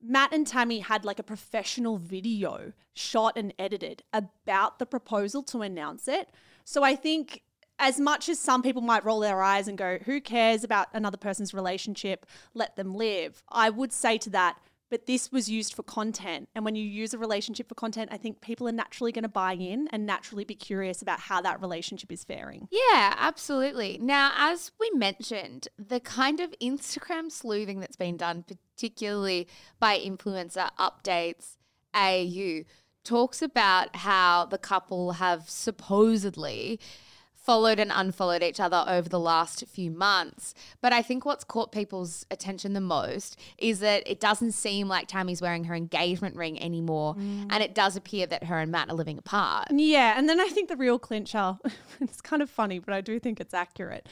Matt 0.01 0.33
and 0.33 0.45
Tammy 0.45 0.79
had 0.79 1.03
like 1.03 1.17
a 1.17 1.23
professional 1.23 1.97
video 1.97 2.73
shot 2.93 3.33
and 3.35 3.53
edited 3.57 4.03
about 4.13 4.77
the 4.77 4.85
proposal 4.85 5.41
to 5.43 5.61
announce 5.61 6.07
it. 6.07 6.29
So 6.63 6.83
I 6.83 6.95
think 6.95 7.41
as 7.79 7.99
much 7.99 8.29
as 8.29 8.39
some 8.39 8.61
people 8.61 8.81
might 8.81 9.05
roll 9.05 9.19
their 9.19 9.41
eyes 9.41 9.67
and 9.67 9.77
go, 9.77 9.99
who 10.05 10.19
cares 10.19 10.63
about 10.63 10.87
another 10.93 11.17
person's 11.17 11.53
relationship? 11.53 12.25
Let 12.53 12.75
them 12.75 12.95
live. 12.95 13.43
I 13.49 13.69
would 13.69 13.93
say 13.93 14.17
to 14.19 14.29
that, 14.31 14.57
but 14.89 15.05
this 15.05 15.31
was 15.31 15.49
used 15.49 15.73
for 15.73 15.83
content. 15.83 16.49
And 16.55 16.63
when 16.63 16.75
you 16.75 16.83
use 16.83 17.13
a 17.13 17.17
relationship 17.17 17.67
for 17.67 17.75
content, 17.75 18.09
I 18.11 18.17
think 18.17 18.41
people 18.41 18.67
are 18.67 18.73
naturally 18.73 19.11
going 19.11 19.23
to 19.23 19.29
buy 19.29 19.53
in 19.53 19.87
and 19.91 20.05
naturally 20.05 20.45
be 20.45 20.55
curious 20.55 21.01
about 21.01 21.19
how 21.19 21.41
that 21.41 21.61
relationship 21.61 22.11
is 22.11 22.23
faring. 22.23 22.67
Yeah, 22.71 23.13
absolutely. 23.17 23.99
Now, 24.01 24.31
as 24.35 24.71
we 24.79 24.89
mentioned, 24.93 25.67
the 25.77 25.99
kind 25.99 26.39
of 26.39 26.55
Instagram 26.61 27.31
sleuthing 27.31 27.79
that's 27.79 27.97
been 27.97 28.17
done, 28.17 28.45
particularly 28.75 29.47
by 29.79 29.99
influencer 29.99 30.69
updates 30.79 31.57
AU, 31.93 32.63
talks 33.03 33.41
about 33.41 33.95
how 33.97 34.45
the 34.45 34.57
couple 34.57 35.13
have 35.13 35.49
supposedly 35.49 36.79
followed 37.47 37.79
and 37.79 37.93
unfollowed 37.95 38.43
each 38.43 38.59
other 38.59 38.83
over 38.89 39.07
the 39.07 39.19
last 39.19 39.65
few 39.67 39.89
months. 39.89 40.53
But 40.81 40.91
I 40.91 41.01
think 41.01 41.23
what's 41.23 41.45
caught 41.45 41.71
people's 41.71 42.25
attention 42.29 42.73
the 42.73 42.81
most 42.81 43.39
is 43.57 43.79
that 43.79 44.03
it 44.05 44.19
doesn't 44.19 44.51
seem 44.51 44.89
like 44.89 45.07
Tammy's 45.07 45.41
wearing 45.41 45.63
her 45.63 45.73
engagement 45.73 46.35
ring 46.35 46.61
anymore. 46.61 47.15
Mm. 47.15 47.47
And 47.49 47.63
it 47.63 47.73
does 47.73 47.95
appear 47.95 48.27
that 48.27 48.43
her 48.43 48.59
and 48.59 48.69
Matt 48.69 48.89
are 48.89 48.95
living 48.95 49.17
apart. 49.17 49.69
Yeah, 49.71 50.15
and 50.17 50.27
then 50.27 50.41
I 50.41 50.49
think 50.49 50.67
the 50.67 50.75
real 50.75 50.99
clincher, 50.99 51.57
it's 52.01 52.19
kind 52.19 52.41
of 52.41 52.49
funny, 52.49 52.79
but 52.79 52.93
I 52.93 52.99
do 52.99 53.17
think 53.17 53.39
it's 53.39 53.53
accurate. 53.53 54.09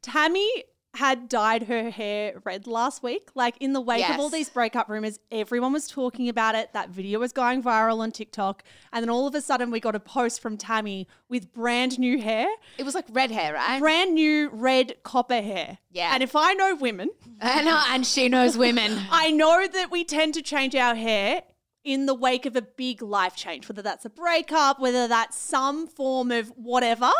Tammy 0.00 0.64
had 0.94 1.28
dyed 1.28 1.64
her 1.64 1.90
hair 1.90 2.40
red 2.44 2.66
last 2.66 3.02
week. 3.02 3.28
Like 3.34 3.56
in 3.60 3.72
the 3.72 3.80
wake 3.80 4.08
of 4.08 4.18
all 4.18 4.30
these 4.30 4.48
breakup 4.48 4.88
rumors, 4.88 5.20
everyone 5.30 5.72
was 5.72 5.86
talking 5.86 6.28
about 6.28 6.54
it. 6.54 6.72
That 6.72 6.90
video 6.90 7.18
was 7.18 7.32
going 7.32 7.62
viral 7.62 8.00
on 8.00 8.10
TikTok. 8.10 8.64
And 8.92 9.02
then 9.02 9.10
all 9.10 9.26
of 9.26 9.34
a 9.34 9.40
sudden, 9.40 9.70
we 9.70 9.80
got 9.80 9.94
a 9.94 10.00
post 10.00 10.40
from 10.40 10.56
Tammy 10.56 11.06
with 11.28 11.52
brand 11.52 11.98
new 11.98 12.20
hair, 12.20 12.48
It 12.78 12.84
was 12.84 12.94
like 12.94 13.04
red 13.10 13.30
hair, 13.30 13.52
right? 13.54 13.78
brand 13.78 14.14
new 14.14 14.48
red 14.50 15.02
copper 15.02 15.42
hair. 15.42 15.78
Yeah. 15.92 16.10
And 16.14 16.22
if 16.22 16.34
I 16.34 16.54
know 16.54 16.74
women, 16.74 17.10
And, 17.40 17.68
and 17.68 18.06
she 18.06 18.28
knows 18.28 18.56
women. 18.56 18.98
I 19.10 19.30
know 19.30 19.66
that 19.66 19.90
we 19.90 20.04
tend 20.04 20.34
to 20.34 20.42
change 20.42 20.74
our 20.74 20.94
hair 20.94 21.42
in 21.84 22.06
the 22.06 22.14
wake 22.14 22.44
of 22.46 22.56
a 22.56 22.62
big 22.62 23.02
life 23.02 23.36
change, 23.36 23.68
whether 23.68 23.82
that's 23.82 24.04
a 24.04 24.10
breakup, 24.10 24.80
whether 24.80 25.06
that's 25.06 25.36
some 25.36 25.86
form 25.86 26.30
of 26.30 26.48
whatever. 26.56 27.10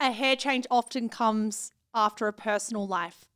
A 0.00 0.12
hair 0.12 0.36
change 0.36 0.66
often 0.70 1.08
comes 1.08 1.70
after 1.94 2.26
a 2.28 2.32
personal 2.32 2.86
life 2.86 3.26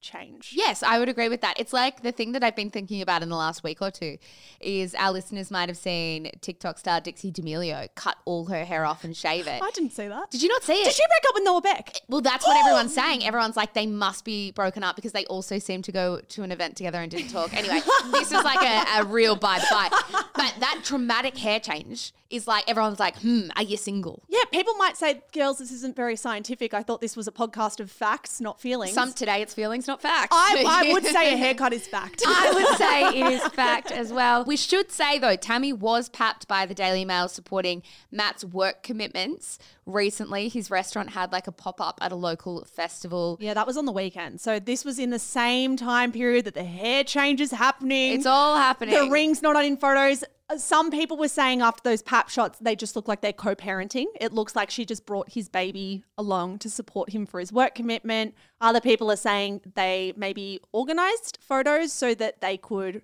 change. 0.00 0.52
Yes, 0.54 0.82
I 0.82 0.98
would 0.98 1.08
agree 1.08 1.28
with 1.28 1.40
that. 1.40 1.58
It's 1.58 1.72
like 1.72 2.02
the 2.02 2.12
thing 2.12 2.32
that 2.32 2.44
I've 2.44 2.54
been 2.54 2.70
thinking 2.70 3.02
about 3.02 3.22
in 3.22 3.28
the 3.28 3.36
last 3.36 3.64
week 3.64 3.82
or 3.82 3.90
two 3.90 4.18
is 4.60 4.94
our 4.94 5.10
listeners 5.10 5.50
might 5.50 5.68
have 5.68 5.76
seen 5.76 6.30
TikTok 6.40 6.78
star 6.78 7.00
Dixie 7.00 7.30
D'Amelio 7.30 7.88
cut 7.94 8.16
all 8.24 8.46
her 8.46 8.64
hair 8.64 8.84
off 8.84 9.04
and 9.04 9.16
shave 9.16 9.46
it. 9.46 9.60
I 9.62 9.70
didn't 9.72 9.92
see 9.92 10.06
that. 10.06 10.30
Did 10.30 10.42
you 10.42 10.48
not 10.48 10.62
see 10.62 10.74
it? 10.74 10.84
Did 10.84 10.92
she 10.94 11.02
break 11.06 11.28
up 11.28 11.34
with 11.34 11.44
Noah 11.44 11.62
Beck? 11.62 12.00
well, 12.08 12.20
that's 12.20 12.46
what 12.46 12.56
everyone's 12.56 12.94
saying. 12.94 13.24
Everyone's 13.24 13.56
like, 13.56 13.74
they 13.74 13.86
must 13.86 14.24
be 14.24 14.52
broken 14.52 14.82
up 14.84 14.96
because 14.96 15.12
they 15.12 15.24
also 15.26 15.58
seem 15.58 15.82
to 15.82 15.92
go 15.92 16.20
to 16.20 16.42
an 16.42 16.52
event 16.52 16.76
together 16.76 17.00
and 17.00 17.10
didn't 17.10 17.30
talk. 17.30 17.52
Anyway, 17.54 17.80
this 18.12 18.30
is 18.32 18.44
like 18.44 18.62
a, 18.62 19.00
a 19.00 19.04
real 19.04 19.34
bye 19.34 19.60
bye. 19.70 19.88
But 20.34 20.54
that 20.60 20.82
dramatic 20.84 21.36
hair 21.36 21.58
change 21.58 22.12
is 22.30 22.46
like, 22.46 22.64
everyone's 22.68 22.98
like, 22.98 23.16
hmm, 23.18 23.48
are 23.56 23.62
you 23.62 23.76
single? 23.76 24.22
Yeah, 24.28 24.44
people 24.52 24.74
might 24.74 24.96
say, 24.96 25.22
girls, 25.32 25.58
this 25.58 25.70
isn't 25.70 25.94
very 25.94 26.16
scientific. 26.16 26.74
I 26.74 26.82
thought 26.82 27.00
this 27.00 27.16
was 27.16 27.28
a 27.28 27.32
podcast 27.32 27.80
of 27.80 27.90
facts, 27.90 28.40
not 28.40 28.60
feelings. 28.60 28.94
Some 28.94 29.12
today 29.12 29.42
it's 29.42 29.54
feelings, 29.54 29.86
not 29.86 30.02
facts. 30.02 30.28
I, 30.32 30.64
I 30.66 30.92
would 30.92 31.04
say 31.04 31.32
a 31.32 31.36
haircut 31.36 31.72
is 31.72 31.86
fact. 31.86 32.22
I 32.26 32.52
would 32.52 32.78
say 32.78 33.20
it 33.20 33.32
is 33.32 33.42
fact 33.52 33.92
as 33.92 34.12
well. 34.12 34.44
We 34.44 34.56
should 34.56 34.90
say 34.90 35.18
though, 35.18 35.36
Tammy 35.36 35.72
was 35.72 36.08
papped 36.08 36.48
by 36.48 36.66
the 36.66 36.74
Daily 36.74 37.04
Mail 37.04 37.28
supporting 37.28 37.82
Matt's 38.10 38.44
work 38.44 38.82
commitments. 38.82 39.58
Recently, 39.86 40.48
his 40.48 40.68
restaurant 40.70 41.10
had 41.10 41.30
like 41.30 41.46
a 41.46 41.52
pop 41.52 41.80
up 41.80 41.98
at 42.02 42.10
a 42.10 42.16
local 42.16 42.64
festival. 42.64 43.38
Yeah, 43.40 43.54
that 43.54 43.66
was 43.68 43.76
on 43.76 43.84
the 43.84 43.92
weekend. 43.92 44.40
So 44.40 44.58
this 44.58 44.84
was 44.84 44.98
in 44.98 45.10
the 45.10 45.18
same 45.20 45.76
time 45.76 46.10
period 46.10 46.44
that 46.46 46.54
the 46.54 46.64
hair 46.64 47.04
change 47.04 47.40
is 47.40 47.52
happening. 47.52 48.14
It's 48.14 48.26
all 48.26 48.56
happening. 48.56 48.94
the 48.94 49.08
ring's 49.10 49.42
not 49.42 49.54
on 49.54 49.64
in 49.64 49.76
photos. 49.76 50.24
Some 50.56 50.92
people 50.92 51.16
were 51.16 51.28
saying 51.28 51.60
after 51.60 51.82
those 51.82 52.02
pap 52.02 52.28
shots, 52.28 52.58
they 52.60 52.76
just 52.76 52.94
look 52.94 53.08
like 53.08 53.20
they're 53.20 53.32
co-parenting. 53.32 54.06
It 54.20 54.32
looks 54.32 54.54
like 54.54 54.70
she 54.70 54.84
just 54.84 55.04
brought 55.04 55.32
his 55.32 55.48
baby 55.48 56.04
along 56.16 56.60
to 56.60 56.70
support 56.70 57.10
him 57.10 57.26
for 57.26 57.40
his 57.40 57.52
work 57.52 57.74
commitment. 57.74 58.34
Other 58.60 58.80
people 58.80 59.10
are 59.10 59.16
saying 59.16 59.62
they 59.74 60.12
maybe 60.16 60.60
organized 60.72 61.38
photos 61.40 61.92
so 61.92 62.14
that 62.14 62.40
they 62.40 62.56
could 62.56 63.02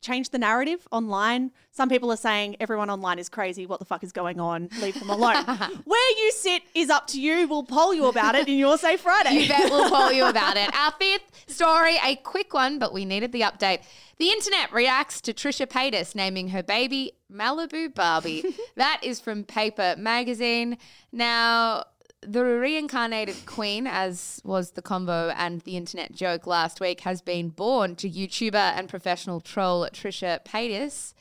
change 0.00 0.30
the 0.30 0.38
narrative 0.38 0.86
online. 0.90 1.50
Some 1.70 1.88
people 1.88 2.10
are 2.10 2.16
saying 2.16 2.56
everyone 2.60 2.90
online 2.90 3.18
is 3.18 3.28
crazy. 3.28 3.66
What 3.66 3.78
the 3.78 3.84
fuck 3.84 4.02
is 4.02 4.12
going 4.12 4.40
on? 4.40 4.68
Leave 4.80 4.98
them 4.98 5.10
alone. 5.10 5.44
Where 5.84 6.10
you 6.18 6.32
sit 6.32 6.62
is 6.74 6.90
up 6.90 7.06
to 7.08 7.20
you. 7.20 7.46
We'll 7.48 7.64
poll 7.64 7.94
you 7.94 8.06
about 8.06 8.34
it 8.34 8.48
in 8.48 8.58
Your 8.58 8.78
Say 8.78 8.96
Friday. 8.96 9.42
You 9.42 9.48
bet 9.48 9.70
we'll 9.70 9.90
poll 9.90 10.12
you 10.12 10.26
about 10.26 10.56
it. 10.56 10.74
Our 10.74 10.92
fifth 10.98 11.50
story, 11.50 11.96
a 12.04 12.16
quick 12.16 12.54
one, 12.54 12.78
but 12.78 12.92
we 12.92 13.04
needed 13.04 13.32
the 13.32 13.42
update. 13.42 13.80
The 14.18 14.28
internet 14.28 14.72
reacts 14.72 15.20
to 15.22 15.32
Trisha 15.32 15.66
Paytas 15.66 16.14
naming 16.14 16.48
her 16.48 16.62
baby 16.62 17.12
Malibu 17.32 17.94
Barbie. 17.94 18.44
that 18.76 19.00
is 19.02 19.20
from 19.20 19.44
Paper 19.44 19.94
Magazine. 19.96 20.76
Now, 21.12 21.84
the 22.22 22.44
reincarnated 22.44 23.46
queen, 23.46 23.86
as 23.86 24.40
was 24.44 24.72
the 24.72 24.82
combo 24.82 25.30
and 25.30 25.62
the 25.62 25.76
internet 25.76 26.12
joke 26.12 26.46
last 26.46 26.80
week, 26.80 27.00
has 27.00 27.22
been 27.22 27.48
born 27.48 27.96
to 27.96 28.10
YouTuber 28.10 28.54
and 28.54 28.88
professional 28.88 29.40
troll 29.40 29.88
Trisha 29.92 30.44
Paytas. 30.44 31.14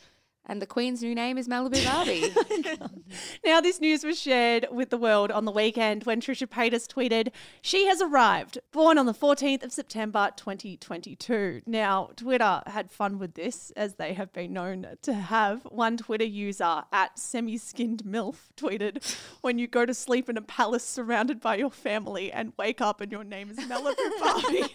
And 0.49 0.59
the 0.59 0.65
queen's 0.65 1.03
new 1.03 1.13
name 1.13 1.37
is 1.37 1.47
Malibu 1.47 1.85
Barbie. 1.85 2.33
Now, 3.45 3.61
this 3.61 3.79
news 3.79 4.03
was 4.03 4.19
shared 4.19 4.65
with 4.71 4.89
the 4.89 4.97
world 4.97 5.29
on 5.29 5.45
the 5.45 5.51
weekend 5.51 6.05
when 6.05 6.21
Trisha 6.21 6.47
Paytas 6.47 6.87
tweeted, 6.87 7.31
She 7.61 7.85
has 7.85 8.01
arrived, 8.01 8.57
born 8.71 8.97
on 8.97 9.05
the 9.05 9.13
14th 9.13 9.63
of 9.63 9.71
September 9.71 10.31
2022. 10.35 11.61
Now, 11.67 12.09
Twitter 12.15 12.63
had 12.65 12.89
fun 12.89 13.19
with 13.19 13.35
this, 13.35 13.71
as 13.77 13.95
they 13.95 14.13
have 14.15 14.33
been 14.33 14.51
known 14.51 14.87
to 15.03 15.13
have. 15.13 15.61
One 15.65 15.97
Twitter 15.97 16.25
user 16.25 16.83
at 16.91 17.19
semi 17.19 17.59
skinned 17.59 18.03
MILF 18.03 18.49
tweeted, 18.57 19.15
When 19.41 19.59
you 19.59 19.67
go 19.67 19.85
to 19.85 19.93
sleep 19.93 20.29
in 20.29 20.37
a 20.37 20.41
palace 20.41 20.83
surrounded 20.83 21.39
by 21.41 21.57
your 21.57 21.71
family 21.71 22.31
and 22.31 22.53
wake 22.57 22.81
up 22.81 23.01
and 23.01 23.11
your 23.11 23.23
name 23.23 23.51
is 23.51 23.59
Malibu 23.59 24.19
Barbie. 24.19 24.65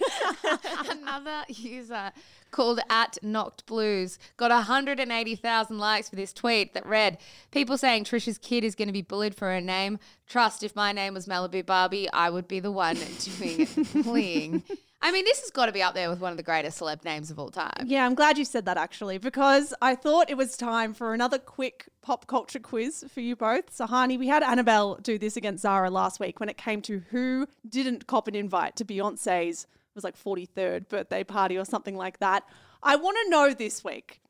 Another 1.02 1.44
user 1.48 2.12
called 2.54 2.78
at 2.88 3.18
Knocked 3.20 3.66
Blues 3.66 4.16
got 4.36 4.52
180,000 4.52 5.78
likes 5.78 6.08
for 6.08 6.14
this 6.14 6.32
tweet 6.32 6.72
that 6.74 6.86
read, 6.86 7.18
People 7.50 7.76
saying 7.76 8.04
Trisha's 8.04 8.38
kid 8.38 8.62
is 8.62 8.76
going 8.76 8.86
to 8.86 8.92
be 8.92 9.02
bullied 9.02 9.34
for 9.34 9.48
her 9.52 9.60
name. 9.60 9.98
Trust 10.28 10.62
if 10.62 10.76
my 10.76 10.92
name 10.92 11.14
was 11.14 11.26
Malibu 11.26 11.66
Barbie, 11.66 12.08
I 12.12 12.30
would 12.30 12.46
be 12.46 12.60
the 12.60 12.70
one 12.70 12.96
doing 13.38 13.66
bullying. 14.02 14.62
I 15.02 15.10
mean, 15.10 15.24
this 15.24 15.40
has 15.40 15.50
got 15.50 15.66
to 15.66 15.72
be 15.72 15.82
up 15.82 15.94
there 15.94 16.08
with 16.08 16.20
one 16.20 16.30
of 16.30 16.36
the 16.36 16.44
greatest 16.44 16.80
celeb 16.80 17.04
names 17.04 17.30
of 17.30 17.38
all 17.40 17.50
time. 17.50 17.84
Yeah, 17.86 18.06
I'm 18.06 18.14
glad 18.14 18.38
you 18.38 18.44
said 18.44 18.64
that 18.66 18.79
actually, 18.79 19.18
because 19.18 19.74
I 19.83 19.96
thought 19.96 20.31
it 20.31 20.37
was 20.37 20.56
time 20.56 20.94
for 20.94 21.12
another 21.12 21.38
quick 21.38 21.88
pop 22.02 22.29
culture 22.29 22.60
quiz 22.60 23.04
for 23.12 23.20
you 23.20 23.35
both. 23.35 23.74
So, 23.74 23.87
Hani, 23.87 24.16
we 24.16 24.29
had 24.29 24.44
Annabelle 24.44 24.94
do 25.02 25.18
this 25.18 25.37
against 25.37 25.62
Zara 25.62 25.90
last 25.90 26.20
week 26.20 26.38
when 26.38 26.48
it 26.48 26.56
came 26.56 26.81
to 26.83 27.02
who 27.10 27.48
didn't 27.68 28.06
cop 28.06 28.29
an 28.29 28.37
invite 28.37 28.76
to 28.76 28.85
Beyonce's, 28.85 29.66
was 29.94 30.04
like 30.04 30.16
43rd 30.16 30.88
birthday 30.88 31.24
party 31.24 31.56
or 31.56 31.64
something 31.64 31.96
like 31.96 32.18
that. 32.18 32.44
I 32.82 32.96
want 32.96 33.16
to 33.24 33.30
know 33.30 33.54
this 33.54 33.84
week 33.84 34.20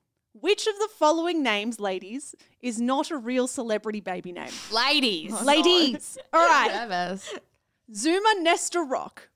which 0.40 0.66
of 0.66 0.76
the 0.78 0.88
following 0.98 1.42
names, 1.42 1.78
ladies, 1.78 2.34
is 2.60 2.80
not 2.80 3.10
a 3.10 3.16
real 3.16 3.46
celebrity 3.46 4.00
baby 4.00 4.32
name? 4.32 4.50
Ladies. 4.72 5.32
Oh, 5.32 5.44
ladies. 5.44 6.18
All 6.32 6.46
right. 6.46 6.72
Nervous. 6.72 7.34
Zuma 7.94 8.34
Nesta 8.40 8.80
Rock, 8.80 9.28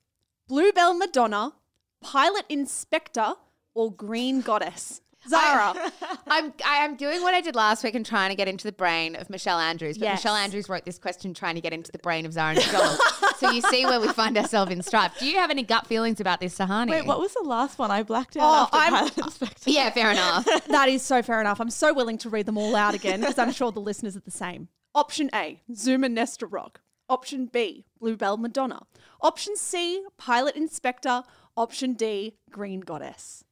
Bluebell 0.47 0.93
Madonna, 0.95 1.53
Pilot 2.01 2.45
Inspector, 2.49 3.33
or 3.73 3.93
Green 3.93 4.41
Goddess? 4.41 5.01
Zara. 5.27 5.73
I'm 6.27 6.53
I 6.65 6.77
am 6.85 6.95
doing 6.95 7.21
what 7.21 7.33
I 7.33 7.41
did 7.41 7.55
last 7.55 7.83
week 7.83 7.95
and 7.95 8.05
trying 8.05 8.29
to 8.29 8.35
get 8.35 8.47
into 8.47 8.65
the 8.65 8.71
brain 8.71 9.15
of 9.15 9.29
Michelle 9.29 9.59
Andrews. 9.59 9.97
But 9.97 10.05
Yes. 10.05 10.19
Michelle 10.19 10.35
Andrews 10.35 10.69
wrote 10.69 10.85
this 10.85 10.97
question 10.97 11.33
trying 11.33 11.55
to 11.55 11.61
get 11.61 11.73
into 11.73 11.91
the 11.91 11.97
brain 11.99 12.25
of 12.25 12.33
Zara 12.33 12.55
McDonald. 12.55 12.99
so 13.37 13.51
you 13.51 13.61
see 13.61 13.85
where 13.85 13.99
we 13.99 14.07
find 14.09 14.37
ourselves 14.37 14.71
in 14.71 14.81
strife. 14.81 15.17
Do 15.19 15.25
you 15.27 15.37
have 15.37 15.49
any 15.49 15.63
gut 15.63 15.87
feelings 15.87 16.19
about 16.21 16.39
this, 16.39 16.57
Sahani? 16.57 16.91
Wait, 16.91 17.05
what 17.05 17.19
was 17.19 17.33
the 17.33 17.43
last 17.43 17.77
one? 17.79 17.91
I 17.91 18.03
blacked 18.03 18.37
out 18.37 18.43
Oh, 18.43 18.63
after 18.63 18.77
I'm- 18.77 18.93
Pilot 18.93 19.17
Inspector. 19.17 19.69
Yeah, 19.69 19.89
fair 19.89 20.11
enough. 20.11 20.45
that 20.67 20.87
is 20.89 21.01
so 21.01 21.21
fair 21.21 21.41
enough. 21.41 21.59
I'm 21.59 21.69
so 21.69 21.93
willing 21.93 22.17
to 22.19 22.29
read 22.29 22.45
them 22.45 22.57
all 22.57 22.75
out 22.75 22.93
again 22.93 23.19
because 23.19 23.37
I'm 23.37 23.51
sure 23.51 23.71
the 23.71 23.81
listeners 23.81 24.15
are 24.15 24.21
the 24.21 24.31
same. 24.31 24.69
Option 24.95 25.29
A, 25.33 25.61
Zuma 25.73 26.09
Nesta 26.09 26.45
Rock. 26.47 26.81
Option 27.09 27.47
B, 27.47 27.85
Bluebell 27.99 28.37
Madonna. 28.37 28.83
Option 29.21 29.55
C, 29.55 30.03
Pilot 30.17 30.55
Inspector. 30.55 31.23
Option 31.57 31.93
D, 31.93 32.37
Green 32.51 32.79
Goddess. 32.79 33.43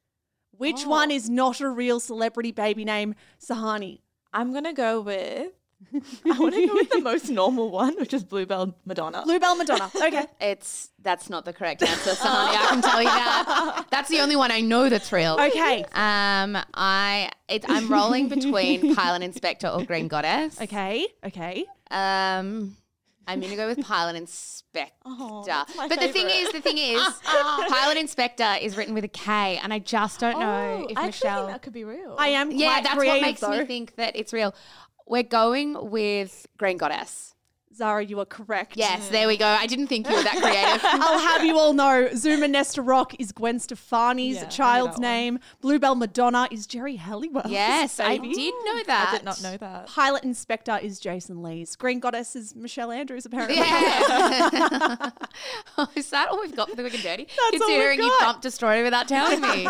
Which 0.57 0.85
Oh. 0.85 0.89
one 0.89 1.11
is 1.11 1.29
not 1.29 1.59
a 1.61 1.69
real 1.69 1.99
celebrity 1.99 2.51
baby 2.51 2.83
name? 2.85 3.15
Sahani. 3.39 3.99
I'm 4.33 4.53
gonna 4.53 4.73
go 4.73 5.01
with. 5.01 5.51
I 6.25 6.39
want 6.39 6.55
to 6.55 6.65
go 6.65 6.73
with 6.73 6.89
the 6.89 7.01
most 7.01 7.29
normal 7.29 7.69
one, 7.69 7.95
which 7.99 8.11
is 8.11 8.23
Bluebell 8.23 8.75
Madonna. 8.85 9.21
Bluebell 9.23 9.55
Madonna. 9.55 9.91
Okay. 9.95 10.25
It's 10.41 10.89
that's 11.03 11.29
not 11.29 11.45
the 11.45 11.53
correct 11.53 11.83
answer, 11.83 12.11
Sahani. 12.11 12.55
I 12.55 12.65
can 12.69 12.81
tell 12.81 12.99
you 13.01 13.07
that. 13.07 13.85
That's 13.91 14.09
the 14.09 14.19
only 14.19 14.35
one 14.35 14.51
I 14.51 14.61
know 14.61 14.89
that's 14.89 15.11
real. 15.11 15.37
Okay. 15.39 15.83
Um, 15.93 16.57
I 16.73 17.29
it, 17.47 17.63
I'm 17.69 17.87
rolling 17.91 18.27
between 18.27 18.95
Pilot 18.95 19.21
Inspector 19.21 19.67
or 19.67 19.83
Green 19.85 20.07
Goddess. 20.07 20.59
Okay. 20.61 21.05
Okay. 21.23 21.65
Um, 21.91 22.75
I'm 23.27 23.41
gonna 23.41 23.55
go 23.55 23.67
with 23.67 23.81
Pilot 23.85 24.15
Inspector. 24.15 24.93
Oh, 25.05 25.43
that's 25.45 25.75
my 25.75 25.87
but 25.87 25.99
the 25.99 26.07
thing 26.07 26.27
is, 26.29 26.51
the 26.53 26.61
thing 26.61 26.77
is, 26.77 27.01
ah. 27.25 27.65
Pilot 27.69 27.97
Inspector 27.97 28.55
is 28.61 28.77
written 28.77 28.93
with 28.93 29.03
a 29.03 29.07
K, 29.09 29.59
and 29.61 29.73
I 29.73 29.79
just 29.79 30.19
don't 30.19 30.39
know 30.39 30.83
Oh, 30.83 30.87
if 30.89 30.97
I 30.97 31.07
Michelle. 31.07 31.39
think 31.47 31.51
that 31.51 31.61
could 31.61 31.73
be 31.73 31.83
real. 31.83 32.15
I 32.17 32.29
am 32.29 32.49
quite 32.49 32.59
yeah, 32.59 32.81
that's 32.81 32.95
creative 32.95 33.15
what 33.21 33.21
makes 33.27 33.41
though. 33.41 33.59
me 33.59 33.65
think 33.65 33.95
that 33.97 34.15
it's 34.15 34.31
real. 34.33 34.55
We're 35.05 35.23
going 35.23 35.89
with 35.91 36.47
Green 36.57 36.77
Goddess. 36.77 37.33
Zara, 37.77 38.03
you 38.03 38.19
are 38.19 38.25
correct. 38.25 38.73
Yes, 38.75 39.09
there 39.09 39.27
we 39.27 39.37
go. 39.37 39.45
I 39.45 39.67
didn't 39.67 39.87
think 39.87 40.09
you 40.09 40.15
were 40.15 40.23
that 40.23 40.37
creative. 40.41 40.81
I'll 40.83 41.19
have 41.19 41.43
you 41.43 41.57
all 41.57 41.73
know 41.73 42.09
Zuma 42.15 42.47
Nesta 42.47 42.81
Rock 42.81 43.13
is 43.19 43.31
Gwen 43.31 43.59
Stefani's 43.59 44.37
Yeah, 44.37 44.45
child's 44.47 44.95
that 44.95 45.01
one. 45.01 45.11
name. 45.11 45.39
Bluebell 45.61 45.95
Madonna 45.95 46.47
is 46.51 46.65
Geri 46.67 46.95
Halliwell's 46.95 47.51
yes, 47.51 47.99
I 47.99 48.17
did 48.17 48.53
know 48.65 48.83
that. 48.87 49.09
I 49.13 49.17
did 49.17 49.25
not 49.25 49.41
know 49.43 49.57
that. 49.57 49.87
Pilot 49.87 50.23
Inspector 50.23 50.77
is 50.81 50.99
Jason 50.99 51.41
Lee's. 51.43 51.75
Green 51.75 51.99
Goddess 51.99 52.35
is 52.35 52.55
Michelle 52.55 52.91
Andrews, 52.91 53.25
apparently. 53.25 53.57
Yeah. 53.57 55.09
oh, 55.77 55.87
is 55.95 56.09
that 56.09 56.29
all 56.29 56.39
we've 56.41 56.55
got 56.55 56.69
for 56.69 56.75
the 56.75 56.81
quick 56.83 56.95
and 56.95 57.03
dirty? 57.03 57.27
all 57.39 57.49
we've 57.51 57.61
Considering 57.61 57.99
you 57.99 58.09
got. 58.09 58.19
bumped 58.21 58.45
a 58.45 58.51
story 58.51 58.83
without 58.83 59.07
telling 59.07 59.41
me. 59.41 59.67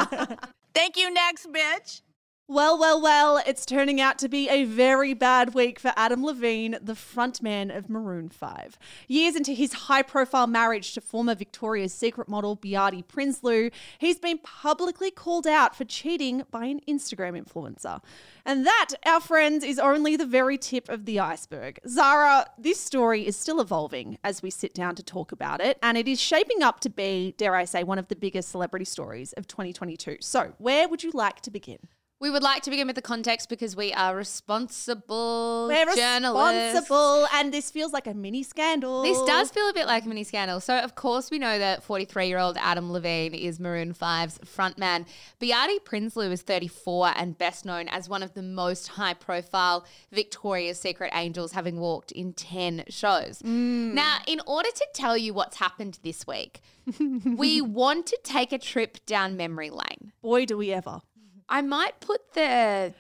Thank 0.73 0.95
you, 0.97 1.11
next 1.13 1.51
bitch. 1.51 2.01
Well, 2.49 2.79
well, 2.79 3.01
well, 3.01 3.41
it's 3.45 3.65
turning 3.65 3.99
out 3.99 4.17
to 4.19 4.29
be 4.29 4.47
a 4.47 4.63
very 4.63 5.13
bad 5.13 5.53
week 5.53 5.81
for 5.81 5.91
Adam 5.97 6.23
Levine, 6.23 6.77
the 6.81 6.93
frontman 6.93 7.75
of 7.75 7.89
Maroon 7.89 8.29
5. 8.29 8.79
Years 9.09 9.35
into 9.35 9.51
his 9.51 9.73
high 9.73 10.01
profile 10.01 10.47
marriage 10.47 10.93
to 10.93 11.01
former 11.01 11.35
Victoria's 11.35 11.93
Secret 11.93 12.29
model 12.29 12.55
Behati 12.55 13.03
Prinsloo, 13.03 13.69
he's 13.97 14.17
been 14.17 14.37
publicly 14.37 15.11
called 15.11 15.45
out 15.45 15.75
for 15.75 15.83
cheating 15.83 16.43
by 16.49 16.67
an 16.67 16.79
Instagram 16.87 17.37
influencer. 17.37 18.01
And 18.45 18.65
that, 18.65 18.91
our 19.05 19.19
friends, 19.19 19.65
is 19.65 19.77
only 19.77 20.15
the 20.15 20.25
very 20.25 20.57
tip 20.57 20.87
of 20.87 21.03
the 21.03 21.19
iceberg. 21.19 21.81
Zara, 21.85 22.45
this 22.57 22.79
story 22.79 23.27
is 23.27 23.35
still 23.35 23.59
evolving 23.59 24.19
as 24.23 24.41
we 24.41 24.51
sit 24.51 24.73
down 24.73 24.95
to 24.95 25.03
talk 25.03 25.33
about 25.33 25.59
it, 25.59 25.77
and 25.83 25.97
it 25.97 26.07
is 26.07 26.21
shaping 26.21 26.63
up 26.63 26.79
to 26.79 26.89
be, 26.89 27.33
dare 27.35 27.55
I 27.55 27.65
say, 27.65 27.83
one 27.83 27.99
of 27.99 28.07
the 28.07 28.15
biggest 28.15 28.47
celebrity 28.47 28.85
stories 28.85 29.33
of 29.33 29.47
2022. 29.47 30.19
So, 30.21 30.53
where 30.59 30.87
would 30.87 31.03
you 31.03 31.11
like 31.13 31.41
to 31.41 31.51
begin? 31.51 31.79
We 32.19 32.31
would 32.31 32.41
like 32.41 32.63
to 32.63 32.71
begin 32.71 32.87
with 32.87 32.95
the 32.95 33.01
context 33.03 33.47
because 33.47 33.75
we 33.75 33.93
are 33.93 34.15
responsible 34.15 35.67
We're 35.67 35.85
journalists. 35.95 36.73
responsible, 36.73 37.27
and 37.31 37.53
this 37.53 37.69
feels 37.69 37.93
like 37.93 38.07
a 38.07 38.15
mini 38.15 38.41
scandal. 38.41 39.03
This 39.03 39.21
does 39.27 39.51
feel 39.51 39.69
a 39.69 39.73
bit 39.73 39.85
like 39.85 40.03
a 40.03 40.07
mini 40.07 40.23
scandal. 40.23 40.59
So, 40.59 40.79
of 40.79 40.95
course, 40.95 41.29
we 41.29 41.37
know 41.37 41.59
that 41.59 41.83
43 41.83 42.25
year 42.25 42.39
old 42.39 42.57
Adam 42.59 42.91
Levine 42.91 43.35
is 43.35 43.59
Maroon 43.59 43.93
5's 43.93 44.39
frontman. 44.39 45.05
Behati 45.39 45.79
Prinsloo 45.83 46.31
is 46.31 46.41
34 46.41 47.13
and 47.15 47.37
best 47.37 47.65
known 47.65 47.87
as 47.87 48.09
one 48.09 48.23
of 48.23 48.33
the 48.33 48.41
most 48.41 48.87
high 48.87 49.13
profile 49.13 49.85
Victoria's 50.11 50.79
Secret 50.79 51.11
angels, 51.13 51.51
having 51.51 51.79
walked 51.79 52.11
in 52.11 52.33
10 52.33 52.85
shows. 52.89 53.43
Mm. 53.43 53.93
Now, 53.93 54.17
in 54.25 54.41
order 54.47 54.69
to 54.73 54.87
tell 54.91 55.15
you 55.15 55.35
what's 55.35 55.57
happened 55.57 55.99
this 56.01 56.25
week, 56.25 56.61
we 56.99 57.61
want 57.61 58.07
to 58.07 58.17
take 58.23 58.51
a 58.51 58.57
trip 58.57 59.05
down 59.05 59.37
memory 59.37 59.69
lane. 59.69 60.13
Boy, 60.23 60.47
do 60.47 60.57
we 60.57 60.73
ever. 60.73 61.01
I 61.49 61.61
might 61.61 61.99
put 61.99 62.33
the. 62.33 62.93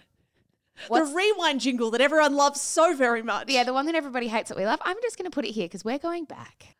What's 0.87 1.09
the 1.09 1.15
rewind 1.15 1.59
jingle 1.61 1.91
that 1.91 2.01
everyone 2.01 2.35
loves 2.35 2.61
so 2.61 2.95
very 2.95 3.23
much. 3.23 3.49
Yeah, 3.49 3.63
the 3.63 3.73
one 3.73 3.87
that 3.87 3.95
everybody 3.95 4.27
hates 4.27 4.49
that 4.49 4.57
we 4.57 4.65
love. 4.65 4.79
I'm 4.83 4.97
just 5.01 5.17
going 5.17 5.29
to 5.29 5.33
put 5.33 5.45
it 5.45 5.51
here 5.51 5.65
because 5.65 5.83
we're 5.83 5.97
going 5.97 6.25
back. 6.25 6.77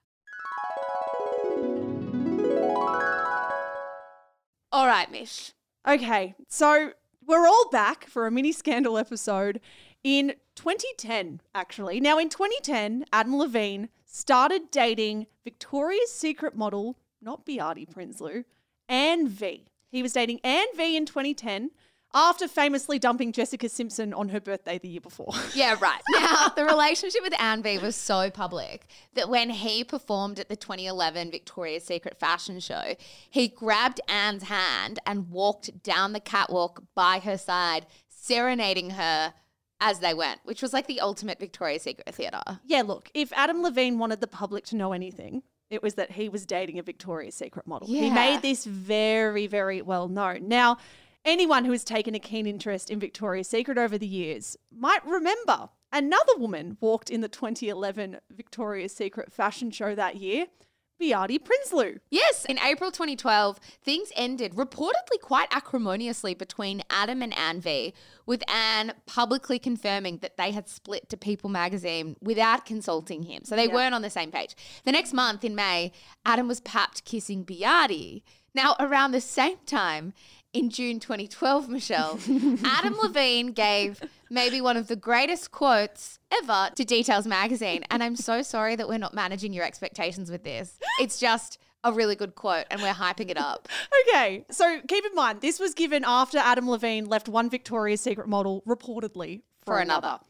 All 4.72 4.86
right, 4.86 5.12
Mish. 5.12 5.54
Okay, 5.88 6.36
so 6.48 6.92
we're 7.26 7.48
all 7.48 7.70
back 7.72 8.06
for 8.06 8.28
a 8.28 8.32
mini 8.32 8.52
scandal 8.52 8.98
episode 8.98 9.60
in 10.04 10.34
2010, 10.56 11.42
actually. 11.56 12.00
Now, 12.00 12.20
in 12.20 12.30
2010, 12.30 13.06
Adam 13.12 13.38
Levine 13.38 13.90
started 14.06 14.70
dating 14.70 15.28
Victoria's 15.44 16.12
Secret 16.12 16.56
model, 16.56 16.98
not 17.22 17.46
Behati 17.46 17.90
Prinsloo, 17.90 18.44
Anne 18.88 19.28
V. 19.28 19.66
He 19.90 20.04
was 20.04 20.14
dating 20.14 20.40
Anne 20.44 20.68
V 20.76 20.96
in 20.98 21.06
2010 21.06 21.72
after 22.14 22.48
famously 22.48 23.00
dumping 23.00 23.32
Jessica 23.32 23.70
Simpson 23.70 24.14
on 24.14 24.30
her 24.30 24.40
birthday 24.40 24.78
the 24.78 24.88
year 24.88 25.02
before. 25.02 25.34
Yeah, 25.54 25.76
right. 25.82 26.02
Now, 26.12 26.50
the 26.56 26.66
relationship 26.66 27.22
with 27.24 27.40
Anne 27.40 27.64
V 27.64 27.80
was 27.80 27.96
so 27.96 28.30
public 28.30 28.86
that 29.16 29.30
when 29.30 29.50
he 29.50 29.84
performed 29.84 30.40
at 30.40 30.50
the 30.50 30.56
2011 30.56 31.32
Victoria's 31.32 31.84
Secret 31.84 32.20
fashion 32.20 32.60
show, 32.60 32.96
he 33.30 33.48
grabbed 33.48 34.02
Anne's 34.08 34.44
hand 34.44 35.00
and 35.06 35.30
walked 35.30 35.84
down 35.84 36.14
the 36.14 36.20
catwalk 36.20 36.84
by 36.96 37.20
her 37.20 37.38
side, 37.38 37.88
serenading 38.08 38.92
her 38.92 39.34
as 39.80 40.00
they 40.00 40.14
went, 40.14 40.42
which 40.44 40.62
was 40.62 40.74
like 40.74 40.88
the 40.88 41.00
ultimate 41.00 41.40
Victoria's 41.40 41.84
Secret 41.84 42.14
theatre. 42.14 42.60
Yeah, 42.66 42.84
look, 42.84 43.10
if 43.14 43.32
Adam 43.34 43.62
Levine 43.64 44.00
wanted 44.00 44.22
the 44.22 44.28
public 44.28 44.66
to 44.66 44.76
know 44.76 44.92
anything, 44.94 45.44
it 45.70 45.84
was 45.84 45.96
that 45.96 46.12
he 46.12 46.30
was 46.30 46.46
dating 46.46 46.80
a 46.80 46.84
Victoria's 46.84 47.36
Secret 47.36 47.68
model. 47.68 47.88
He 47.88 48.10
made 48.10 48.42
this 48.42 48.66
very, 48.66 49.48
very 49.48 49.82
well 49.82 50.08
known. 50.08 50.48
Now, 50.48 50.78
anyone 51.26 51.66
who 51.66 51.72
has 51.72 51.84
taken 51.84 52.16
a 52.16 52.20
keen 52.20 52.48
interest 52.48 52.90
in 52.90 53.00
Victoria's 53.00 53.48
Secret 53.48 53.78
over 53.78 53.98
the 53.98 54.08
years 54.08 54.58
might 54.72 55.06
remember 55.06 55.70
another 55.92 56.38
woman 56.38 56.78
walked 56.80 57.10
in 57.10 57.22
the 57.22 57.28
2011 57.28 58.20
Victoria's 58.32 58.96
Secret 58.96 59.32
fashion 59.32 59.72
show 59.72 59.96
that 59.96 60.18
year, 60.18 60.48
Behati 61.02 61.40
Prinsloo. 61.40 62.00
Yes, 62.10 62.46
in 62.46 62.58
April 62.60 62.92
2012, 62.92 63.60
things 63.84 64.12
ended 64.16 64.54
reportedly 64.56 65.20
quite 65.22 65.48
acrimoniously 65.52 66.34
between 66.34 66.82
Adam 66.90 67.22
and 67.22 67.38
Anne 67.38 67.62
V, 67.62 67.94
with 68.26 68.44
Anne 68.50 68.94
publicly 69.06 69.60
confirming 69.60 70.18
that 70.20 70.38
they 70.38 70.52
had 70.52 70.68
split 70.68 71.10
to 71.10 71.18
People 71.18 71.50
magazine 71.50 72.16
without 72.22 72.66
consulting 72.66 73.24
him. 73.24 73.44
So 73.44 73.56
they 73.56 73.68
weren't 73.68 73.96
on 73.96 74.02
the 74.02 74.10
same 74.10 74.32
page. 74.32 74.56
The 74.86 74.92
next 74.92 75.14
month 75.14 75.44
in 75.44 75.56
May, 75.56 75.92
Adam 76.26 76.48
was 76.48 76.60
papped 76.62 77.06
kissing 77.06 77.46
Behati. 77.46 78.24
Now, 78.56 78.76
around 78.80 79.12
the 79.12 79.22
same 79.22 79.58
time, 79.66 80.14
in 80.54 80.70
June 80.70 81.00
2012, 81.00 81.70
Michelle, 81.70 82.20
Adam 82.64 82.98
Levine 82.98 83.52
gave 83.52 84.02
maybe 84.30 84.62
one 84.62 84.78
of 84.78 84.88
the 84.88 84.96
greatest 84.96 85.52
quotes 85.52 86.20
ever 86.32 86.70
to 86.76 86.84
Details 86.86 87.26
magazine. 87.28 87.84
And 87.90 88.04
I'm 88.04 88.16
so 88.16 88.42
sorry 88.42 88.76
that 88.76 88.88
we're 88.88 88.98
not 88.98 89.14
managing 89.14 89.54
your 89.54 89.66
expectations 89.66 90.30
with 90.32 90.44
this. 90.44 90.80
It's 91.00 91.20
just 91.20 91.60
a 91.84 91.94
really 91.94 92.16
good 92.16 92.36
quote 92.36 92.66
and 92.72 92.82
we're 92.82 92.94
hyping 92.94 93.30
it 93.30 93.38
up. 93.38 93.68
Okay, 94.10 94.46
so 94.50 94.80
keep 94.88 95.06
in 95.06 95.14
mind, 95.16 95.42
this 95.42 95.60
was 95.60 95.74
given 95.74 96.04
after 96.06 96.38
Adam 96.38 96.70
Levine 96.70 97.06
left 97.06 97.28
one 97.28 97.50
Victoria's 97.50 98.00
Secret 98.02 98.28
model 98.28 98.64
reportedly 98.66 99.42
for, 99.60 99.74
For 99.76 99.80
another. 99.80 100.08
another. 100.08 100.24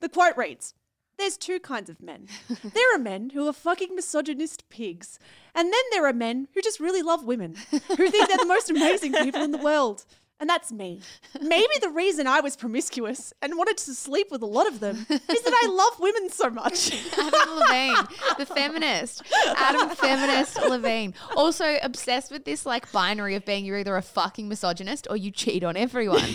The 0.00 0.08
quote 0.08 0.36
reads 0.36 0.74
There's 1.18 1.36
two 1.36 1.60
kinds 1.60 1.90
of 1.90 2.00
men. 2.00 2.26
there 2.64 2.94
are 2.94 2.98
men 2.98 3.30
who 3.30 3.46
are 3.46 3.52
fucking 3.52 3.94
misogynist 3.94 4.68
pigs, 4.70 5.18
and 5.54 5.66
then 5.72 5.82
there 5.92 6.06
are 6.06 6.12
men 6.14 6.48
who 6.54 6.62
just 6.62 6.80
really 6.80 7.02
love 7.02 7.24
women, 7.24 7.54
who 7.70 7.78
think 8.08 8.28
they're 8.28 8.38
the 8.38 8.46
most 8.46 8.70
amazing 8.70 9.12
people 9.12 9.42
in 9.42 9.50
the 9.50 9.58
world. 9.58 10.04
And 10.40 10.48
that's 10.48 10.70
me. 10.70 11.00
Maybe 11.40 11.72
the 11.80 11.88
reason 11.88 12.28
I 12.28 12.40
was 12.40 12.56
promiscuous 12.56 13.32
and 13.42 13.56
wanted 13.56 13.76
to 13.78 13.94
sleep 13.94 14.28
with 14.30 14.40
a 14.42 14.46
lot 14.46 14.68
of 14.68 14.78
them 14.78 15.04
is 15.10 15.42
that 15.42 15.60
I 15.64 15.68
love 15.70 15.98
women 15.98 16.30
so 16.30 16.48
much. 16.48 16.92
Adam 17.18 17.58
Levine, 17.58 18.06
the 18.38 18.46
feminist. 18.46 19.22
Adam 19.56 19.90
feminist 19.90 20.62
Levine. 20.62 21.14
Also 21.34 21.78
obsessed 21.82 22.30
with 22.30 22.44
this 22.44 22.64
like 22.64 22.90
binary 22.92 23.34
of 23.34 23.44
being 23.44 23.64
you're 23.64 23.78
either 23.78 23.96
a 23.96 24.02
fucking 24.02 24.48
misogynist 24.48 25.08
or 25.10 25.16
you 25.16 25.32
cheat 25.32 25.64
on 25.64 25.76
everyone. 25.76 26.20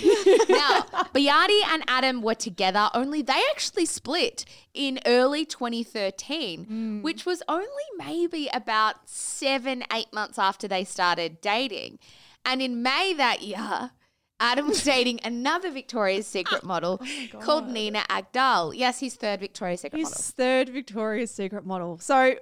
now, 0.49 0.82
Behati 1.14 1.62
and 1.70 1.84
Adam 1.88 2.22
were 2.22 2.36
together, 2.36 2.89
only 2.93 3.22
they 3.22 3.41
actually 3.51 3.86
split 3.86 4.43
in 4.74 4.99
early 5.06 5.45
2013, 5.45 6.66
hmm. 6.66 7.01
which 7.01 7.26
was 7.26 7.41
only 7.47 7.68
maybe 7.97 8.49
about 8.54 9.08
seven, 9.08 9.84
eight 9.93 10.12
months 10.12 10.38
after 10.38 10.68
they 10.68 10.84
started 10.84 11.39
dating. 11.39 11.99
And 12.46 12.62
in 12.62 12.82
May 12.84 13.14
that 13.14 13.41
year, 13.41 13.91
Adam 14.39 14.68
was 14.68 14.84
dating 14.84 15.20
another 15.24 15.72
Victoria's 15.72 16.28
Secret 16.28 16.62
oh 16.64 16.68
model 16.68 17.02
called 17.39 17.70
Nina 17.70 18.04
Agdal. 18.10 18.74
Yes, 18.76 19.00
his 19.00 19.16
third 19.16 19.39
Victoria's 19.39 19.82
Secret 19.82 19.98
His 19.98 20.10
model. 20.10 20.24
third 20.36 20.70
Victoria's 20.70 21.32
Secret 21.32 21.66
model. 21.66 21.98
So 22.00 22.36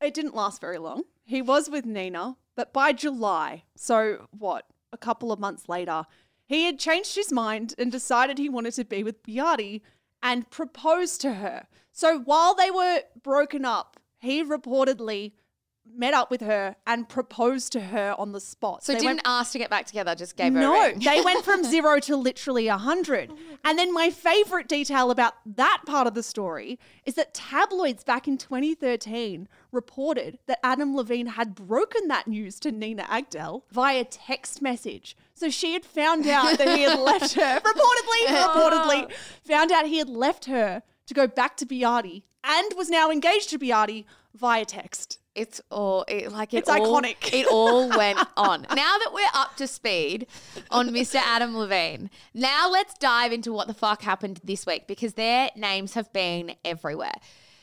it 0.00 0.14
didn't 0.14 0.34
last 0.34 0.60
very 0.60 0.78
long. 0.78 1.04
He 1.24 1.42
was 1.42 1.70
with 1.70 1.84
Nina, 1.84 2.36
but 2.56 2.72
by 2.72 2.92
July, 2.92 3.64
so 3.76 4.28
what, 4.30 4.66
a 4.92 4.98
couple 4.98 5.32
of 5.32 5.38
months 5.38 5.68
later, 5.68 6.04
he 6.46 6.64
had 6.64 6.78
changed 6.78 7.14
his 7.16 7.32
mind 7.32 7.74
and 7.78 7.90
decided 7.90 8.38
he 8.38 8.48
wanted 8.48 8.74
to 8.74 8.84
be 8.84 9.02
with 9.02 9.22
Behati 9.22 9.82
and 10.22 10.48
proposed 10.50 11.20
to 11.20 11.34
her. 11.34 11.66
So 11.92 12.20
while 12.20 12.54
they 12.54 12.70
were 12.70 13.02
broken 13.22 13.64
up, 13.64 13.98
he 14.18 14.44
reportedly 14.44 15.32
met 15.94 16.12
up 16.14 16.30
with 16.30 16.40
her 16.42 16.76
and 16.86 17.08
proposed 17.08 17.72
to 17.72 17.80
her 17.80 18.14
on 18.18 18.32
the 18.32 18.40
spot. 18.40 18.84
So 18.84 18.92
They 18.92 18.98
didn't 18.98 19.08
went- 19.16 19.22
ask 19.24 19.52
to 19.52 19.58
get 19.58 19.70
back 19.70 19.86
together, 19.86 20.14
just 20.14 20.36
gave 20.36 20.52
her 20.52 20.58
a 20.58 20.62
no, 20.62 20.92
they 20.98 21.20
went 21.24 21.44
from 21.44 21.64
zero 21.64 21.98
to 22.00 22.16
literally 22.16 22.68
a 22.68 22.76
hundred. 22.76 23.32
and 23.64 23.78
then 23.78 23.92
my 23.92 24.10
favorite 24.10 24.68
detail 24.68 25.10
about 25.10 25.34
that 25.46 25.82
part 25.86 26.06
of 26.06 26.14
the 26.14 26.22
story 26.22 26.78
is 27.04 27.14
that 27.14 27.32
tabloids 27.34 28.04
back 28.04 28.28
in 28.28 28.36
2013 28.36 29.48
reported 29.72 30.38
that 30.46 30.58
Adam 30.62 30.94
Levine 30.96 31.26
had 31.26 31.54
broken 31.54 32.08
that 32.08 32.26
news 32.26 32.60
to 32.60 32.72
Nina 32.72 33.04
Agdal 33.04 33.62
via 33.70 34.04
text 34.04 34.60
message. 34.62 35.16
So 35.34 35.50
she 35.50 35.72
had 35.72 35.84
found 35.84 36.26
out 36.26 36.58
that 36.58 36.76
he 36.76 36.82
had 36.82 36.98
left 37.00 37.34
her, 37.34 37.60
reportedly, 37.60 38.24
oh. 38.28 38.52
reportedly, 39.08 39.12
found 39.44 39.72
out 39.72 39.86
he 39.86 39.98
had 39.98 40.08
left 40.08 40.46
her 40.46 40.82
to 41.06 41.14
go 41.14 41.26
back 41.26 41.56
to 41.58 41.66
Behati 41.66 42.22
and 42.44 42.72
was 42.76 42.88
now 42.90 43.10
engaged 43.10 43.50
to 43.50 43.58
Behati 43.58 44.04
via 44.34 44.64
text. 44.64 45.18
It's 45.36 45.60
all 45.70 46.06
it, 46.08 46.32
like 46.32 46.54
it 46.54 46.58
It's 46.58 46.68
all, 46.68 47.00
iconic. 47.00 47.32
It 47.32 47.46
all 47.46 47.88
went 47.96 48.18
on. 48.38 48.62
Now 48.70 48.96
that 48.98 49.10
we're 49.12 49.28
up 49.34 49.54
to 49.56 49.66
speed 49.66 50.26
on 50.70 50.88
Mr. 50.88 51.16
Adam 51.16 51.54
Levine, 51.54 52.08
now 52.32 52.70
let's 52.70 52.94
dive 52.94 53.32
into 53.32 53.52
what 53.52 53.68
the 53.68 53.74
fuck 53.74 54.00
happened 54.00 54.40
this 54.42 54.64
week 54.64 54.86
because 54.86 55.12
their 55.12 55.50
names 55.54 55.92
have 55.92 56.10
been 56.14 56.54
everywhere. 56.64 57.14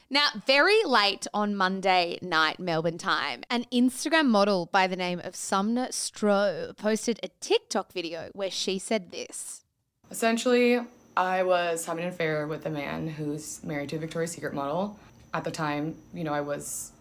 Now, 0.09 0.28
very 0.45 0.84
late 0.86 1.26
on 1.34 1.55
Monday 1.55 2.19
night, 2.21 2.59
Melbourne 2.59 2.99
time, 2.99 3.41
an 3.49 3.65
Instagram 3.74 4.28
model 4.28 4.69
by 4.71 4.86
the 4.86 4.95
name 4.95 5.19
of 5.24 5.36
Sumner 5.36 5.88
Stroh 5.88 6.78
posted 6.78 7.19
a 7.24 7.30
TikTok 7.39 7.91
video 7.91 8.30
where 8.34 8.51
she 8.51 8.78
said 8.78 9.09
this. 9.09 9.63
Essentially, 10.11 10.80
I 11.17 11.41
was 11.41 11.88
having 11.88 12.03
an 12.03 12.11
affair 12.11 12.45
with 12.45 12.67
a 12.67 12.69
man 12.69 13.07
who's 13.07 13.63
married 13.63 13.89
to 13.89 13.95
a 13.95 13.99
Victoria's 13.99 14.34
Secret 14.34 14.53
model. 14.53 14.99
At 15.34 15.45
the 15.45 15.51
time, 15.51 15.95
you 16.13 16.24
know, 16.24 16.34
I 16.34 16.41
was 16.41 16.91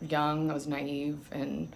young, 0.00 0.50
I 0.50 0.54
was 0.54 0.66
naive, 0.66 1.18
and 1.32 1.72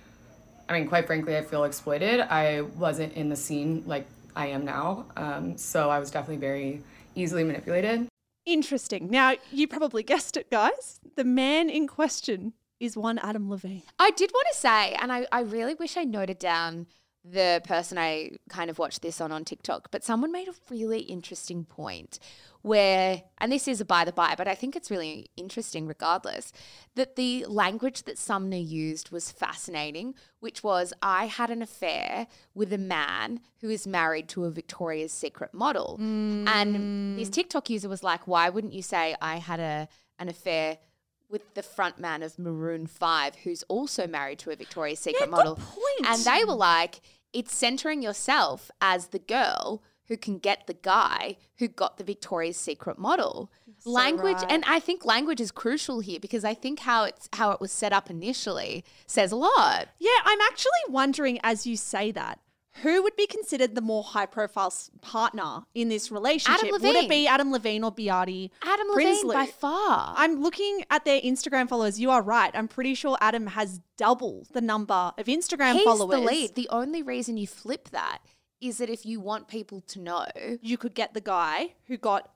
I 0.69 0.75
mean, 0.79 0.89
quite 0.89 1.07
frankly, 1.07 1.37
I 1.37 1.43
feel 1.43 1.65
exploited. 1.65 2.21
I 2.21 2.61
wasn't 2.61 3.13
in 3.15 3.29
the 3.29 3.37
scene 3.37 3.83
like 3.87 4.07
I 4.37 4.49
am 4.49 4.65
now, 4.65 5.07
um, 5.17 5.57
so 5.57 5.91
I 5.91 5.99
was 5.99 6.11
definitely 6.11 6.37
very 6.37 6.83
easily 7.15 7.45
manipulated. 7.45 8.09
Interesting. 8.47 9.11
Now, 9.11 9.35
you 9.51 9.69
probably 9.69 10.03
guessed 10.03 10.37
it, 10.37 10.51
guys. 10.51 11.01
The 11.17 11.25
man 11.25 11.69
in 11.69 11.87
question 11.87 12.55
is 12.81 12.97
one 12.97 13.19
Adam 13.19 13.51
Levine. 13.51 13.83
I 13.99 14.11
did 14.11 14.31
want 14.33 14.47
to 14.53 14.59
say, 14.59 14.95
and 15.01 15.13
I, 15.13 15.27
I 15.33 15.41
really 15.41 15.75
wish 15.75 15.97
I 15.97 16.05
noted 16.05 16.39
down 16.39 16.87
the 17.25 17.61
person 17.65 17.99
I 17.99 18.33
kind 18.49 18.71
of 18.71 18.79
watched 18.79 19.03
this 19.03 19.21
on 19.21 19.33
on 19.33 19.45
TikTok, 19.45 19.91
but 19.91 20.05
someone 20.05 20.33
made 20.33 20.49
a 20.49 20.55
really 20.71 21.01
interesting 21.01 21.65
point 21.65 22.19
where, 22.63 23.23
and 23.39 23.53
this 23.53 23.69
is 23.69 23.81
a 23.81 23.85
by 23.85 24.05
the 24.05 24.13
by, 24.13 24.35
but 24.37 24.49
I 24.49 24.55
think 24.55 24.75
it's 24.75 24.91
really 24.91 25.31
interesting 25.37 25.87
regardless, 25.87 26.53
that 26.97 27.17
the 27.17 27.45
language 27.47 28.03
that 28.05 28.19
Sumner 28.19 28.57
used 28.57 29.11
was 29.11 29.31
fascinating, 29.31 30.15
which 30.41 30.63
was 30.63 30.93
I 31.03 31.27
had 31.27 31.51
an 31.51 31.63
affair 31.63 32.27
with 32.55 32.73
a 32.73 32.79
man 32.79 33.41
who 33.61 33.71
is 33.71 33.87
married 33.87 34.29
to 34.31 34.45
a 34.45 34.51
Victoria's 34.51 35.13
Secret 35.13 35.55
model. 35.55 35.97
And 36.01 37.19
this 37.19 37.29
mm. 37.29 37.33
TikTok 37.33 37.71
user 37.71 37.89
was 37.89 38.03
like, 38.03 38.27
why 38.27 38.49
wouldn't 38.49 38.73
you 38.73 38.83
say 38.83 39.15
I 39.21 39.37
had 39.37 39.61
a 39.61 39.89
an 40.19 40.29
affair 40.29 40.79
with 41.29 41.55
the 41.55 41.63
front 41.63 41.99
man 41.99 42.23
of 42.23 42.39
Maroon 42.39 42.87
5, 42.87 43.37
who's 43.37 43.63
also 43.65 44.07
married 44.07 44.39
to 44.41 44.51
a 44.51 44.57
Victoria's 44.57 45.01
Secret 45.01 45.21
good 45.21 45.31
model. 45.31 45.57
point. 45.57 46.07
And 46.07 46.25
they 46.25 46.45
were 46.45 46.55
like, 46.55 47.01
it's 47.33 47.55
centering 47.55 48.03
yourself 48.03 48.71
as 48.81 49.09
the 49.09 49.19
girl 49.19 49.83
who 50.09 50.17
can 50.17 50.39
get 50.39 50.67
the 50.67 50.75
guy 50.75 51.37
who 51.59 51.69
got 51.69 51.99
the 51.99 52.05
Victoria's 52.05 52.57
Secret 52.57 52.99
model. 52.99 53.53
language 53.85 54.39
right. 54.39 54.51
and 54.51 54.65
I 54.67 54.81
think 54.81 55.05
language 55.05 55.41
is 55.41 55.51
crucial 55.51 56.01
here 56.01 56.19
because 56.19 56.45
I 56.45 56.55
think 56.55 56.81
how 56.81 57.05
it's 57.05 57.29
how 57.35 57.51
it 57.51 57.61
was 57.61 57.71
set 57.71 57.93
up 57.93 58.11
initially 58.11 58.85
says 59.07 59.33
a 59.33 59.37
lot. 59.37 59.89
Yeah, 59.99 60.11
I'm 60.25 60.41
actually 60.41 60.73
wondering 60.89 61.39
as 61.43 61.67
you 61.67 61.77
say 61.77 62.11
that, 62.13 62.41
who 62.83 63.03
would 63.03 63.17
be 63.17 63.27
considered 63.27 63.75
the 63.75 63.81
more 63.81 64.03
high 64.03 64.27
profile 64.27 64.73
partner 65.01 65.61
in 65.75 65.89
this 65.89 66.11
relationship? 66.11 66.71
Would 66.71 66.83
Levine. 66.83 67.05
it 67.05 67.09
be 67.09 67.27
Adam 67.27 67.51
Levine 67.53 67.85
or 67.85 67.93
Behati? 67.93 68.51
Adam 68.63 68.89
Levine 68.91 69.25
Prinsloo? 69.25 69.33
by 69.35 69.47
far. 69.47 70.15
I'm 70.17 70.41
looking 70.41 70.85
at 70.91 71.05
their 71.05 71.21
Instagram 71.21 71.69
followers. 71.69 71.99
You 72.01 72.11
are 72.11 72.23
right. 72.23 72.51
I'm 72.55 72.69
pretty 72.69 72.95
sure 72.95 73.17
Adam 73.21 73.49
has 73.49 73.81
double 73.97 74.47
the 74.53 74.61
number 74.61 75.13
of 75.17 75.27
Instagram 75.27 75.75
He's 75.75 75.85
followers. 75.85 76.21
the 76.21 76.25
lead. 76.27 76.55
The 76.55 76.69
only 76.71 77.03
reason 77.03 77.37
you 77.37 77.47
flip 77.47 77.91
that 77.91 78.19
is 78.61 78.79
that 78.79 78.91
if 78.91 79.07
you 79.07 79.21
want 79.21 79.49
people 79.49 79.81
to 79.83 80.01
know 80.01 80.27
You 80.61 80.77
could 80.77 80.95
get 80.95 81.15
the 81.15 81.21
guy 81.21 81.75
who 81.87 81.97
got, 81.97 82.31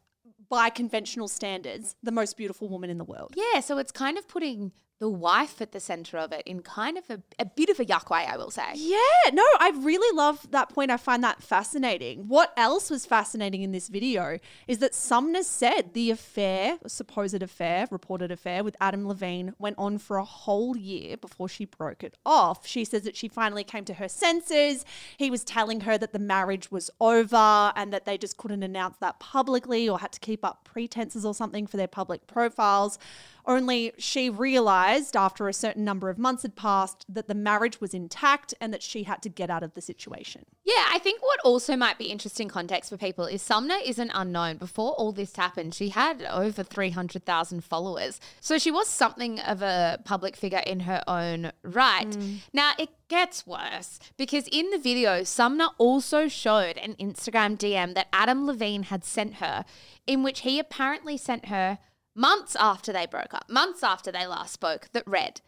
by 0.49 0.71
conventional 0.71 1.29
standards, 1.29 1.97
the 2.03 2.13
most 2.13 2.37
beautiful 2.37 2.69
woman 2.69 2.91
in 2.91 2.99
the 2.99 3.05
world. 3.05 3.35
Yeah, 3.37 3.61
so 3.61 3.79
it's 3.79 3.91
kind 3.93 4.19
of 4.19 4.29
putting 4.29 4.73
the 5.03 5.09
wife 5.09 5.61
at 5.61 5.73
the 5.73 5.81
center 5.81 6.17
of 6.17 6.31
it 6.31 6.45
in 6.47 6.63
kind 6.63 6.97
of 6.97 7.11
a, 7.11 7.21
a 7.37 7.45
bit 7.45 7.69
of 7.69 7.81
a 7.81 7.85
yuck 7.85 8.09
way, 8.09 8.25
I 8.25 8.37
will 8.37 8.53
say. 8.53 8.71
Yeah, 8.77 9.31
no, 9.33 9.43
I 9.59 9.73
really 9.75 10.17
love 10.17 10.49
that 10.53 10.69
point. 10.69 10.93
I 10.93 10.97
find 10.97 11.25
that 11.25 11.43
fascinating. 11.43 12.29
What 12.29 12.53
else 12.57 12.89
was 12.89 13.05
fascinating 13.05 13.63
in 13.63 13.73
this 13.73 13.89
video 13.89 14.39
is 14.69 14.79
that 14.79 14.95
Sumner 14.95 15.43
said 15.43 15.93
the 15.95 16.13
affair, 16.13 16.79
supposed 16.87 17.43
affair, 17.43 17.89
reported 17.91 18.31
affair 18.31 18.63
with 18.63 18.77
Adam 18.81 19.09
Levine 19.09 19.55
went 19.59 19.77
on 19.77 19.99
for 19.99 20.19
a 20.19 20.25
whole 20.25 20.77
year 20.77 21.17
before 21.17 21.49
she 21.49 21.65
broke 21.65 22.05
it 22.05 22.17
off. 22.25 22.65
She 22.65 22.85
says 22.85 23.03
that 23.03 23.17
she 23.17 23.27
finally 23.27 23.65
came 23.65 23.85
to 23.87 23.95
her 23.95 24.09
senses. 24.09 24.85
He 25.17 25.33
was 25.33 25.43
telling 25.43 25.81
her 25.81 25.99
that 25.99 26.13
the 26.13 26.21
marriage 26.21 26.71
was 26.71 26.93
over 27.01 27.73
and 27.75 27.93
that 27.93 28.05
they 28.05 28.17
just 28.17 28.37
couldn't 28.37 28.63
announce 28.63 28.99
that 28.99 29.19
publicly 29.19 29.89
or 29.89 29.99
had 29.99 30.13
to 30.13 30.21
keep 30.21 30.45
up 30.45 30.63
pretenses 30.63 31.25
or 31.25 31.35
something 31.35 31.67
for 31.67 31.77
their 31.77 31.89
public 31.89 32.29
profiles. 32.29 33.01
Only 33.45 33.93
she 33.99 34.31
realized 34.31 35.17
after 35.17 35.49
a 35.49 35.53
certain 35.53 35.85
number 35.85 36.09
of 36.09 36.19
months 36.19 36.43
had 36.43 36.55
passed 36.55 37.05
that 37.09 37.29
the 37.29 37.35
marriage 37.35 37.81
was 37.81 37.93
intact 37.93 38.55
and 38.61 38.73
that 38.73 38.83
she 38.83 39.03
had 39.05 39.23
to 39.23 39.29
get 39.29 39.51
out 39.51 39.63
of 39.63 39.75
the 39.75 39.81
situation. 39.81 40.45
Yeah, 40.65 40.85
I 40.91 40.99
think 40.99 41.23
what 41.23 41.41
also 41.45 41.77
might 41.77 41.99
be 41.99 42.05
interesting 42.05 42.49
context 42.49 42.91
for 42.91 42.97
people 42.97 43.25
is 43.27 43.43
Sumner 43.43 43.79
isn't 43.85 44.13
unknown. 44.15 44.59
Before 44.59 44.93
all 44.93 45.11
this 45.11 45.35
happened, 45.35 45.75
she 45.75 45.89
had 45.89 46.23
over 46.23 46.63
300,000 46.63 47.65
followers. 47.65 48.21
So 48.41 48.59
she 48.59 48.71
was 48.71 48.87
something 48.89 49.41
of 49.41 49.61
a 49.61 49.99
public 50.05 50.37
figure 50.37 50.63
in 50.65 50.81
her 50.81 51.03
own 51.09 51.51
right. 51.63 52.11
Mm. 52.11 52.39
Now, 52.53 52.73
it 52.79 52.91
gets 53.09 53.47
worse 53.47 53.99
because 54.17 54.49
in 54.53 54.71
the 54.71 54.79
video, 54.79 55.25
Sumner 55.25 55.69
also 55.79 56.29
showed 56.29 56.79
an 56.79 56.95
Instagram 56.95 57.59
DM 57.59 57.95
that 57.95 58.09
Adam 58.13 58.47
Levine 58.47 58.85
had 58.85 59.05
sent 59.05 59.35
her, 59.35 59.65
in 60.07 60.23
which 60.23 60.41
he 60.41 60.59
apparently 60.59 61.17
sent 61.17 61.47
her 61.47 61.79
months 62.15 62.57
after 62.57 62.93
they 62.93 63.07
broke 63.07 63.35
up, 63.35 63.49
months 63.49 63.83
after 63.83 64.13
they 64.13 64.27
last 64.27 64.53
spoke, 64.53 64.89
that 64.93 65.07
read, 65.07 65.41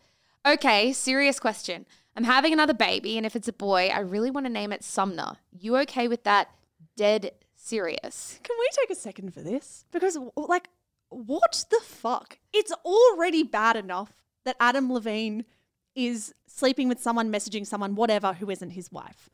Okay, 0.46 0.92
serious 0.92 1.40
question. 1.40 1.86
I'm 2.14 2.24
having 2.24 2.52
another 2.52 2.74
baby, 2.74 3.16
and 3.16 3.24
if 3.24 3.34
it's 3.34 3.48
a 3.48 3.52
boy, 3.52 3.88
I 3.88 4.00
really 4.00 4.30
want 4.30 4.44
to 4.44 4.52
name 4.52 4.72
it 4.72 4.84
Sumner. 4.84 5.36
You 5.58 5.76
okay 5.78 6.06
with 6.06 6.24
that? 6.24 6.50
Dead 6.96 7.30
serious. 7.56 8.40
Can 8.42 8.54
we 8.60 8.68
take 8.78 8.90
a 8.90 9.00
second 9.00 9.32
for 9.32 9.40
this? 9.40 9.86
Because, 9.90 10.18
like, 10.36 10.68
what 11.08 11.64
the 11.70 11.80
fuck? 11.82 12.38
It's 12.52 12.72
already 12.84 13.42
bad 13.42 13.76
enough 13.76 14.12
that 14.44 14.56
Adam 14.60 14.92
Levine 14.92 15.46
is 15.94 16.34
sleeping 16.46 16.88
with 16.90 17.00
someone, 17.00 17.32
messaging 17.32 17.66
someone, 17.66 17.94
whatever, 17.94 18.34
who 18.34 18.50
isn't 18.50 18.70
his 18.70 18.92
wife. 18.92 19.30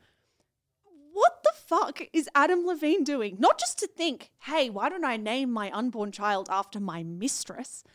Fuck 1.71 2.01
is 2.11 2.27
Adam 2.35 2.65
Levine 2.65 3.05
doing? 3.05 3.37
Not 3.39 3.57
just 3.57 3.79
to 3.79 3.87
think, 3.87 4.29
hey, 4.41 4.69
why 4.69 4.89
don't 4.89 5.05
I 5.05 5.15
name 5.15 5.53
my 5.53 5.71
unborn 5.71 6.11
child 6.11 6.49
after 6.51 6.81
my 6.81 7.01
mistress? 7.01 7.85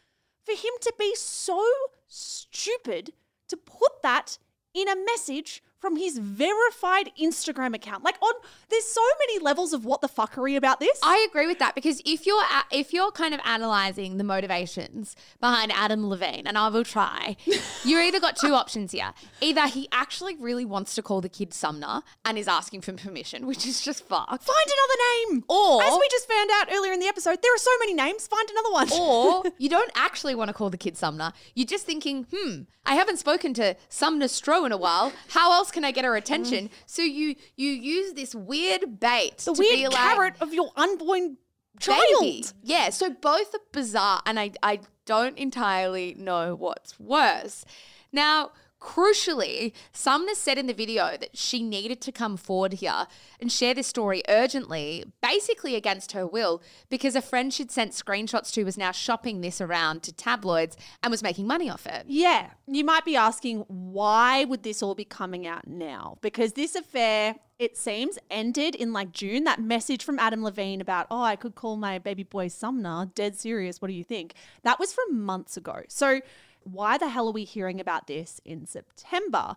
For 0.46 0.52
him 0.52 0.72
to 0.80 0.94
be 0.98 1.14
so 1.14 1.62
stupid 2.08 3.12
to 3.48 3.56
put 3.58 4.00
that 4.02 4.38
in 4.72 4.88
a 4.88 4.96
message 4.96 5.62
from 5.86 5.94
his 5.94 6.18
verified 6.18 7.12
Instagram 7.20 7.72
account. 7.72 8.02
Like 8.02 8.16
on 8.20 8.34
there's 8.70 8.84
so 8.84 9.00
many 9.20 9.38
levels 9.38 9.72
of 9.72 9.84
what 9.84 10.00
the 10.00 10.08
fuckery 10.08 10.56
about 10.56 10.80
this. 10.80 10.98
I 11.00 11.24
agree 11.30 11.46
with 11.46 11.60
that 11.60 11.76
because 11.76 12.02
if 12.04 12.26
you're 12.26 12.42
if 12.72 12.92
you're 12.92 13.12
kind 13.12 13.32
of 13.32 13.40
analyzing 13.44 14.16
the 14.16 14.24
motivations 14.24 15.14
behind 15.38 15.70
Adam 15.72 16.08
Levine, 16.08 16.44
and 16.48 16.58
I 16.58 16.70
will 16.70 16.82
try, 16.82 17.36
you 17.84 18.00
either 18.00 18.18
got 18.18 18.34
two 18.36 18.52
options 18.52 18.90
here. 18.90 19.14
Either 19.40 19.68
he 19.68 19.86
actually 19.92 20.34
really 20.34 20.64
wants 20.64 20.96
to 20.96 21.02
call 21.02 21.20
the 21.20 21.28
kid 21.28 21.54
Sumner 21.54 22.02
and 22.24 22.36
is 22.36 22.48
asking 22.48 22.80
for 22.80 22.92
permission, 22.92 23.46
which 23.46 23.64
is 23.64 23.80
just 23.80 24.04
fucked. 24.08 24.42
Find 24.42 24.66
another 24.66 25.34
name. 25.34 25.44
Or- 25.48 25.84
as 25.84 25.92
we 25.92 26.08
just 26.10 26.28
found 26.28 26.50
out 26.54 26.68
earlier 26.72 26.92
in 26.92 26.98
the 26.98 27.06
episode, 27.06 27.38
there 27.42 27.54
are 27.54 27.58
so 27.58 27.70
many 27.78 27.94
names. 27.94 28.26
Find 28.26 28.48
another 28.50 28.72
one. 28.72 28.88
Or 28.92 29.44
you 29.58 29.68
don't 29.68 29.92
actually 29.94 30.34
want 30.34 30.48
to 30.48 30.54
call 30.54 30.68
the 30.68 30.76
kid 30.76 30.96
Sumner. 30.96 31.32
You're 31.54 31.64
just 31.66 31.86
thinking, 31.86 32.26
hmm, 32.34 32.62
I 32.84 32.94
haven't 32.94 33.18
spoken 33.18 33.52
to 33.54 33.76
Sumner 33.88 34.26
Stroh 34.26 34.64
in 34.64 34.72
a 34.72 34.76
while. 34.76 35.12
How 35.28 35.52
else 35.52 35.70
can 35.76 35.84
I 35.84 35.90
get 35.90 36.06
her 36.06 36.16
attention? 36.16 36.64
Mm-hmm. 36.66 36.74
So 36.86 37.02
you 37.02 37.36
you 37.54 37.70
use 37.70 38.14
this 38.14 38.34
weird 38.34 38.98
bait 38.98 39.36
The 39.38 39.52
to 39.52 39.58
weird 39.60 39.76
be 39.76 39.88
like, 39.88 39.96
carrot 39.96 40.34
of 40.40 40.54
your 40.54 40.70
unborn 40.74 41.36
child. 41.78 42.00
baby. 42.20 42.44
Yeah, 42.62 42.88
so 42.88 43.10
both 43.10 43.54
are 43.54 43.60
bizarre, 43.72 44.22
and 44.24 44.40
I 44.40 44.52
I 44.62 44.80
don't 45.04 45.36
entirely 45.36 46.14
know 46.18 46.54
what's 46.54 46.98
worse. 46.98 47.66
Now, 48.10 48.52
crucially, 48.80 49.72
Sumner 49.92 50.34
said 50.34 50.58
in 50.58 50.66
the 50.66 50.74
video 50.74 51.16
that 51.16 51.36
she 51.36 51.62
needed 51.62 52.00
to 52.02 52.12
come 52.12 52.36
forward 52.36 52.74
here 52.74 53.06
and 53.40 53.50
share 53.50 53.74
this 53.74 53.86
story 53.86 54.22
urgently, 54.28 55.04
basically 55.22 55.74
against 55.74 56.12
her 56.12 56.26
will, 56.26 56.62
because 56.88 57.16
a 57.16 57.22
friend 57.22 57.52
she'd 57.52 57.70
sent 57.70 57.92
screenshots 57.92 58.52
to 58.52 58.64
was 58.64 58.78
now 58.78 58.92
shopping 58.92 59.40
this 59.40 59.60
around 59.60 60.02
to 60.02 60.12
tabloids 60.12 60.76
and 61.02 61.10
was 61.10 61.22
making 61.22 61.46
money 61.46 61.70
off 61.70 61.86
it. 61.86 62.04
Yeah, 62.06 62.50
you 62.66 62.84
might 62.84 63.04
be 63.04 63.16
asking 63.16 63.64
why 63.68 64.44
would 64.44 64.62
this 64.62 64.82
all 64.82 64.94
be 64.94 65.04
coming 65.04 65.46
out 65.46 65.66
now? 65.66 66.18
Because 66.20 66.52
this 66.52 66.74
affair, 66.74 67.36
it 67.58 67.76
seems, 67.76 68.18
ended 68.30 68.74
in 68.74 68.92
like 68.92 69.12
June. 69.12 69.44
That 69.44 69.60
message 69.60 70.04
from 70.04 70.18
Adam 70.18 70.42
Levine 70.42 70.80
about, 70.80 71.06
oh, 71.10 71.22
I 71.22 71.36
could 71.36 71.54
call 71.54 71.76
my 71.76 71.98
baby 71.98 72.22
boy 72.22 72.48
Sumner, 72.48 73.06
dead 73.14 73.36
serious. 73.36 73.80
What 73.80 73.88
do 73.88 73.94
you 73.94 74.04
think? 74.04 74.34
That 74.62 74.78
was 74.78 74.92
from 74.92 75.22
months 75.22 75.56
ago. 75.56 75.82
So 75.88 76.20
why 76.70 76.98
the 76.98 77.08
hell 77.08 77.28
are 77.28 77.32
we 77.32 77.44
hearing 77.44 77.80
about 77.80 78.06
this 78.06 78.40
in 78.44 78.66
September? 78.66 79.54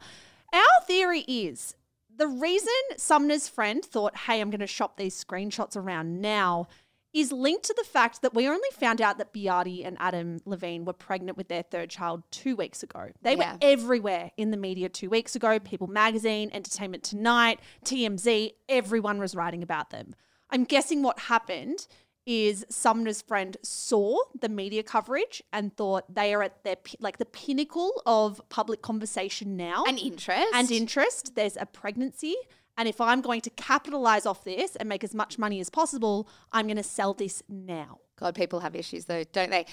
Our 0.53 0.85
theory 0.87 1.21
is 1.21 1.75
the 2.15 2.27
reason 2.27 2.73
Sumner's 2.97 3.47
friend 3.47 3.83
thought, 3.83 4.15
hey, 4.17 4.41
I'm 4.41 4.49
going 4.49 4.59
to 4.59 4.67
shop 4.67 4.97
these 4.97 5.21
screenshots 5.23 5.75
around 5.77 6.21
now 6.21 6.67
is 7.11 7.31
linked 7.31 7.63
to 7.65 7.73
the 7.75 7.83
fact 7.83 8.21
that 8.21 8.35
we 8.35 8.47
only 8.47 8.69
found 8.73 9.01
out 9.01 9.17
that 9.17 9.33
Behati 9.33 9.83
and 9.85 9.97
Adam 9.99 10.39
Levine 10.45 10.85
were 10.85 10.93
pregnant 10.93 11.37
with 11.37 11.47
their 11.47 11.63
third 11.63 11.89
child 11.89 12.21
two 12.29 12.55
weeks 12.55 12.83
ago. 12.83 13.09
They 13.23 13.35
Yeah. 13.35 13.53
were 13.53 13.57
everywhere 13.61 14.31
in 14.37 14.51
the 14.51 14.57
media 14.57 14.89
two 14.89 15.09
weeks 15.09 15.35
ago. 15.35 15.57
People 15.59 15.87
Magazine, 15.87 16.51
Entertainment 16.53 17.03
Tonight, 17.03 17.59
TMZ, 17.83 18.51
everyone 18.67 19.17
was 19.17 19.33
writing 19.33 19.63
about 19.63 19.89
them. 19.89 20.13
I'm 20.51 20.65
guessing 20.65 21.01
what 21.01 21.17
happened 21.19 21.87
is 22.29 22.63
Sumner's 22.69 23.23
friend 23.23 23.57
saw 23.63 24.19
the 24.39 24.47
media 24.47 24.83
coverage 24.83 25.41
and 25.51 25.75
thought 25.75 26.13
they 26.13 26.31
are 26.31 26.43
at 26.43 26.63
their 26.63 26.75
like 26.99 27.17
the 27.17 27.25
pinnacle 27.25 28.03
of 28.05 28.39
public 28.49 28.83
conversation 28.83 29.57
now 29.57 29.83
And 29.87 29.97
interest. 29.97 30.47
and 30.53 30.69
interest. 30.69 31.33
There's 31.33 31.57
a 31.57 31.65
pregnancy. 31.65 32.35
And 32.79 32.87
if 32.87 33.01
I'm 33.01 33.19
going 33.19 33.41
to 33.41 33.49
capitalize 33.49 34.25
off 34.25 34.45
this 34.45 34.77
and 34.77 34.87
make 34.87 35.03
as 35.03 35.13
much 35.13 35.37
money 35.37 35.59
as 35.59 35.69
possible, 35.69 36.29
I'm 36.53 36.65
going 36.65 36.77
to 36.77 36.83
sell 36.83 37.13
this 37.13 37.43
now. 37.49 37.99
God, 38.15 38.35
people 38.35 38.61
have 38.61 38.73
issues 38.73 39.03
though, 39.03 39.25
don't 39.33 39.49
they? 39.49 39.65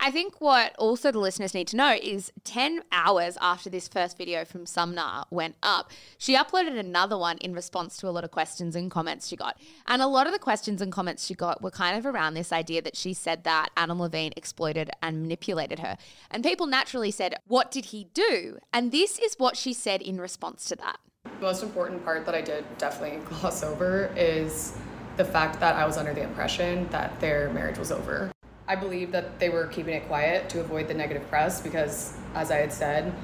I 0.00 0.10
think 0.10 0.40
what 0.40 0.74
also 0.76 1.12
the 1.12 1.20
listeners 1.20 1.54
need 1.54 1.68
to 1.68 1.76
know 1.76 1.96
is 2.00 2.32
10 2.42 2.82
hours 2.90 3.38
after 3.40 3.70
this 3.70 3.86
first 3.86 4.18
video 4.18 4.44
from 4.44 4.66
Sumner 4.66 5.22
went 5.30 5.54
up, 5.62 5.92
she 6.18 6.34
uploaded 6.34 6.76
another 6.76 7.16
one 7.16 7.38
in 7.38 7.52
response 7.52 7.96
to 7.98 8.08
a 8.08 8.10
lot 8.10 8.24
of 8.24 8.32
questions 8.32 8.74
and 8.74 8.90
comments 8.90 9.28
she 9.28 9.36
got. 9.36 9.60
And 9.86 10.02
a 10.02 10.08
lot 10.08 10.26
of 10.26 10.32
the 10.32 10.38
questions 10.40 10.82
and 10.82 10.90
comments 10.90 11.26
she 11.26 11.34
got 11.34 11.62
were 11.62 11.70
kind 11.70 11.96
of 11.96 12.06
around 12.06 12.34
this 12.34 12.52
idea 12.52 12.82
that 12.82 12.96
she 12.96 13.14
said 13.14 13.44
that 13.44 13.68
Adam 13.76 14.00
Levine 14.00 14.32
exploited 14.36 14.90
and 15.00 15.22
manipulated 15.22 15.78
her. 15.78 15.96
And 16.28 16.42
people 16.42 16.66
naturally 16.66 17.12
said, 17.12 17.36
What 17.46 17.70
did 17.70 17.86
he 17.86 18.08
do? 18.14 18.58
And 18.72 18.90
this 18.90 19.20
is 19.20 19.36
what 19.38 19.56
she 19.56 19.72
said 19.72 20.02
in 20.02 20.20
response 20.20 20.64
to 20.66 20.76
that. 20.76 20.98
The 21.40 21.46
most 21.46 21.62
important 21.62 22.04
part 22.04 22.26
that 22.26 22.34
I 22.34 22.40
did 22.40 22.64
definitely 22.78 23.18
gloss 23.28 23.62
over 23.62 24.12
is 24.16 24.76
the 25.16 25.24
fact 25.24 25.60
that 25.60 25.76
I 25.76 25.86
was 25.86 25.96
under 25.96 26.14
the 26.14 26.22
impression 26.22 26.88
that 26.88 27.18
their 27.20 27.50
marriage 27.50 27.78
was 27.78 27.92
over. 27.92 28.30
I 28.66 28.76
believe 28.76 29.12
that 29.12 29.38
they 29.38 29.48
were 29.48 29.66
keeping 29.66 29.94
it 29.94 30.06
quiet 30.06 30.48
to 30.50 30.60
avoid 30.60 30.88
the 30.88 30.94
negative 30.94 31.28
press 31.28 31.60
because, 31.60 32.16
as 32.34 32.50
I 32.50 32.56
had 32.56 32.72
said, 32.72 33.14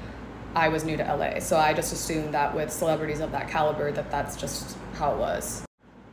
I 0.55 0.69
was 0.69 0.83
new 0.83 0.97
to 0.97 1.03
LA. 1.03 1.39
So 1.39 1.57
I 1.57 1.73
just 1.73 1.93
assumed 1.93 2.33
that 2.33 2.55
with 2.55 2.71
celebrities 2.71 3.19
of 3.19 3.31
that 3.31 3.47
caliber, 3.49 3.91
that 3.91 4.09
that's 4.09 4.35
just 4.35 4.77
how 4.93 5.13
it 5.13 5.17
was. 5.17 5.63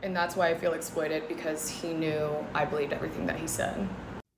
And 0.03 0.15
that's 0.15 0.35
why 0.35 0.49
I 0.49 0.55
feel 0.55 0.73
exploited 0.73 1.27
because 1.27 1.69
he 1.69 1.93
knew 1.93 2.29
I 2.53 2.65
believed 2.65 2.93
everything 2.93 3.25
that 3.25 3.37
he 3.39 3.47
said. 3.47 3.87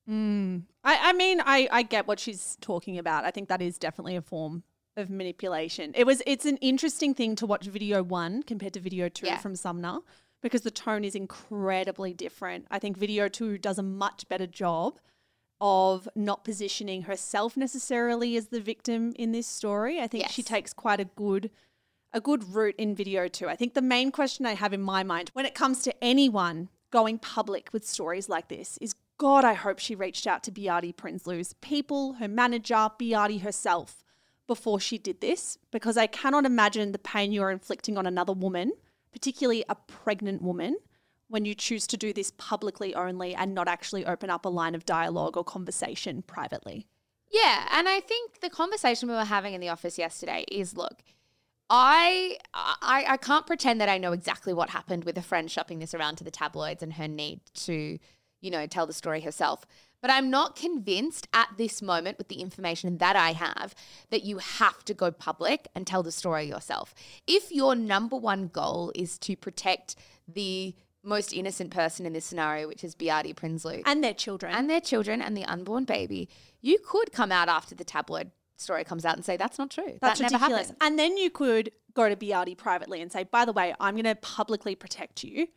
Hmm. 0.08 0.60
I, 0.84 1.10
I 1.10 1.14
mean, 1.14 1.42
I, 1.44 1.68
I 1.72 1.82
get 1.82 2.08
what 2.08 2.20
she's 2.20 2.58
talking 2.62 3.00
about. 3.00 3.26
I 3.26 3.32
think 3.32 3.50
that 3.50 3.62
is 3.62 3.80
definitely 3.80 4.16
a 4.16 4.22
form 4.22 4.64
of 4.98 5.10
manipulation. 5.10 5.92
It 5.96 6.06
was 6.06 6.22
it's 6.26 6.46
an 6.46 6.58
interesting 6.58 7.14
thing 7.14 7.36
to 7.38 7.46
watch 7.46 7.66
video 7.66 8.04
one 8.04 8.44
compared 8.44 8.74
to 8.74 8.80
video 8.80 9.10
two 9.10 9.28
Yeah. 9.28 9.38
from 9.38 9.56
Sumner 9.56 10.00
because 10.42 10.62
the 10.62 10.72
tone 10.72 11.04
is 11.04 11.16
incredibly 11.16 12.14
different. 12.14 12.68
I 12.70 12.80
think 12.80 12.98
video 12.98 13.28
two 13.28 13.58
does 13.58 13.78
a 13.78 13.84
much 13.84 14.28
better 14.28 14.48
job 14.48 15.00
of 15.62 16.08
not 16.16 16.44
positioning 16.44 17.04
herself 17.04 17.56
necessarily 17.56 18.36
as 18.36 18.48
the 18.48 18.60
victim 18.60 19.14
in 19.18 19.32
this 19.32 19.48
story. 19.48 20.02
I 20.02 20.08
think 20.08 20.30
she 20.30 20.44
takes 20.44 20.74
quite 20.74 21.00
a 21.00 21.06
good 21.06 21.52
a 22.14 22.22
good 22.22 22.54
route 22.56 22.76
in 22.78 22.96
video 22.96 23.28
two. 23.28 23.50
I 23.50 23.56
think 23.58 23.74
the 23.74 23.82
main 23.82 24.12
question 24.12 24.46
I 24.46 24.54
have 24.54 24.74
in 24.74 24.82
my 24.82 25.04
mind 25.04 25.32
when 25.34 25.46
it 25.46 25.54
comes 25.56 25.82
to 25.84 26.04
anyone 26.04 26.70
going 26.92 27.18
public 27.20 27.70
with 27.74 27.86
stories 27.86 28.30
like 28.30 28.48
this 28.48 28.78
is 28.80 28.96
God, 29.18 29.44
I 29.46 29.54
hope 29.54 29.80
she 29.80 29.96
reached 29.96 30.28
out 30.28 30.44
to 30.44 30.52
Behati 30.52 30.94
Prinsloo's 30.94 31.54
people, 31.62 32.14
her 32.14 32.28
manager, 32.28 32.90
Behati 33.00 33.42
herself, 33.42 34.04
before 34.48 34.80
she 34.80 34.98
did 34.98 35.22
this, 35.22 35.58
because 35.72 35.98
I 35.98 36.08
cannot 36.08 36.46
imagine 36.46 36.92
the 36.92 37.00
pain 37.00 37.32
you're 37.32 37.52
inflicting 37.52 37.98
on 37.98 38.06
another 38.06 38.34
woman, 38.34 38.74
particularly 39.12 39.64
a 39.70 39.76
pregnant 39.76 40.42
woman, 40.42 40.78
when 41.28 41.46
you 41.46 41.56
choose 41.56 41.88
to 41.88 41.98
do 41.98 42.14
this 42.14 42.32
publicly 42.38 42.94
only 42.94 43.34
and 43.34 43.56
not 43.56 43.68
actually 43.68 44.06
open 44.06 44.30
up 44.30 44.46
a 44.46 44.50
line 44.50 44.76
of 44.76 44.86
dialogue 44.86 45.36
or 45.36 45.44
conversation 45.44 46.22
privately. 46.22 46.88
Yeah, 47.32 47.68
and 47.72 47.90
I 47.90 48.00
think 48.00 48.42
the 48.42 48.50
conversation 48.50 49.10
we 49.10 49.16
were 49.16 49.26
having 49.26 49.54
in 49.54 49.62
the 49.62 49.70
office 49.70 49.98
yesterday 49.98 50.46
is 50.52 50.78
look, 50.78 51.02
I, 51.68 52.38
I 52.54 53.06
I 53.08 53.18
can't 53.18 53.48
pretend 53.48 53.82
that 53.82 53.90
I 53.90 53.98
know 53.98 54.12
exactly 54.12 54.54
what 54.54 54.70
happened 54.70 55.04
with 55.04 55.18
a 55.18 55.24
friend 55.24 55.50
shopping 55.50 55.80
this 55.80 55.96
around 55.96 56.18
to 56.18 56.24
the 56.24 56.30
tabloids 56.30 56.84
and 56.84 56.94
her 56.94 57.08
need 57.08 57.42
to, 57.56 57.98
you 58.42 58.52
know, 58.52 58.68
tell 58.68 58.86
the 58.86 58.94
story 58.94 59.22
herself. 59.22 59.66
But 60.06 60.14
I'm 60.14 60.30
not 60.30 60.56
convinced 60.56 61.28
at 61.34 61.50
this 61.58 61.82
moment 61.82 62.20
with 62.20 62.28
the 62.28 62.36
information 62.36 63.00
that 63.00 63.16
I 63.16 63.32
have 63.32 63.74
that 64.12 64.24
you 64.24 64.38
have 64.38 64.86
to 64.86 64.94
go 64.94 65.10
public 65.10 65.68
and 65.74 65.88
tell 65.88 66.04
the 66.04 66.12
story 66.12 66.46
yourself. 66.46 66.94
If 67.26 67.52
your 67.52 67.74
number 67.74 68.16
one 68.16 68.50
goal 68.50 68.92
is 68.94 69.18
to 69.18 69.36
protect 69.36 69.96
the 70.28 70.76
most 71.02 71.34
innocent 71.34 71.72
person 71.72 72.06
in 72.06 72.14
this 72.14 72.24
scenario, 72.24 72.68
which 72.68 72.84
is 72.84 72.94
Behati 72.94 73.34
Prinsloo, 73.34 73.82
And 73.84 74.04
their 74.04 74.14
children. 74.14 74.54
and 74.54 74.70
their 74.70 74.80
children 74.80 75.24
and 75.24 75.36
the 75.36 75.46
unborn 75.46 75.86
baby, 75.86 76.30
you 76.62 76.78
could 76.88 77.12
come 77.12 77.32
out 77.32 77.50
after 77.50 77.74
the 77.74 77.84
tabloid 77.84 78.30
story 78.58 78.84
comes 78.84 79.06
out 79.06 79.16
and 79.16 79.26
say 79.26 79.38
that's 79.38 79.58
not 79.58 79.72
true. 79.72 79.98
That's 80.02 80.20
that 80.20 80.32
ridiculous. 80.32 80.72
And 80.82 81.00
then 81.00 81.18
you 81.18 81.32
could 81.32 81.72
go 81.96 82.10
to 82.10 82.16
Behati 82.16 82.56
privately 82.56 83.02
and 83.02 83.12
say, 83.12 83.24
by 83.24 83.44
the 83.44 83.54
way, 83.54 83.74
I'm 83.80 83.96
going 83.96 84.04
to 84.06 84.14
publicly 84.14 84.76
protect 84.76 85.24
you. 85.24 85.48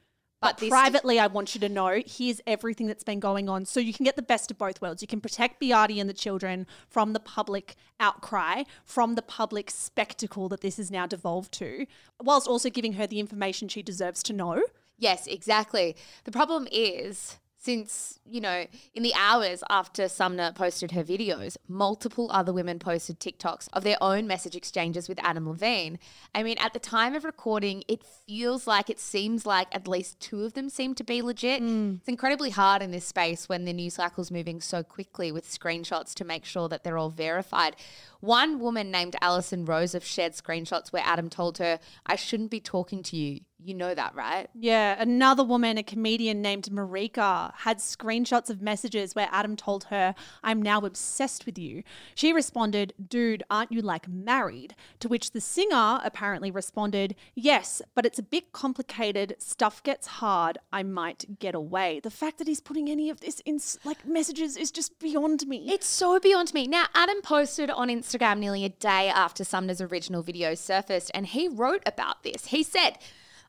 But, 0.41 0.59
But 0.61 0.69
privately, 0.69 1.19
I 1.19 1.27
want 1.27 1.55
you 1.55 1.61
to 1.63 1.69
know 1.69 2.01
here's 2.07 2.41
everything 2.47 2.87
that's 2.87 3.03
been 3.03 3.19
going 3.19 3.49
on. 3.49 3.65
So 3.65 3.81
you 3.81 3.93
can 3.93 4.05
get 4.05 4.15
the 4.15 4.23
best 4.23 4.51
of 4.51 4.59
both 4.59 4.81
worlds. 4.81 5.03
You 5.03 5.09
can 5.09 5.21
protect 5.21 5.61
Behati 5.61 6.01
and 6.01 6.09
the 6.09 6.15
children 6.15 6.67
from 6.89 7.13
the 7.13 7.21
public 7.21 7.75
outcry, 7.99 8.63
from 8.85 9.17
the 9.17 9.23
public 9.23 9.69
spectacle 9.69 10.49
that 10.51 10.61
this 10.61 10.77
has 10.77 10.93
now 10.93 11.07
devolved 11.07 11.53
to, 11.55 11.87
whilst 12.23 12.47
also 12.47 12.71
giving 12.71 12.93
her 12.93 13.07
the 13.07 13.19
information 13.19 13.69
she 13.69 13.83
deserves 13.83 14.23
to 14.25 14.33
know. 14.33 14.63
Yes, 14.97 15.27
exactly. 15.27 15.97
The 16.25 16.33
problem 16.33 16.69
is 16.71 17.39
since, 17.69 18.19
you 18.25 18.41
know, 18.41 18.65
in 18.95 19.03
the 19.03 19.13
hours 19.15 19.63
after 19.69 20.09
Sumner 20.09 20.53
posted 20.53 20.93
her 20.93 21.05
videos, 21.05 21.59
multiple 21.69 22.31
other 22.33 22.51
women 22.51 22.79
posted 22.79 23.21
TikToks 23.21 23.69
of 23.75 23.85
their 23.85 23.99
own 24.01 24.27
message 24.27 24.57
exchanges 24.57 25.07
with 25.07 25.23
Adam 25.23 25.47
Levine. 25.47 25.99
I 26.35 26.43
mean, 26.43 26.57
at 26.61 26.73
the 26.73 26.79
time 26.79 27.15
of 27.15 27.25
recording, 27.25 27.85
it 27.87 28.03
feels 28.27 28.67
like 28.67 28.89
it 28.89 28.99
seems 28.99 29.45
like 29.45 29.69
at 29.71 29.87
least 29.87 30.19
two 30.19 30.45
of 30.45 30.55
them 30.55 30.71
seem 30.71 30.95
to 30.95 31.05
be 31.05 31.21
legit. 31.21 31.63
Mm. 31.63 31.99
It's 31.99 32.09
incredibly 32.09 32.49
hard 32.49 32.81
in 32.81 32.91
this 32.91 33.05
space 33.05 33.51
when 33.51 33.67
the 33.67 33.75
news 33.75 33.97
cycle's 33.97 34.31
moving 34.31 34.63
so 34.63 34.83
quickly 34.83 35.31
with 35.31 35.47
screenshots 35.47 36.15
to 36.15 36.25
make 36.25 36.47
sure 36.47 36.71
that 36.71 36.85
they're 36.85 36.97
all 36.97 37.11
verified. 37.11 37.77
One 38.21 38.59
woman 38.59 38.91
named 38.91 39.15
Alison 39.21 39.65
Rose 39.65 39.93
have 39.93 40.05
shared 40.05 40.33
screenshots 40.33 40.93
where 40.93 41.05
Adam 41.05 41.31
told 41.31 41.59
her, 41.59 41.79
I 42.05 42.17
shouldn't 42.17 42.51
be 42.51 42.61
talking 42.61 43.03
to 43.05 43.17
you. 43.17 43.41
You 43.61 43.75
know 43.75 43.93
that, 43.93 44.15
right? 44.15 44.49
Yeah, 44.55 44.95
another 45.01 45.43
woman, 45.43 45.79
a 45.79 45.83
comedian 45.83 46.41
named 46.41 46.67
Marika, 46.71 47.53
had 47.57 47.79
screenshots 47.79 48.51
of 48.51 48.63
messages 48.63 49.17
where 49.17 49.29
Adam 49.33 49.57
told 49.57 49.85
her, 49.85 50.15
I'm 50.45 50.63
now 50.63 50.79
obsessed 50.81 51.45
with 51.45 51.59
you. 51.59 51.83
She 52.15 52.33
responded, 52.33 52.95
Dude, 53.09 53.43
aren't 53.51 53.73
you 53.73 53.83
like 53.83 54.09
married? 54.09 54.77
To 55.01 55.09
which 55.09 55.33
the 55.33 55.41
singer 55.41 56.01
apparently 56.05 56.53
responded, 56.53 57.17
Yes, 57.35 57.83
but 57.97 58.07
it's 58.07 58.21
a 58.21 58.23
bit 58.23 58.53
complicated. 58.53 59.35
Stuff 59.39 59.83
gets 59.83 60.07
hard. 60.07 60.59
I 60.73 60.85
might 60.85 61.41
get 61.41 61.57
away. 61.57 61.99
The 62.01 62.11
fact 62.11 62.39
that 62.39 62.47
he's 62.47 62.61
putting 62.61 62.89
any 62.89 63.11
of 63.11 63.21
this 63.21 63.41
in 63.45 63.59
like 63.85 64.07
messages 64.07 64.57
is 64.57 64.71
just 64.71 65.01
beyond 65.01 65.49
me. 65.49 65.67
It's 65.69 65.87
so 65.87 66.21
beyond 66.21 66.55
me. 66.55 66.69
Now, 66.69 66.87
Adam 66.95 67.21
posted 67.23 67.71
on 67.71 67.89
Instagram 67.89 68.08
nearly 68.39 68.65
a 68.65 68.69
day 68.69 69.09
after 69.09 69.45
Sumner's 69.45 69.81
original 69.81 70.23
video 70.23 70.55
surfaced, 70.55 71.11
and 71.15 71.27
he 71.27 71.49
wrote 71.49 71.83
about 71.87 72.23
this. 72.23 72.47
He 72.47 72.63
said, 72.63 72.99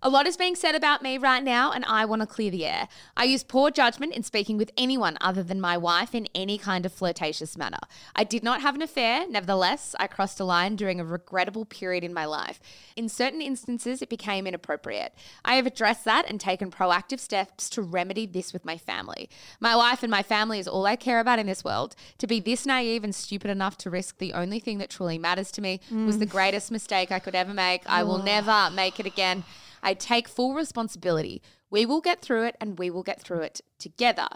A 0.02 0.10
lot 0.10 0.28
is 0.28 0.38
being 0.38 0.56
said 0.56 0.76
about 0.76 1.02
me 1.02 1.18
right 1.18 1.44
now, 1.44 1.74
and 1.74 1.84
I 1.84 2.06
want 2.06 2.22
to 2.22 2.26
clear 2.26 2.50
the 2.50 2.66
air. 2.66 2.88
I 3.18 3.26
use 3.26 3.44
poor 3.44 3.70
judgment 3.70 4.14
in 4.14 4.24
speaking 4.24 4.56
with 4.56 4.72
anyone 4.78 5.18
other 5.20 5.44
than 5.44 5.60
my 5.60 5.78
wife 5.78 6.16
in 6.16 6.30
any 6.34 6.58
kind 6.58 6.86
of 6.86 6.94
flirtatious 6.94 7.58
manner. 7.58 7.80
I 8.16 8.24
did 8.24 8.42
not 8.42 8.62
have 8.62 8.76
an 8.76 8.82
affair, 8.82 9.28
nevertheless, 9.28 9.96
I 10.00 10.08
crossed 10.08 10.40
a 10.40 10.46
line 10.46 10.78
during 10.78 11.02
a 11.02 11.04
regrettable 11.04 11.66
period 11.66 12.06
in 12.06 12.14
my 12.14 12.24
life. 12.24 12.62
In 12.96 13.10
certain 13.10 13.42
instances, 13.42 14.02
it 14.02 14.08
became 14.08 14.48
inappropriate. 14.48 15.14
I 15.44 15.56
have 15.56 15.66
addressed 15.66 16.06
that 16.06 16.30
and 16.30 16.40
taken 16.40 16.72
proactive 16.72 17.20
steps 17.20 17.70
to 17.72 17.82
remedy 17.82 18.26
this 18.26 18.54
with 18.54 18.64
my 18.64 18.78
family. 18.78 19.30
My 19.60 19.76
wife 19.76 20.02
and 20.02 20.10
my 20.10 20.24
family 20.24 20.60
is 20.60 20.68
all 20.70 20.86
I 20.86 20.96
care 20.96 21.20
about 21.20 21.40
in 21.40 21.46
this 21.46 21.66
world. 21.66 21.98
To 22.20 22.28
be 22.28 22.40
this 22.40 22.66
naive 22.66 23.04
and 23.04 23.14
stupid 23.14 23.52
enough 23.52 23.78
to 23.80 23.90
risk 23.90 24.20
the 24.20 24.32
only 24.32 24.62
thing 24.62 24.78
that 24.78 24.90
truly 24.90 25.18
matters 25.18 25.52
to 25.52 25.62
me 25.62 25.82
was 25.92 26.20
the 26.20 26.26
mm. 26.26 26.32
greatest 26.32 26.72
mistake 26.72 27.12
I 27.12 27.20
could 27.20 27.36
ever 27.36 27.54
make. 27.54 27.82
I 27.86 28.04
will 28.04 28.24
never 28.24 28.70
make 28.74 28.98
it 29.02 29.06
again. 29.06 29.44
I 29.82 29.94
take 29.94 30.28
full 30.28 30.54
responsibility. 30.54 31.42
We 31.70 31.86
will 31.86 32.02
get 32.02 32.22
through 32.22 32.46
it 32.46 32.56
and 32.60 32.80
we 32.80 32.90
will 32.90 33.04
get 33.04 33.22
through 33.22 33.42
it 33.42 33.62
together. 33.78 34.28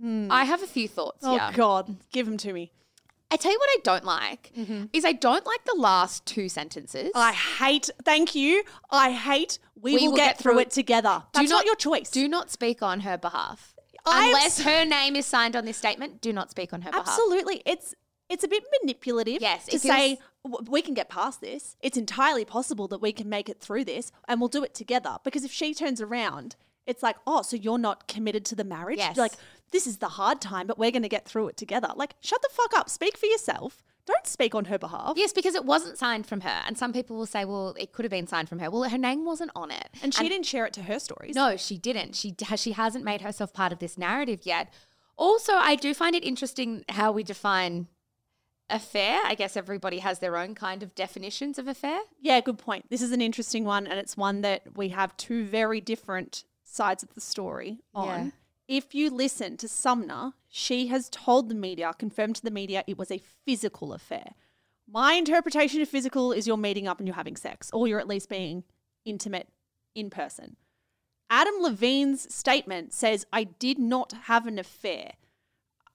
Hmm. 0.00 0.28
I 0.30 0.44
have 0.44 0.62
a 0.62 0.66
few 0.66 0.88
thoughts 0.88 1.20
Oh 1.22 1.38
here. 1.38 1.50
God, 1.54 1.96
give 2.12 2.26
them 2.26 2.36
to 2.38 2.52
me. 2.52 2.72
I 3.30 3.36
tell 3.36 3.52
you 3.52 3.58
what 3.58 3.70
I 3.70 3.78
don't 3.84 4.04
like 4.04 4.50
mm-hmm. 4.56 4.84
is 4.92 5.04
I 5.04 5.12
don't 5.12 5.46
like 5.46 5.64
the 5.64 5.76
last 5.78 6.26
two 6.26 6.48
sentences. 6.48 7.12
I 7.14 7.32
hate. 7.32 7.88
Thank 8.04 8.34
you. 8.34 8.64
I 8.90 9.12
hate. 9.12 9.60
We, 9.80 10.08
will, 10.08 10.16
get, 10.16 10.38
through 10.38 10.58
it 10.58 10.70
together. 10.70 11.22
That's 11.32 11.48
not, 11.48 11.64
your 11.64 11.76
choice. 11.76 12.10
Do 12.10 12.28
not 12.28 12.50
speak 12.50 12.82
on 12.82 13.00
her 13.00 13.16
behalf. 13.16 13.74
I 14.04 14.24
am 14.24 14.28
Unless 14.28 14.62
her 14.62 14.84
name 14.84 15.14
is 15.14 15.26
signed 15.26 15.54
on 15.54 15.64
this 15.64 15.76
statement, 15.76 16.20
do 16.20 16.32
not 16.32 16.50
speak 16.50 16.72
on 16.72 16.82
her 16.82 16.90
behalf. 16.90 17.06
Absolutely. 17.06 17.62
It's 17.64 17.94
it's 18.30 18.44
a 18.44 18.48
bit 18.48 18.64
manipulative 18.80 19.42
Yes, 19.42 19.66
to 19.66 19.78
say 19.78 20.18
feels- 20.46 20.68
we 20.68 20.80
can 20.80 20.94
get 20.94 21.08
past 21.08 21.40
this. 21.40 21.76
It's 21.80 21.98
entirely 21.98 22.44
possible 22.44 22.88
that 22.88 23.02
we 23.02 23.12
can 23.12 23.28
make 23.28 23.48
it 23.48 23.60
through 23.60 23.84
this 23.84 24.12
and 24.28 24.40
we'll 24.40 24.48
do 24.48 24.64
it 24.64 24.74
together. 24.74 25.18
Because 25.24 25.44
if 25.44 25.52
she 25.52 25.74
turns 25.74 26.00
around, 26.00 26.56
it's 26.86 27.02
like, 27.02 27.16
oh, 27.26 27.42
so 27.42 27.56
you're 27.56 27.78
not 27.78 28.08
committed 28.08 28.44
to 28.46 28.54
the 28.54 28.64
marriage? 28.64 28.98
Yes. 28.98 29.16
Like, 29.16 29.32
this 29.72 29.86
is 29.86 29.98
the 29.98 30.08
hard 30.08 30.40
time, 30.40 30.66
but 30.66 30.78
we're 30.78 30.90
going 30.90 31.02
to 31.02 31.08
get 31.08 31.26
through 31.26 31.48
it 31.48 31.56
together. 31.56 31.90
Like, 31.94 32.14
shut 32.20 32.40
the 32.42 32.48
fuck 32.50 32.72
up. 32.74 32.88
Speak 32.88 33.16
for 33.18 33.26
yourself. 33.26 33.82
Don't 34.06 34.26
speak 34.26 34.54
on 34.54 34.64
her 34.64 34.78
behalf. 34.78 35.12
Yes, 35.16 35.32
because 35.32 35.54
it 35.54 35.64
wasn't 35.64 35.98
signed 35.98 36.26
from 36.26 36.40
her. 36.40 36.62
And 36.66 36.76
some 36.76 36.92
people 36.92 37.16
will 37.16 37.26
say, 37.26 37.44
well, 37.44 37.74
it 37.78 37.92
could 37.92 38.04
have 38.04 38.10
been 38.10 38.26
signed 38.26 38.48
from 38.48 38.58
her. 38.58 38.70
Well, 38.70 38.84
her 38.84 38.98
name 38.98 39.24
wasn't 39.24 39.52
on 39.54 39.70
it. 39.70 39.88
And 40.02 40.14
she 40.14 40.28
didn't 40.28 40.46
share 40.46 40.66
it 40.66 40.72
to 40.74 40.82
her 40.82 40.98
stories. 40.98 41.34
No, 41.34 41.56
she 41.56 41.78
didn't. 41.78 42.16
She 42.16 42.34
she 42.56 42.72
hasn't 42.72 43.04
made 43.04 43.20
herself 43.20 43.52
part 43.52 43.72
of 43.72 43.78
this 43.78 43.98
narrative 43.98 44.40
yet. 44.44 44.72
Also, 45.16 45.52
I 45.52 45.76
do 45.76 45.92
find 45.94 46.16
it 46.16 46.24
interesting 46.24 46.82
how 46.88 47.12
we 47.12 47.22
define 47.22 47.88
affair. 48.70 49.20
I 49.24 49.34
guess 49.34 49.56
everybody 49.56 49.98
has 49.98 50.18
their 50.18 50.36
own 50.36 50.54
kind 50.54 50.82
of 50.82 50.94
definitions 50.94 51.58
of 51.58 51.68
affair. 51.68 52.00
Yeah, 52.20 52.40
good 52.40 52.58
point. 52.58 52.86
This 52.90 53.02
is 53.02 53.12
an 53.12 53.20
interesting 53.20 53.64
one, 53.64 53.86
and 53.86 53.98
it's 53.98 54.16
one 54.16 54.40
that 54.42 54.76
we 54.76 54.90
have 54.90 55.16
two 55.16 55.44
very 55.44 55.80
different 55.80 56.44
sides 56.64 57.02
of 57.02 57.14
the 57.14 57.20
story 57.20 57.80
on. 57.94 58.06
Yeah. 58.06 58.30
If 58.68 58.94
you 58.94 59.10
listen 59.10 59.56
to 59.56 59.68
Sumner, 59.68 60.32
she 60.48 60.86
has 60.86 61.08
told 61.10 61.48
the 61.48 61.54
media, 61.54 61.92
confirmed 61.98 62.36
to 62.36 62.42
the 62.42 62.52
media, 62.52 62.84
it 62.86 62.96
was 62.96 63.10
a 63.10 63.20
physical 63.44 63.92
affair. 63.92 64.34
My 64.88 65.14
interpretation 65.14 65.80
of 65.80 65.88
physical 65.88 66.32
is 66.32 66.46
you're 66.46 66.56
meeting 66.56 66.86
up 66.86 66.98
and 66.98 67.08
you're 67.08 67.16
having 67.16 67.36
sex, 67.36 67.70
or 67.72 67.88
you're 67.88 68.00
at 68.00 68.08
least 68.08 68.28
being 68.28 68.64
intimate 69.04 69.48
in 69.94 70.10
person. 70.10 70.56
Adam 71.28 71.54
Levine's 71.60 72.32
statement 72.32 72.92
says, 72.92 73.26
I 73.32 73.44
did 73.44 73.78
not 73.78 74.12
have 74.24 74.46
an 74.46 74.58
affair. 74.58 75.12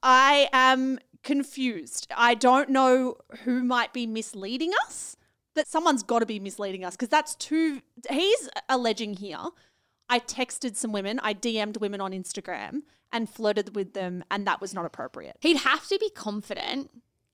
I 0.01 0.49
am 0.53 0.99
confused. 1.25 2.07
I 2.15 2.35
don't 2.35 2.69
know 2.69 3.17
who 3.43 3.63
might 3.63 3.91
be 3.91 4.07
misleading 4.07 4.71
us, 4.85 5.17
but 5.53 5.67
someone's 5.67 6.03
got 6.03 6.19
to 6.19 6.25
be 6.25 6.39
misleading 6.39 6.85
us 6.85 6.95
because 6.95 7.09
that's 7.09 7.35
too. 7.35 7.81
He's 8.09 8.49
alleging 8.69 9.15
here. 9.15 9.39
I 10.07 10.19
texted 10.19 10.77
some 10.77 10.91
women, 10.91 11.19
I 11.23 11.33
DM'd 11.33 11.77
women 11.77 11.99
on 11.99 12.11
Instagram 12.11 12.83
and 13.11 13.27
flirted 13.27 13.75
with 13.75 13.93
them, 13.93 14.23
and 14.29 14.45
that 14.45 14.61
was 14.61 14.73
not 14.73 14.85
appropriate. 14.85 15.35
He'd 15.39 15.57
have 15.57 15.87
to 15.87 15.97
be 15.99 16.11
confident 16.11 16.91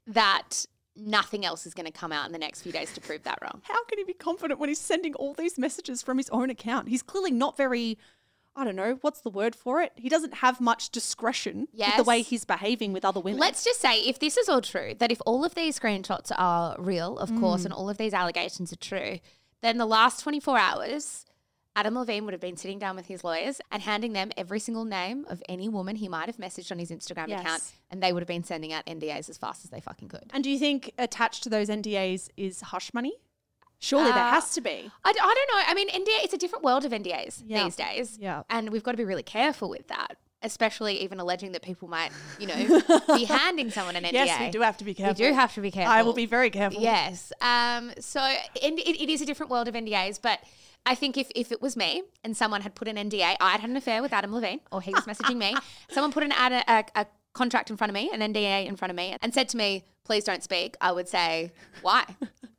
that 0.07 0.65
nothing 0.95 1.45
else 1.45 1.65
is 1.65 1.73
going 1.73 1.85
to 1.85 1.91
come 1.91 2.11
out 2.13 2.25
in 2.25 2.31
the 2.31 2.37
next 2.37 2.61
few 2.61 2.71
days 2.71 2.93
to 2.93 3.01
prove 3.01 3.23
that 3.23 3.39
wrong. 3.41 3.61
How 3.63 3.83
can 3.85 3.97
he 3.97 4.05
be 4.05 4.13
confident 4.13 4.59
when 4.59 4.69
he's 4.69 4.79
sending 4.79 5.13
all 5.15 5.33
these 5.33 5.57
messages 5.57 6.01
from 6.01 6.17
his 6.17 6.29
own 6.29 6.49
account? 6.49 6.87
He's 6.87 7.03
clearly 7.03 7.31
not 7.31 7.57
very. 7.57 7.97
I 8.55 8.65
don't 8.65 8.75
know, 8.75 8.97
what's 9.01 9.21
the 9.21 9.29
word 9.29 9.55
for 9.55 9.81
it? 9.81 9.93
He 9.95 10.09
doesn't 10.09 10.35
have 10.35 10.59
much 10.59 10.89
discretion 10.89 11.67
with 11.73 11.97
the 11.97 12.03
way 12.03 12.21
he's 12.21 12.43
behaving 12.43 12.91
with 12.91 13.05
other 13.05 13.19
women. 13.19 13.39
Let's 13.39 13.63
just 13.63 13.79
say, 13.79 14.01
if 14.01 14.19
this 14.19 14.35
is 14.35 14.49
all 14.49 14.61
true, 14.61 14.93
that 14.99 15.11
if 15.11 15.21
all 15.25 15.45
of 15.45 15.55
these 15.55 15.79
screenshots 15.79 16.31
are 16.37 16.75
real, 16.77 17.17
of 17.17 17.33
course, 17.39 17.61
mm. 17.61 17.65
and 17.65 17.73
all 17.73 17.89
of 17.89 17.97
these 17.97 18.13
allegations 18.13 18.73
are 18.73 18.77
true, 18.77 19.19
then 19.61 19.77
the 19.77 19.85
last 19.85 20.21
24 20.21 20.57
hours, 20.57 21.25
Adam 21.75 21.95
Levine 21.95 22.25
would 22.25 22.33
have 22.33 22.41
been 22.41 22.57
sitting 22.57 22.77
down 22.77 22.97
with 22.97 23.05
his 23.05 23.23
lawyers 23.23 23.61
and 23.71 23.81
handing 23.81 24.11
them 24.11 24.31
every 24.35 24.59
single 24.59 24.83
name 24.83 25.25
of 25.29 25.41
any 25.47 25.69
woman 25.69 25.95
he 25.95 26.09
might 26.09 26.25
have 26.25 26.37
messaged 26.37 26.71
on 26.71 26.79
his 26.79 26.91
Instagram 26.91 27.33
account, 27.33 27.63
and 27.89 28.03
they 28.03 28.11
would 28.11 28.21
have 28.21 28.27
been 28.27 28.43
sending 28.43 28.73
out 28.73 28.85
NDAs 28.85 29.29
as 29.29 29.37
fast 29.37 29.63
as 29.63 29.71
they 29.71 29.79
fucking 29.79 30.09
could. 30.09 30.29
And 30.33 30.43
do 30.43 30.49
you 30.49 30.59
think 30.59 30.91
attached 30.97 31.43
to 31.43 31.49
those 31.49 31.69
NDAs 31.69 32.29
is 32.35 32.59
hush 32.61 32.93
money? 32.93 33.13
Surely 33.83 34.11
there 34.11 34.23
Uh, 34.23 34.29
has 34.31 34.53
to 34.53 34.61
be. 34.61 34.91
I, 35.03 35.11
d- 35.11 35.19
I 35.21 35.33
don't 35.35 35.57
know. 35.57 35.63
I 35.67 35.73
mean, 35.73 35.89
NDA, 35.89 36.23
it's 36.23 36.33
a 36.33 36.37
different 36.37 36.63
world 36.63 36.85
of 36.85 36.91
NDAs 36.91 37.43
Yeah. 37.45 37.63
these 37.63 37.75
days. 37.75 38.17
Yeah. 38.21 38.43
And 38.49 38.69
we've 38.69 38.83
got 38.83 38.91
to 38.91 38.97
be 38.97 39.05
really 39.05 39.23
careful 39.23 39.69
with 39.69 39.87
that, 39.87 40.17
especially 40.43 41.01
even 41.01 41.19
alleging 41.19 41.51
that 41.53 41.63
people 41.63 41.87
might, 41.87 42.11
you 42.39 42.45
know, 42.47 42.81
be 43.15 43.25
handing 43.25 43.71
someone 43.71 43.95
an 43.95 44.03
NDA. 44.03 44.13
Yes, 44.13 44.39
we 44.39 44.51
do 44.51 44.61
have 44.61 44.77
to 44.77 44.83
be 44.85 44.93
careful. 44.93 45.15
We 45.23 45.29
do 45.29 45.33
have 45.33 45.53
to 45.55 45.61
be 45.61 45.71
careful. 45.71 45.91
I 45.91 46.03
will 46.03 46.13
be 46.13 46.27
very 46.27 46.51
careful. 46.51 46.79
Yes. 46.81 47.33
Um, 47.41 47.91
so 47.99 48.19
and 48.21 48.77
it, 48.79 49.01
it 49.01 49.09
is 49.09 49.19
a 49.21 49.25
different 49.25 49.49
world 49.51 49.67
of 49.67 49.73
NDAs, 49.73 50.19
but 50.21 50.39
I 50.85 50.93
think 50.95 51.17
if, 51.17 51.31
if 51.35 51.51
it 51.51 51.61
was 51.61 51.75
me 51.75 52.03
and 52.23 52.37
someone 52.37 52.61
had 52.61 52.75
put 52.75 52.87
an 52.87 52.97
NDA, 52.97 53.35
I'd 53.39 53.59
had 53.61 53.69
an 53.69 53.77
affair 53.77 54.01
with 54.01 54.13
Adam 54.13 54.33
Levine, 54.33 54.61
or 54.71 54.81
he 54.81 54.91
was 54.93 55.05
messaging 55.05 55.37
me, 55.37 55.55
someone 55.91 56.11
put 56.11 56.23
an 56.23 56.31
ad, 56.33 56.51
a, 56.51 57.01
a 57.01 57.05
contract 57.33 57.69
in 57.69 57.77
front 57.77 57.89
of 57.89 57.93
me, 57.95 58.09
an 58.13 58.19
NDA 58.33 58.65
in 58.67 58.75
front 58.75 58.89
of 58.91 58.95
me, 58.95 59.15
and 59.21 59.33
said 59.33 59.47
to 59.49 59.57
me, 59.57 59.83
please 60.03 60.23
don't 60.23 60.43
speak, 60.43 60.75
I 60.81 60.91
would 60.91 61.07
say, 61.07 61.51
why? 61.81 62.03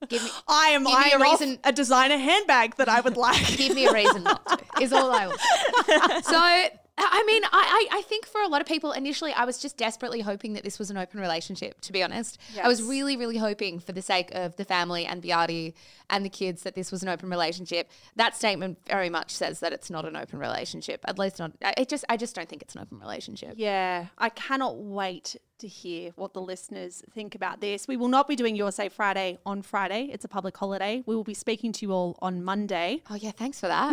Give 0.08 0.22
me, 0.22 0.30
I 0.48 0.68
am 0.68 0.84
Give 0.84 0.98
me 0.98 1.12
a 1.12 1.18
reason- 1.18 1.58
a 1.64 1.72
designer 1.72 2.16
handbag 2.16 2.76
that 2.76 2.88
I 2.88 3.00
would 3.00 3.16
like. 3.16 3.46
give 3.56 3.74
me 3.74 3.86
a 3.86 3.92
reason 3.92 4.22
not 4.22 4.46
to, 4.46 4.82
is 4.82 4.92
all 4.92 5.10
I 5.12 5.26
will 5.26 5.38
say. 5.38 6.20
So, 6.22 6.78
I 7.10 7.24
mean, 7.26 7.44
I, 7.44 7.48
I, 7.52 7.98
I 7.98 8.02
think 8.02 8.26
for 8.26 8.40
a 8.40 8.48
lot 8.48 8.60
of 8.60 8.66
people, 8.66 8.92
initially, 8.92 9.32
I 9.32 9.44
was 9.44 9.58
just 9.58 9.76
desperately 9.76 10.20
hoping 10.20 10.52
that 10.54 10.64
this 10.64 10.78
was 10.78 10.90
an 10.90 10.96
open 10.96 11.20
relationship, 11.20 11.80
to 11.82 11.92
be 11.92 12.02
honest. 12.02 12.38
I 12.62 12.68
was 12.68 12.82
really, 12.82 13.16
really 13.16 13.38
hoping 13.38 13.80
for 13.80 13.92
the 13.92 14.02
sake 14.02 14.30
of 14.34 14.56
the 14.56 14.64
family 14.64 15.06
and 15.06 15.22
Behati 15.22 15.74
and 16.10 16.24
the 16.24 16.30
kids 16.30 16.62
that 16.62 16.74
this 16.74 16.92
was 16.92 17.02
an 17.02 17.08
open 17.08 17.30
relationship. 17.30 17.90
That 18.16 18.36
statement 18.36 18.78
very 18.86 19.10
much 19.10 19.30
says 19.30 19.60
that 19.60 19.72
it's 19.72 19.90
not 19.90 20.04
an 20.04 20.16
open 20.16 20.38
relationship. 20.38 21.04
At 21.06 21.18
least 21.18 21.38
not, 21.38 21.52
I 21.62 21.74
it 21.76 21.88
just, 21.88 22.04
I 22.08 22.16
just 22.16 22.34
don't 22.34 22.48
think 22.48 22.62
it's 22.62 22.74
an 22.74 22.82
open 22.82 22.98
relationship. 22.98 23.54
Yeah, 23.56 24.06
I 24.18 24.28
cannot 24.28 24.78
wait 24.78 25.36
to 25.62 25.68
hear 25.68 26.10
what 26.16 26.34
the 26.34 26.40
listeners 26.42 27.02
think 27.14 27.34
about 27.34 27.60
this. 27.60 27.88
We 27.88 27.96
will 27.96 28.08
not 28.08 28.28
be 28.28 28.36
doing 28.36 28.54
Your 28.54 28.70
Say 28.70 28.88
Friday 28.88 29.38
on 29.46 29.62
Friday. 29.62 30.10
It's 30.12 30.24
a 30.24 30.28
public 30.28 30.56
holiday. 30.56 31.02
We 31.06 31.16
will 31.16 31.24
be 31.24 31.34
speaking 31.34 31.72
to 31.72 31.86
you 31.86 31.92
all 31.92 32.18
on 32.20 32.44
Monday. 32.44 33.00
Oh, 33.10 33.14
yeah, 33.14 33.30
thanks 33.32 33.58
for 33.58 33.68
that. 33.68 33.92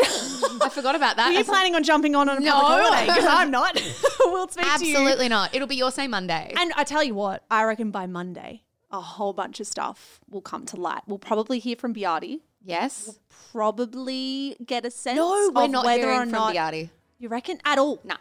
I 0.62 0.70
forgot 0.70 0.96
about 0.96 1.16
that. 1.16 1.28
Are 1.28 1.38
you 1.38 1.44
planning 1.46 1.76
on 1.76 1.84
jumping 1.84 2.16
on 2.16 2.28
on 2.30 2.38
a 2.38 2.40
No. 2.42 2.52
public 2.60 2.84
holiday? 2.86 3.06
Because 3.06 3.26
I'm 3.26 3.50
not. 3.52 3.76
we'll 4.26 4.48
speak 4.50 4.66
to 4.78 4.86
you. 4.86 4.96
Absolutely 4.98 5.30
not. 5.30 5.56
It'll 5.56 5.68
be 5.68 5.76
your 5.78 5.92
say 5.92 6.08
Monday. 6.08 6.54
And 6.58 6.72
I 6.76 6.84
tell 6.84 7.04
you 7.04 7.16
what, 7.16 7.44
I 7.50 7.64
reckon 7.64 7.92
by 7.92 8.06
Monday, 8.08 8.64
a 8.92 9.00
whole 9.02 9.34
bunch 9.34 9.60
of 9.60 9.68
stuff 9.68 10.20
will 10.30 10.42
come 10.42 10.66
to 10.68 10.76
light. 10.76 11.02
We'll 11.08 11.20
probably 11.20 11.60
hear 11.60 11.76
from 11.76 11.94
Behati. 11.94 12.42
yes. 12.64 13.20
Probably 13.52 14.56
get 14.66 14.86
a 14.86 14.92
sense 14.92 15.18
No, 15.18 15.52
we're 15.54 15.66
of 15.66 15.72
not 15.72 15.86
whether 15.86 16.02
hearing 16.04 16.18
or 16.18 16.22
from 16.24 16.32
not 16.32 16.56
Behati. 16.56 16.90
you 17.20 17.30
reckon 17.30 17.60
at 17.66 17.78
all. 17.78 18.00
No. 18.04 18.16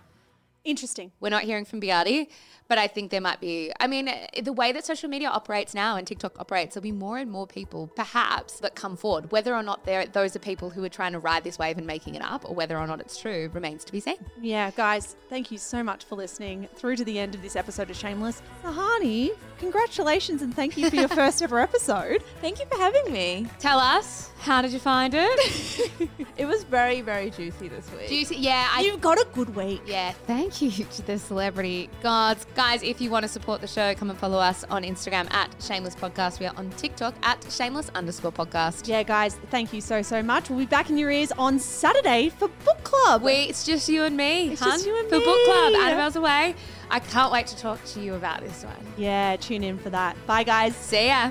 Interesting. 0.64 1.12
We're 1.20 1.30
not 1.30 1.44
hearing 1.44 1.64
from 1.64 1.80
Behati, 1.80 2.28
but 2.68 2.78
I 2.78 2.86
think 2.86 3.10
there 3.10 3.20
might 3.20 3.40
be. 3.40 3.72
I 3.80 3.86
mean, 3.86 4.08
eh, 4.08 4.42
the 4.42 4.52
way 4.52 4.72
that 4.72 4.84
social 4.84 5.08
media 5.08 5.28
operates 5.28 5.74
now 5.74 5.96
and 5.96 6.06
TikTok 6.06 6.38
operates, 6.38 6.74
there'll 6.74 6.82
be 6.82 6.92
more 6.92 7.18
and 7.18 7.30
more 7.30 7.46
people, 7.46 7.88
perhaps, 7.96 8.60
that 8.60 8.74
come 8.74 8.96
forward. 8.96 9.32
Whether 9.32 9.54
or 9.54 9.62
not 9.62 9.84
they're, 9.84 10.06
those 10.06 10.36
are 10.36 10.38
people 10.38 10.70
who 10.70 10.84
are 10.84 10.88
trying 10.88 11.12
to 11.12 11.18
ride 11.18 11.44
this 11.44 11.58
wave 11.58 11.78
and 11.78 11.86
making 11.86 12.14
it 12.14 12.22
up, 12.22 12.48
or 12.48 12.54
whether 12.54 12.76
or 12.78 12.86
not 12.86 13.00
it's 13.00 13.16
true, 13.18 13.50
remains 13.52 13.84
to 13.84 13.92
be 13.92 14.00
seen. 14.00 14.16
Yeah, 14.40 14.70
guys, 14.70 15.16
thank 15.28 15.50
you 15.50 15.58
so 15.58 15.82
much 15.82 16.04
for 16.04 16.14
listening 16.16 16.68
through 16.76 16.96
to 16.96 17.04
the 17.04 17.18
end 17.18 17.34
of 17.34 17.42
this 17.42 17.56
episode 17.56 17.90
of 17.90 17.96
Shameless. 17.96 18.42
Sahani, 18.62 19.30
congratulations 19.58 20.42
and 20.42 20.54
thank 20.54 20.76
you 20.76 20.90
for 20.90 20.96
your 20.96 21.08
first 21.22 21.42
ever 21.42 21.58
episode. 21.60 22.22
Thank 22.40 22.58
you 22.60 22.66
for 22.66 22.76
having 22.78 23.12
me. 23.12 23.46
Tell 23.58 23.78
us, 23.78 24.30
how 24.40 24.62
did 24.62 24.72
you 24.72 24.78
find 24.78 25.14
it? 25.16 25.90
It 26.36 26.46
was 26.46 26.62
very, 26.62 27.00
very 27.00 27.30
juicy 27.30 27.66
this 27.68 27.90
week. 27.90 28.08
Juicy. 28.08 28.36
Yeah, 28.36 28.68
I. 28.72 28.82
You've 28.82 29.00
got 29.00 29.18
a 29.18 29.26
good 29.32 29.56
week. 29.56 29.82
yeah, 29.86 30.12
thank 30.12 30.62
you 30.62 30.70
to 30.70 31.02
the 31.02 31.18
celebrity 31.18 31.90
gods. 32.00 32.46
Guys, 32.58 32.82
if 32.82 33.00
you 33.00 33.08
want 33.08 33.22
to 33.22 33.28
support 33.28 33.60
the 33.60 33.68
show, 33.68 33.94
come 33.94 34.10
and 34.10 34.18
follow 34.18 34.36
us 34.36 34.64
on 34.64 34.82
Instagram 34.82 35.32
at 35.32 35.48
Shameless 35.62 35.94
Podcast. 35.94 36.40
We 36.40 36.46
are 36.46 36.54
on 36.56 36.70
TikTok 36.70 37.14
at 37.22 37.40
Shameless 37.48 37.88
underscore 37.94 38.32
podcast. 38.32 38.88
Yeah, 38.88 39.04
guys, 39.04 39.36
thank 39.52 39.72
you 39.72 39.80
so, 39.80 40.02
so 40.02 40.24
much. 40.24 40.50
We'll 40.50 40.58
be 40.58 40.66
back 40.66 40.90
in 40.90 40.98
your 40.98 41.08
ears 41.08 41.30
on 41.38 41.60
Saturday 41.60 42.30
for 42.30 42.48
book 42.64 42.82
club. 42.82 43.22
We, 43.22 43.32
it's 43.32 43.64
just 43.64 43.88
you 43.88 44.02
and 44.02 44.16
me, 44.16 44.48
It's 44.48 44.60
hun, 44.60 44.72
just 44.72 44.86
you 44.88 44.98
and 44.98 45.08
for 45.08 45.20
book 45.20 45.44
club. 45.44 45.74
Annabelle's 45.74 46.16
away. 46.16 46.56
I 46.90 46.98
can't 46.98 47.30
wait 47.30 47.46
to 47.46 47.56
talk 47.56 47.78
to 47.84 48.00
you 48.00 48.14
about 48.14 48.40
this 48.40 48.64
one. 48.64 48.74
yeah, 48.96 49.36
tune 49.36 49.62
in 49.62 49.78
for 49.78 49.90
that. 49.90 50.16
Bye, 50.26 50.42
guys. 50.42 50.74
See 50.74 51.06
ya. 51.06 51.30